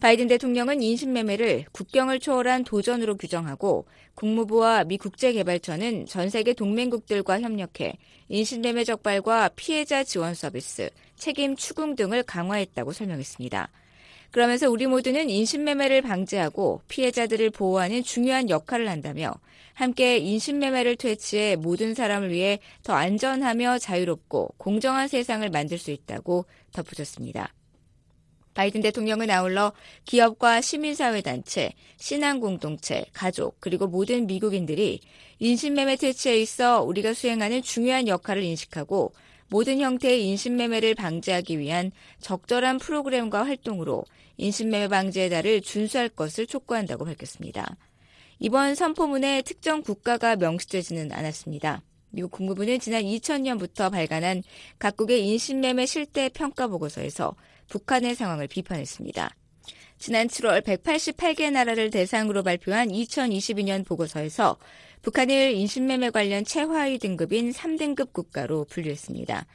바이든 0.00 0.26
대통령은 0.26 0.82
인신매매를 0.82 1.66
국경을 1.70 2.18
초월한 2.18 2.64
도전으로 2.64 3.16
규정하고 3.16 3.86
국무부와 4.16 4.82
미 4.82 4.98
국제개발처는 4.98 6.06
전 6.06 6.30
세계 6.30 6.52
동맹국들과 6.52 7.40
협력해 7.42 7.96
인신매매 8.28 8.82
적발과 8.82 9.50
피해자 9.54 10.02
지원 10.02 10.34
서비스, 10.34 10.90
책임 11.14 11.54
추궁 11.54 11.94
등을 11.94 12.24
강화했다고 12.24 12.90
설명했습니다. 12.90 13.70
그러면서 14.30 14.70
우리 14.70 14.86
모두는 14.86 15.30
인신매매를 15.30 16.02
방지하고 16.02 16.82
피해자들을 16.88 17.50
보호하는 17.50 18.02
중요한 18.02 18.50
역할을 18.50 18.88
한다며 18.88 19.32
함께 19.74 20.18
인신매매를 20.18 20.96
퇴치해 20.96 21.56
모든 21.56 21.94
사람을 21.94 22.30
위해 22.30 22.58
더 22.82 22.94
안전하며 22.94 23.78
자유롭고 23.78 24.54
공정한 24.58 25.08
세상을 25.08 25.48
만들 25.50 25.78
수 25.78 25.90
있다고 25.92 26.46
덧붙였습니다. 26.72 27.54
바이든 28.54 28.80
대통령은 28.80 29.30
아울러 29.30 29.72
기업과 30.04 30.60
시민사회단체, 30.60 31.74
신앙공동체, 31.96 33.04
가족, 33.12 33.56
그리고 33.60 33.86
모든 33.86 34.26
미국인들이 34.26 35.00
인신매매 35.38 35.94
퇴치에 35.94 36.40
있어 36.40 36.82
우리가 36.82 37.14
수행하는 37.14 37.62
중요한 37.62 38.08
역할을 38.08 38.42
인식하고 38.42 39.12
모든 39.50 39.80
형태의 39.80 40.26
인신매매를 40.26 40.94
방지하기 40.94 41.58
위한 41.58 41.90
적절한 42.20 42.78
프로그램과 42.78 43.44
활동으로 43.44 44.04
인신매매 44.36 44.88
방지의 44.88 45.30
달을 45.30 45.60
준수할 45.62 46.08
것을 46.10 46.46
촉구한다고 46.46 47.04
밝혔습니다. 47.04 47.76
이번 48.38 48.74
선포문에 48.74 49.42
특정 49.42 49.82
국가가 49.82 50.36
명시되지는 50.36 51.12
않았습니다. 51.12 51.82
미국 52.10 52.30
국무부는 52.30 52.78
지난 52.78 53.02
2000년부터 53.02 53.90
발간한 53.90 54.42
각국의 54.78 55.26
인신매매 55.26 55.86
실태 55.86 56.28
평가 56.28 56.66
보고서에서 56.68 57.34
북한의 57.68 58.14
상황을 58.14 58.46
비판했습니다. 58.46 59.34
지난 59.98 60.28
7월 60.28 60.62
188개 60.62 61.50
나라를 61.50 61.90
대상으로 61.90 62.44
발표한 62.44 62.88
2022년 62.88 63.84
보고서에서 63.84 64.56
북한을 65.02 65.52
인신매매 65.52 66.10
관련 66.10 66.44
최하위 66.44 66.98
등급인 66.98 67.52
3등급 67.52 68.12
국가로 68.12 68.64
분류했습니다. 68.64 69.46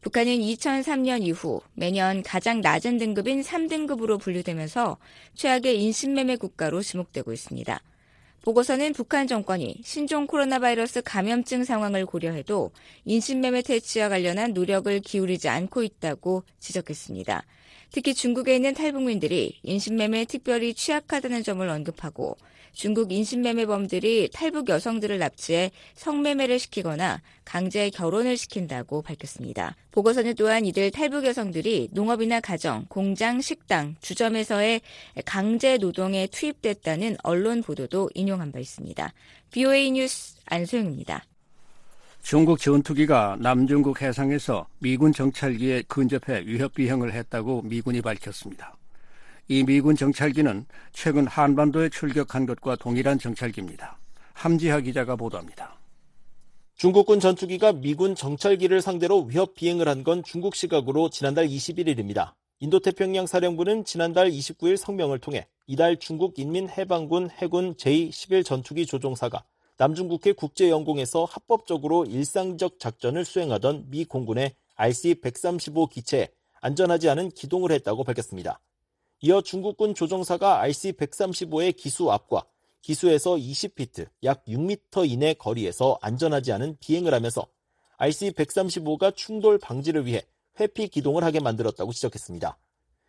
북한은 0.00 0.32
2003년 0.32 1.22
이후 1.22 1.60
매년 1.72 2.22
가장 2.22 2.60
낮은 2.60 2.98
등급인 2.98 3.40
3등급으로 3.42 4.20
분류되면서 4.20 4.98
최악의 5.34 5.82
인신매매 5.82 6.36
국가로 6.36 6.82
지목되고 6.82 7.32
있습니다. 7.32 7.80
보고서는 8.42 8.92
북한 8.92 9.26
정권이 9.26 9.80
신종 9.82 10.26
코로나 10.26 10.58
바이러스 10.58 11.00
감염증 11.00 11.64
상황을 11.64 12.04
고려해도 12.04 12.72
인신매매 13.06 13.62
퇴치와 13.62 14.10
관련한 14.10 14.52
노력을 14.52 15.00
기울이지 15.00 15.48
않고 15.48 15.82
있다고 15.82 16.44
지적했습니다. 16.58 17.42
특히 17.94 18.12
중국에 18.12 18.56
있는 18.56 18.74
탈북민들이 18.74 19.60
인신매매에 19.62 20.24
특별히 20.24 20.74
취약하다는 20.74 21.44
점을 21.44 21.68
언급하고 21.68 22.36
중국 22.72 23.12
인신매매범들이 23.12 24.30
탈북 24.32 24.68
여성들을 24.68 25.20
납치해 25.20 25.70
성매매를 25.94 26.58
시키거나 26.58 27.22
강제 27.44 27.90
결혼을 27.90 28.36
시킨다고 28.36 29.00
밝혔습니다. 29.00 29.76
보고서는 29.92 30.34
또한 30.34 30.66
이들 30.66 30.90
탈북 30.90 31.24
여성들이 31.24 31.90
농업이나 31.92 32.40
가정, 32.40 32.84
공장, 32.88 33.40
식당, 33.40 33.94
주점에서의 34.00 34.80
강제 35.24 35.76
노동에 35.76 36.26
투입됐다는 36.26 37.18
언론 37.22 37.62
보도도 37.62 38.10
인용한 38.14 38.50
바 38.50 38.58
있습니다. 38.58 39.12
BOA 39.52 39.92
뉴스 39.92 40.34
안소영입니다. 40.46 41.24
중국 42.24 42.58
전투기가 42.58 43.36
남중국 43.38 44.00
해상에서 44.00 44.66
미군 44.78 45.12
정찰기에 45.12 45.82
근접해 45.82 46.46
위협 46.46 46.72
비행을 46.72 47.12
했다고 47.12 47.60
미군이 47.60 48.00
밝혔습니다. 48.00 48.78
이 49.46 49.62
미군 49.62 49.94
정찰기는 49.94 50.64
최근 50.94 51.26
한반도에 51.26 51.90
출격한 51.90 52.46
것과 52.46 52.76
동일한 52.76 53.18
정찰기입니다. 53.18 53.98
함지하 54.32 54.80
기자가 54.80 55.16
보도합니다. 55.16 55.78
중국군 56.76 57.20
전투기가 57.20 57.74
미군 57.74 58.14
정찰기를 58.14 58.80
상대로 58.80 59.24
위협 59.24 59.54
비행을 59.54 59.86
한 59.86 60.02
건 60.02 60.22
중국 60.24 60.54
시각으로 60.54 61.10
지난달 61.10 61.46
21일입니다. 61.46 62.32
인도태평양 62.60 63.26
사령부는 63.26 63.84
지난달 63.84 64.30
29일 64.30 64.78
성명을 64.78 65.18
통해 65.18 65.46
이달 65.66 65.98
중국 65.98 66.38
인민해방군 66.38 67.28
해군 67.32 67.74
제11 67.74 68.46
전투기 68.46 68.86
조종사가 68.86 69.44
남중국해 69.76 70.32
국제영공에서 70.32 71.24
합법적으로 71.24 72.04
일상적 72.04 72.78
작전을 72.78 73.24
수행하던 73.24 73.90
미 73.90 74.04
공군의 74.04 74.54
RC-135 74.76 75.90
기체에 75.90 76.28
안전하지 76.60 77.08
않은 77.08 77.30
기동을 77.30 77.72
했다고 77.72 78.04
밝혔습니다. 78.04 78.60
이어 79.20 79.40
중국군 79.40 79.94
조종사가 79.94 80.62
RC-135의 80.62 81.76
기수 81.76 82.12
앞과 82.12 82.44
기수에서 82.82 83.36
20피트, 83.36 84.08
약 84.24 84.44
6m 84.44 85.10
이내 85.10 85.34
거리에서 85.34 85.98
안전하지 86.02 86.52
않은 86.52 86.76
비행을 86.80 87.14
하면서 87.14 87.46
RC-135가 87.98 89.16
충돌 89.16 89.58
방지를 89.58 90.06
위해 90.06 90.22
회피 90.60 90.88
기동을 90.88 91.24
하게 91.24 91.40
만들었다고 91.40 91.92
지적했습니다. 91.92 92.56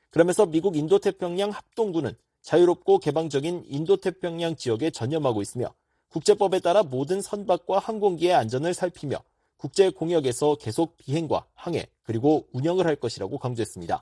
그러면서 0.09 0.45
미국 0.45 0.78
인도태평양 0.78 1.51
합동군은 1.51 2.13
자유롭고 2.41 2.99
개방적인 2.99 3.66
인도태평양 3.68 4.55
지역에 4.55 4.89
전념하고 4.89 5.41
있으며 5.41 5.74
국제법에 6.16 6.61
따라 6.61 6.82
모든 6.82 7.22
선박과 7.22 7.80
항공기의 7.80 8.34
안전을 8.34 8.74
살피며 8.74 9.18
국제 9.57 9.89
공역에서 9.89 10.55
계속 10.55 10.95
비행과 10.95 11.45
항해 11.55 11.88
그리고 12.03 12.47
운영을 12.53 12.86
할 12.88 12.95
것이라고 12.95 13.38
강조했습니다. 13.38 14.01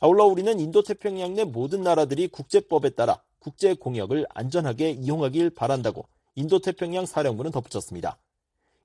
아울러 0.00 0.24
우리는 0.24 0.58
인도태평양 0.58 1.34
내 1.34 1.44
모든 1.44 1.82
나라들이 1.82 2.26
국제법에 2.26 2.90
따라 2.90 3.22
국제 3.38 3.74
공역을 3.74 4.26
안전하게 4.30 4.90
이용하길 4.90 5.50
바란다고 5.50 6.08
인도태평양 6.34 7.06
사령부는 7.06 7.52
덧붙였습니다. 7.52 8.18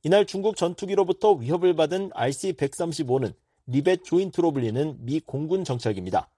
이날 0.04 0.28
중국 0.28 0.56
전투기로부터 0.56 1.32
위협을 1.32 1.76
받은 1.76 2.12
RC-135는 2.12 3.34
리벳 3.66 4.04
조인트로 4.04 4.52
불리는 4.52 4.98
미 5.00 5.20
공군 5.22 5.64
정찰기입니다. 5.64 6.30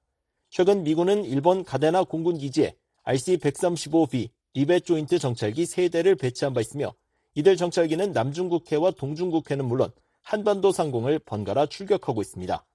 최근 0.49 0.83
미군은 0.83 1.25
일본 1.25 1.65
가데나 1.65 2.05
공군 2.05 2.37
기지에 2.37 2.77
RC-135B 3.03 4.29
리벳 4.55 4.85
조인트 4.85 5.19
정찰기 5.19 5.65
3대를 5.65 6.17
배치한 6.17 6.53
바 6.53 6.61
있으며 6.61 6.95
이들 7.35 7.57
정찰기는 7.57 8.13
남중국해와 8.13 8.91
동중국해는 8.91 9.65
물론 9.65 9.91
한반도 10.21 10.71
상공을 10.71 11.19
번갈아 11.19 11.65
출격하고 11.65 12.21
있습니다. 12.21 12.65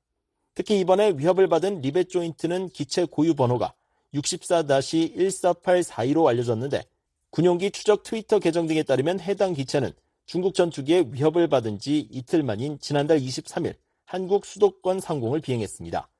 특히 0.54 0.78
이번에 0.78 1.14
위협을 1.16 1.48
받은 1.48 1.80
리벳 1.80 2.10
조인트는 2.10 2.68
기체 2.68 3.06
고유 3.06 3.34
번호가 3.34 3.72
64-14842로 4.12 6.26
알려졌는데 6.26 6.82
군용기 7.30 7.70
추적 7.70 8.02
트위터 8.02 8.40
계정 8.40 8.66
등에 8.66 8.82
따르면 8.82 9.20
해당 9.20 9.54
기체는 9.54 9.92
중국 10.26 10.52
전투기에 10.52 11.06
위협을 11.12 11.48
받은 11.48 11.78
지 11.78 12.00
이틀 12.10 12.42
만인 12.42 12.78
지난달 12.78 13.20
23일 13.20 13.76
한국 14.04 14.44
수도권 14.44 15.00
상공을 15.00 15.40
비행했습니다. 15.40 16.10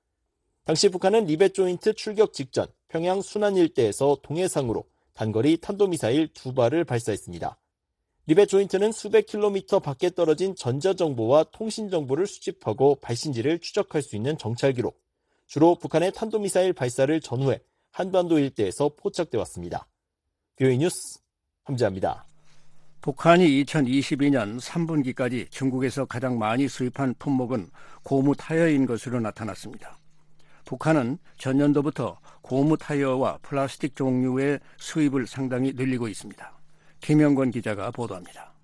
당시 0.65 0.89
북한은 0.89 1.27
리벳 1.27 1.53
조인트 1.53 1.93
출격 1.93 2.33
직전 2.33 2.67
평양 2.89 3.21
순안 3.21 3.59
일대에서 3.59 4.21
동해상으로 4.23 4.87
단거리 5.15 5.59
탄도미사일 5.59 6.29
두 6.33 6.55
발을 6.55 6.85
발사했습니다. 6.85 7.59
리벳 8.27 8.49
조인트는 8.49 8.93
수백 8.93 9.27
킬로미터 9.27 9.81
밖에 9.81 10.11
떨어진 10.11 10.55
전자정보와 10.55 11.45
통신정보를 11.53 12.27
수집하고 12.27 12.97
발신지를 12.97 13.59
추적할 13.59 14.03
수 14.03 14.15
있는 14.17 14.39
정찰기로 14.39 14.93
주로 15.47 15.75
북한의 15.75 16.13
탄도미사일 16.13 16.73
발사를 16.73 17.21
전후해 17.21 17.61
한반도 17.91 18.39
일대에서 18.39 18.91
포착돼 18.97 19.37
왔습니다. 19.39 19.89
VOA 20.57 20.78
뉴스 20.79 21.19
함지하입니다. 21.64 22.24
북한이 23.01 23.65
2022년 23.65 24.61
3분기까지 24.61 25.51
중국에서 25.51 26.05
가장 26.05 26.39
많이 26.39 26.69
수입한 26.69 27.15
품목은 27.19 27.71
고무 28.03 28.37
타이어인 28.37 28.87
것으로 28.87 29.21
나타났습니다. 29.21 29.99
북한은 30.71 31.18
전년도부터 31.37 32.21
고무 32.43 32.77
타이어와 32.77 33.39
플라스틱 33.43 33.97
종류의 33.97 34.61
수입을 34.79 35.27
상당히 35.27 35.73
늘리고 35.73 36.07
있습니다. 36.07 36.59
김영권 37.01 37.51
기자가 37.51 37.91
보도합니다. 37.91 38.55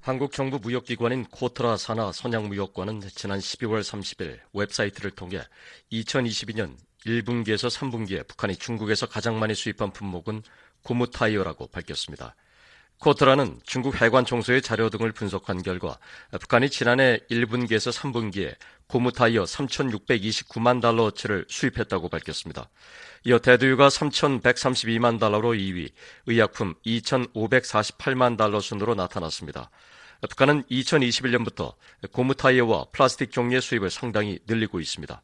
한국 0.00 0.32
정부 0.32 0.58
무역기관인 0.58 1.26
코트라 1.26 1.76
산하 1.76 2.10
선양무역관은 2.10 3.02
지난 3.14 3.38
12월 3.38 3.82
30일 3.82 4.40
웹사이트를 4.52 5.12
통해 5.12 5.40
2022년 5.92 6.76
1분기에서 7.06 7.70
3분기에 7.70 8.26
북한이 8.26 8.56
중국에서 8.56 9.06
가장 9.06 9.38
많이 9.38 9.54
수입한 9.54 9.92
품목은 9.92 10.42
고무 10.82 11.08
타이어라고 11.12 11.68
밝혔습니다. 11.68 12.34
코트라는 13.02 13.58
중국 13.64 14.00
해관 14.00 14.24
청소의 14.24 14.62
자료 14.62 14.88
등을 14.88 15.10
분석한 15.10 15.64
결과 15.64 15.98
북한이 16.30 16.70
지난해 16.70 17.18
1분기에서 17.32 17.92
3분기에 17.92 18.54
고무 18.86 19.10
타이어 19.10 19.42
3,629만 19.42 20.80
달러어치를 20.80 21.46
수입했다고 21.48 22.08
밝혔습니다. 22.08 22.70
이어 23.24 23.40
대두유가 23.40 23.88
3,132만 23.88 25.18
달러로 25.18 25.50
2위, 25.54 25.90
의약품 26.26 26.74
2,548만 26.86 28.36
달러 28.36 28.60
순으로 28.60 28.94
나타났습니다. 28.94 29.70
북한은 30.20 30.62
2021년부터 30.70 31.74
고무 32.12 32.36
타이어와 32.36 32.86
플라스틱 32.92 33.32
종류의 33.32 33.62
수입을 33.62 33.90
상당히 33.90 34.38
늘리고 34.46 34.78
있습니다. 34.78 35.20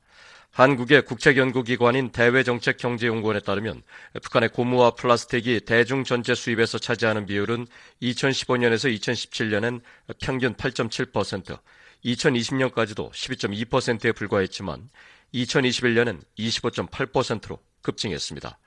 한국의 0.59 1.03
국책연구기관인 1.03 2.11
대외정책경제연구원에 2.11 3.39
따르면 3.39 3.81
북한의 4.25 4.49
고무와 4.49 4.97
플라스틱이 4.97 5.61
대중 5.61 6.03
전체 6.03 6.35
수입에서 6.35 6.79
차지하는 6.79 7.27
비율은 7.27 7.69
2015년에서 8.03 8.93
2017년엔 8.99 9.83
평균 10.21 10.55
8.7%, 10.55 11.61
2020년까지도 12.05 13.13
12.2%에 13.13 14.11
불과했지만 14.11 14.89
2021년엔 15.33 16.23
25.8%로 16.37 17.61
급증했습니다. 17.83 18.59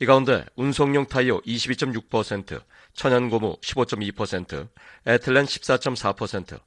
이 0.00 0.06
가운데 0.06 0.44
운송용 0.56 1.06
타이어 1.06 1.38
22.6%, 1.42 2.60
천연고무 2.94 3.58
15.2%, 3.60 4.68
에틸렌 5.06 5.44
14.4%, 5.44 6.58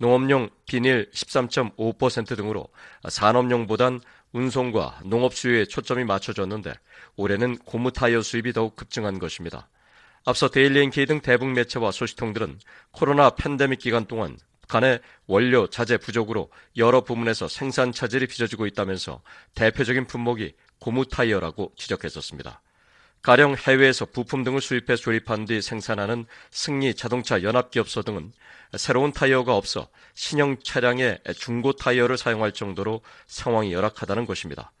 농업용 0.00 0.48
비닐 0.66 1.10
13.5% 1.12 2.34
등으로 2.34 2.68
산업용보단 3.06 4.00
운송과 4.32 5.00
농업 5.04 5.34
수요에 5.34 5.64
초점이 5.64 6.04
맞춰졌는데 6.04 6.72
올해는 7.16 7.58
고무 7.58 7.92
타이어 7.92 8.22
수입이 8.22 8.52
더욱 8.52 8.76
급증한 8.76 9.18
것입니다. 9.18 9.68
앞서 10.24 10.48
데일리 10.48 10.80
NK 10.80 11.06
등 11.06 11.20
대북 11.20 11.48
매체와 11.48 11.90
소식통들은 11.90 12.58
코로나 12.92 13.30
팬데믹 13.30 13.78
기간 13.78 14.04
동안 14.06 14.36
북한의 14.62 15.00
원료 15.26 15.66
자재 15.66 15.96
부족으로 15.96 16.50
여러 16.76 17.02
부문에서 17.02 17.48
생산 17.48 17.92
차질이 17.92 18.26
빚어지고 18.26 18.66
있다면서 18.66 19.22
대표적인 19.54 20.06
품목이 20.06 20.54
고무 20.78 21.06
타이어라고 21.06 21.72
지적했었습니다. 21.76 22.62
가령 23.22 23.56
해외에서 23.56 24.06
부품 24.06 24.44
등을 24.44 24.60
수입해 24.60 24.96
조립한 24.96 25.44
뒤 25.44 25.60
생산하는 25.60 26.24
승리 26.50 26.94
자동차 26.94 27.42
연합기업소 27.42 28.02
등은 28.02 28.32
새로운 28.76 29.12
타이어가 29.12 29.56
없어 29.56 29.88
신형 30.14 30.58
차량에 30.62 31.18
중고 31.36 31.72
타이어를 31.72 32.16
사용할 32.16 32.52
정도로 32.52 33.02
상황이 33.26 33.72
열악하다는 33.72 34.26
것입니다. 34.26 34.72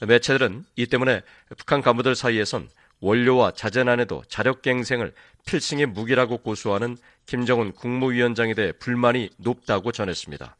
매체들은 0.00 0.64
이 0.76 0.86
때문에 0.86 1.22
북한 1.56 1.82
간부들 1.82 2.16
사이에선 2.16 2.68
원료와 3.00 3.52
자재난에도 3.52 4.24
자력갱생을 4.28 5.14
필승의 5.46 5.86
무기라고 5.86 6.38
고수하는 6.38 6.96
김정은 7.26 7.72
국무위원장에 7.72 8.54
대해 8.54 8.72
불만이 8.72 9.30
높다고 9.36 9.92
전했습니다. 9.92 10.56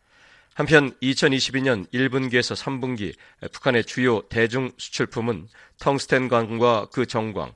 한편 0.55 0.92
2022년 1.02 1.90
1분기에서 1.92 2.55
3분기 2.55 3.14
북한의 3.50 3.84
주요 3.84 4.22
대중 4.28 4.70
수출품은 4.78 5.48
텅스텐광과 5.80 6.90
그 6.92 7.07
정광, 7.07 7.52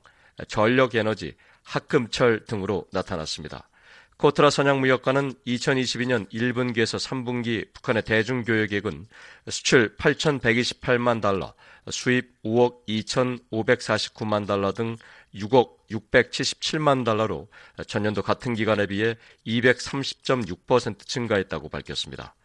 전력 0.49 0.95
에너지, 0.95 1.35
학금철 1.63 2.45
등으로 2.45 2.85
나타났습니다. 2.91 3.69
코트라 4.17 4.49
선양무역과는 4.49 5.33
2022년 5.47 6.29
1분기에서 6.29 6.99
3분기 6.99 7.71
북한의 7.71 8.03
대중교역액은 8.03 9.07
수출 9.47 9.95
8,128만 9.95 11.21
달러, 11.21 11.53
수입 11.89 12.33
5억 12.43 12.85
2,549만 12.85 14.45
달러 14.45 14.73
등 14.73 14.97
6억 15.35 15.69
677만 15.89 17.05
달러로 17.05 17.47
전년도 17.87 18.23
같은 18.23 18.55
기간에 18.55 18.87
비해 18.87 19.15
230.6% 19.47 21.07
증가했다고 21.07 21.69
밝혔습니다. 21.69 22.35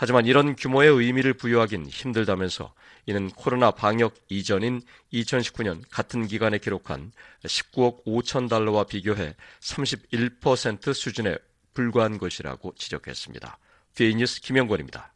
하지만 0.00 0.24
이런 0.24 0.56
규모의 0.56 0.88
의미를 0.88 1.34
부여하긴 1.34 1.84
힘들다면서 1.84 2.72
이는 3.04 3.28
코로나 3.28 3.70
방역 3.70 4.14
이전인 4.30 4.80
2019년 5.12 5.82
같은 5.90 6.26
기간에 6.26 6.56
기록한 6.56 7.12
19억 7.44 8.04
5천 8.06 8.48
달러와 8.48 8.84
비교해 8.84 9.36
31% 9.60 10.94
수준에 10.94 11.36
불과한 11.74 12.16
것이라고 12.16 12.72
지적했습니다. 12.78 13.58
VOA 13.94 14.14
뉴스 14.14 14.40
김영권입니다. 14.40 15.12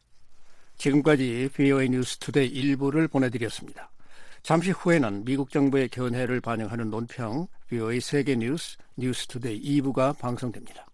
지금까지 0.77 1.49
VOA 1.55 1.89
뉴스 1.89 2.19
투데이 2.19 2.49
일부를 2.49 3.09
보내드렸습니다. 3.09 3.91
잠시 4.43 4.71
후에는 4.71 5.25
미국 5.25 5.49
정부의 5.49 5.89
견해를 5.89 6.43
반영하는 6.43 6.91
논평 6.91 7.47
VOA 7.71 8.03
세계 8.03 8.37
뉴스 8.37 8.77
뉴스 8.97 9.29
투데이 9.29 9.63
2부가 9.81 10.19
방송됩니다. 10.19 10.87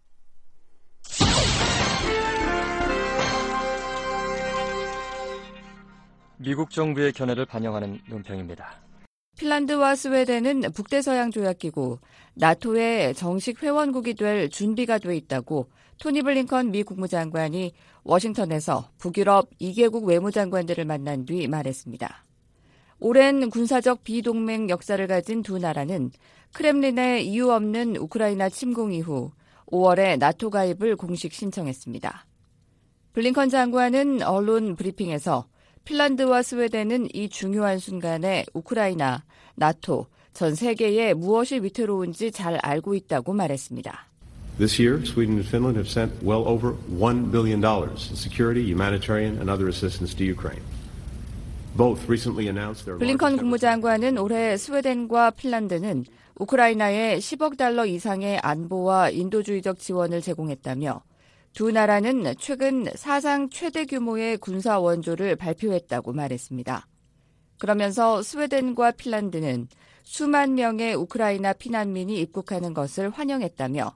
미국 6.42 6.70
정부의 6.70 7.12
견해를 7.12 7.44
반영하는 7.44 8.00
논평입니다. 8.08 8.80
핀란드와 9.38 9.94
스웨덴은 9.94 10.72
북대서양 10.72 11.30
조약기구 11.30 11.98
나토의 12.32 13.14
정식 13.14 13.62
회원국이 13.62 14.14
될 14.14 14.48
준비가 14.48 14.96
돼 14.96 15.14
있다고 15.16 15.68
토니 15.98 16.22
블링컨 16.22 16.70
미 16.70 16.82
국무장관이 16.82 17.74
워싱턴에서 18.04 18.88
북유럽 18.96 19.50
2개국 19.60 20.06
외무장관들을 20.06 20.82
만난 20.86 21.26
뒤 21.26 21.46
말했습니다. 21.46 22.24
오랜 23.00 23.50
군사적 23.50 24.02
비동맹 24.02 24.70
역사를 24.70 25.06
가진 25.06 25.42
두 25.42 25.58
나라는 25.58 26.10
크렘린의 26.54 27.26
이유 27.26 27.50
없는 27.50 27.96
우크라이나 27.96 28.48
침공 28.48 28.94
이후 28.94 29.30
5월에 29.66 30.18
나토 30.18 30.48
가입을 30.48 30.96
공식 30.96 31.34
신청했습니다. 31.34 32.26
블링컨 33.12 33.50
장관은 33.50 34.22
언론 34.22 34.74
브리핑에서 34.74 35.46
핀란드와 35.90 36.42
스웨덴은 36.42 37.08
이 37.14 37.28
중요한 37.28 37.80
순간에 37.80 38.46
우크라이나, 38.54 39.24
나토, 39.56 40.06
전 40.32 40.54
세계에 40.54 41.14
무엇이 41.14 41.58
위태로운지 41.58 42.30
잘 42.30 42.60
알고 42.62 42.94
있다고 42.94 43.32
말했습니다. 43.32 44.06
This 44.58 44.80
year, 44.80 45.02
Sweden 45.04 45.34
and 45.34 45.48
Finland 45.48 45.76
have 45.76 45.90
sent 45.90 46.14
well 46.22 46.46
over 46.46 46.76
$1 46.96 47.32
billion 47.32 47.58
in 47.58 47.96
security, 48.14 48.62
humanitarian, 48.62 49.38
and 49.40 49.50
other 49.50 49.66
assistance 49.66 50.14
to 50.14 50.24
Ukraine. 50.24 50.62
블링컨 51.76 53.36
국무장관은 53.36 54.18
올해 54.18 54.56
스웨덴과 54.56 55.30
핀란드는 55.30 56.04
우크라이나에 56.36 57.18
10억 57.18 57.56
달러 57.56 57.86
이상의 57.86 58.38
안보와 58.38 59.10
인도주의적 59.10 59.78
지원을 59.78 60.20
제공했다며 60.20 61.02
두 61.52 61.70
나라는 61.70 62.34
최근 62.38 62.86
사상 62.94 63.50
최대 63.50 63.84
규모의 63.84 64.38
군사 64.38 64.78
원조를 64.78 65.36
발표했다고 65.36 66.12
말했습니다. 66.12 66.86
그러면서 67.58 68.22
스웨덴과 68.22 68.92
핀란드는 68.92 69.68
수만 70.02 70.54
명의 70.54 70.94
우크라이나 70.94 71.52
피난민이 71.52 72.18
입국하는 72.20 72.72
것을 72.72 73.10
환영했다며 73.10 73.94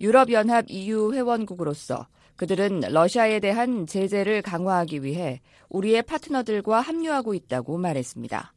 유럽연합 0.00 0.66
EU 0.68 1.12
회원국으로서 1.12 2.06
그들은 2.36 2.80
러시아에 2.88 3.40
대한 3.40 3.86
제재를 3.86 4.40
강화하기 4.42 5.02
위해 5.02 5.40
우리의 5.68 6.02
파트너들과 6.02 6.80
합류하고 6.80 7.34
있다고 7.34 7.76
말했습니다. 7.76 8.54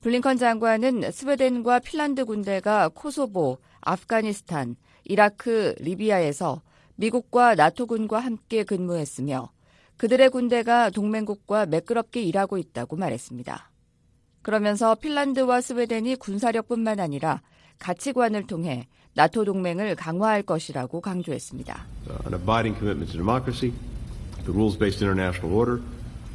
블링컨 0.00 0.36
장관은 0.36 1.10
스웨덴과 1.10 1.80
핀란드 1.80 2.24
군대가 2.24 2.88
코소보, 2.88 3.58
아프가니스탄, 3.80 4.76
이라크, 5.04 5.74
리비아에서 5.78 6.62
미국과 6.96 7.54
나토군과 7.54 8.18
함께 8.18 8.64
근무했으며 8.64 9.50
그들의 9.96 10.30
군대가 10.30 10.90
동맹국과 10.90 11.66
매끄럽게 11.66 12.22
일하고 12.22 12.58
있다고 12.58 12.96
말했습니다. 12.96 13.70
그러면서 14.42 14.94
핀란드와 14.94 15.60
스웨덴이 15.60 16.16
군사력뿐만 16.16 17.00
아니라 17.00 17.40
가치관을 17.78 18.46
통해 18.46 18.88
나토 19.14 19.44
동맹을 19.44 19.94
강화할 19.94 20.42
것이라고 20.42 21.00
강조했습니다. 21.00 21.86
An 22.26 22.34
abiding 22.34 22.76
commitment 22.76 23.12
to 23.12 23.18
democracy, 23.18 23.72
the 24.44 24.52
rules-based 24.52 25.02
international 25.02 25.56
order, 25.56 25.80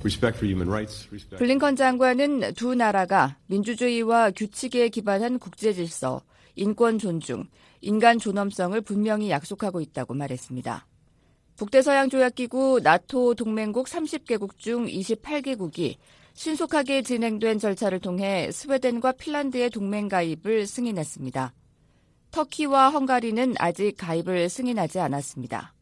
respect 0.03 0.37
for 0.37 0.47
human 0.47 0.69
rights, 0.69 1.07
respect. 1.11 1.37
블링컨 1.37 1.75
장관은 1.75 2.53
두 2.53 2.73
나라가 2.73 3.35
민주주의와 3.47 4.31
규칙에 4.31 4.89
기반한 4.89 5.39
국제 5.39 5.73
질서, 5.73 6.21
인권 6.59 6.99
존중, 6.99 7.45
인간 7.79 8.19
존엄성을 8.19 8.79
분명히 8.81 9.29
약속하고 9.29 9.79
있다고 9.79 10.13
말했습니다. 10.13 10.85
북대서양 11.55 12.09
조약기구 12.09 12.81
나토 12.83 13.35
동맹국 13.35 13.87
30개국 13.87 14.57
중 14.57 14.85
28개국이 14.85 15.95
신속하게 16.33 17.01
진행된 17.01 17.59
절차를 17.59 17.99
통해 17.99 18.49
스웨덴과 18.51 19.13
핀란드의 19.13 19.69
동맹 19.69 20.09
가입을 20.09 20.67
승인했습니다. 20.67 21.53
터키와 22.31 22.89
헝가리는 22.89 23.55
아직 23.57 23.95
가입을 23.97 24.49
승인하지 24.49 24.99
않았습니다. 24.99 25.73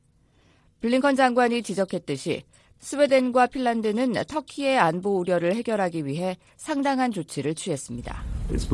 블링컨 0.79 1.15
장관이 1.15 1.63
지적했듯이 1.63 2.43
스웨덴과 2.79 3.47
핀란드는 3.47 4.13
터키의 4.27 4.77
안보 4.77 5.17
우려를 5.19 5.55
해결하기 5.55 6.05
위해 6.05 6.37
상당한 6.55 7.11
조치를 7.11 7.55
취했습니다. 7.55 8.23
It's 8.51 8.67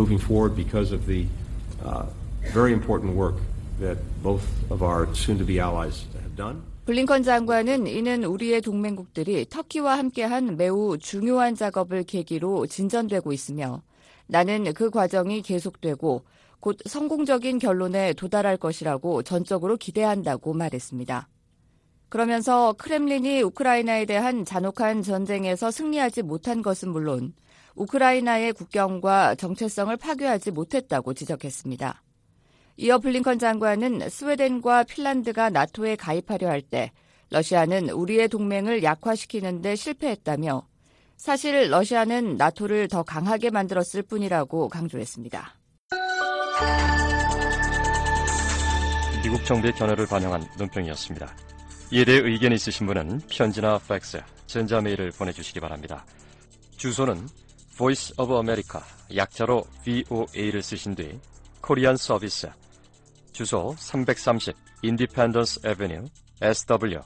very 2.53 2.74
important 2.74 3.15
work 3.15 3.36
that 3.80 3.97
both 4.21 4.43
of 4.69 4.84
our 4.84 5.07
soon-to-be 5.13 5.59
allies 5.59 6.05
have 6.15 6.36
done. 6.36 6.61
블링컨 6.86 7.24
장관은 7.24 7.88
이는 7.88 8.26
우리의 8.26 8.61
동맹국들이 8.61 9.45
터키와 9.49 9.97
함께한 9.97 10.57
매우 10.57 10.97
중요한 10.97 11.55
작업을 11.55 12.03
계기로 12.03 12.67
진전되고 12.67 13.32
있으며 13.32 13.82
나는 14.28 14.74
그 14.74 14.89
과정이 14.89 15.41
계속되고 15.41 16.26
곧 16.59 16.78
성공적인 16.86 17.59
결론에 17.59 18.13
도달할 18.13 18.57
것이라고 18.57 19.24
전적으로 19.24 19.78
기대한다고 19.78 20.53
말했습니다. 20.53 21.30
그러면서 22.09 22.74
크렘린이 22.78 23.41
우크라이나에 23.41 24.05
대한 24.05 24.45
잔혹한 24.45 25.03
전쟁에서 25.03 25.71
승리하지 25.71 26.21
못한 26.21 26.61
것은 26.61 26.89
물론 26.89 27.34
우크라이나의 27.76 28.53
국경과 28.53 29.36
정체성을 29.36 29.95
파괴하지 29.97 30.51
못했다고 30.51 31.13
지적했습니다. 31.13 32.03
이어 32.78 32.99
블링컨 32.99 33.39
장관은 33.39 34.09
스웨덴과 34.09 34.84
핀란드가 34.84 35.49
나토에 35.49 35.95
가입하려 35.95 36.49
할 36.49 36.61
때 36.61 36.91
러시아는 37.30 37.89
우리의 37.89 38.28
동맹을 38.28 38.84
약화시키는데 38.84 39.76
실패했다며 39.76 40.67
사실 41.17 41.69
러시아는 41.71 42.38
나토를 42.38 42.88
더 42.88 43.01
강하게 43.03 43.49
만들었을 43.49 44.03
뿐이라고 44.03 44.69
강조했습니다. 44.69 45.55
미국 49.24 49.45
정부의 49.45 49.74
견해를 49.74 50.05
반영한 50.05 50.47
논평이었습니다. 50.57 51.36
이에 51.91 52.05
대해 52.05 52.19
의견 52.19 52.51
있으신 52.51 52.86
분은 52.86 53.21
편지나 53.30 53.80
팩스, 53.88 54.21
전자메일을 54.47 55.11
보내주시기 55.11 55.59
바랍니다. 55.59 56.05
주소는 56.78 57.28
Voice 57.76 58.13
of 58.17 58.34
America, 58.34 58.82
약자로 59.15 59.65
VOA를 59.84 60.61
쓰신 60.61 60.95
뒤 60.95 61.19
Korean 61.61 61.97
Service, 61.97 62.49
주소 63.32 63.76
330 63.78 64.55
Independence 64.84 65.61
Avenue 65.64 66.05
SW 66.41 66.99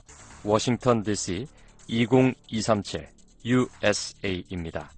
Washington 0.44 1.02
DC 1.02 1.46
20237 1.88 3.08
USA입니다. 3.44 4.90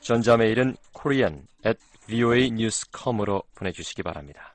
전자메일은 0.00 0.76
korean 0.92 1.46
at 1.64 1.78
voanews.com으로 2.08 3.42
보내주시기 3.54 4.02
바랍니다. 4.02 4.54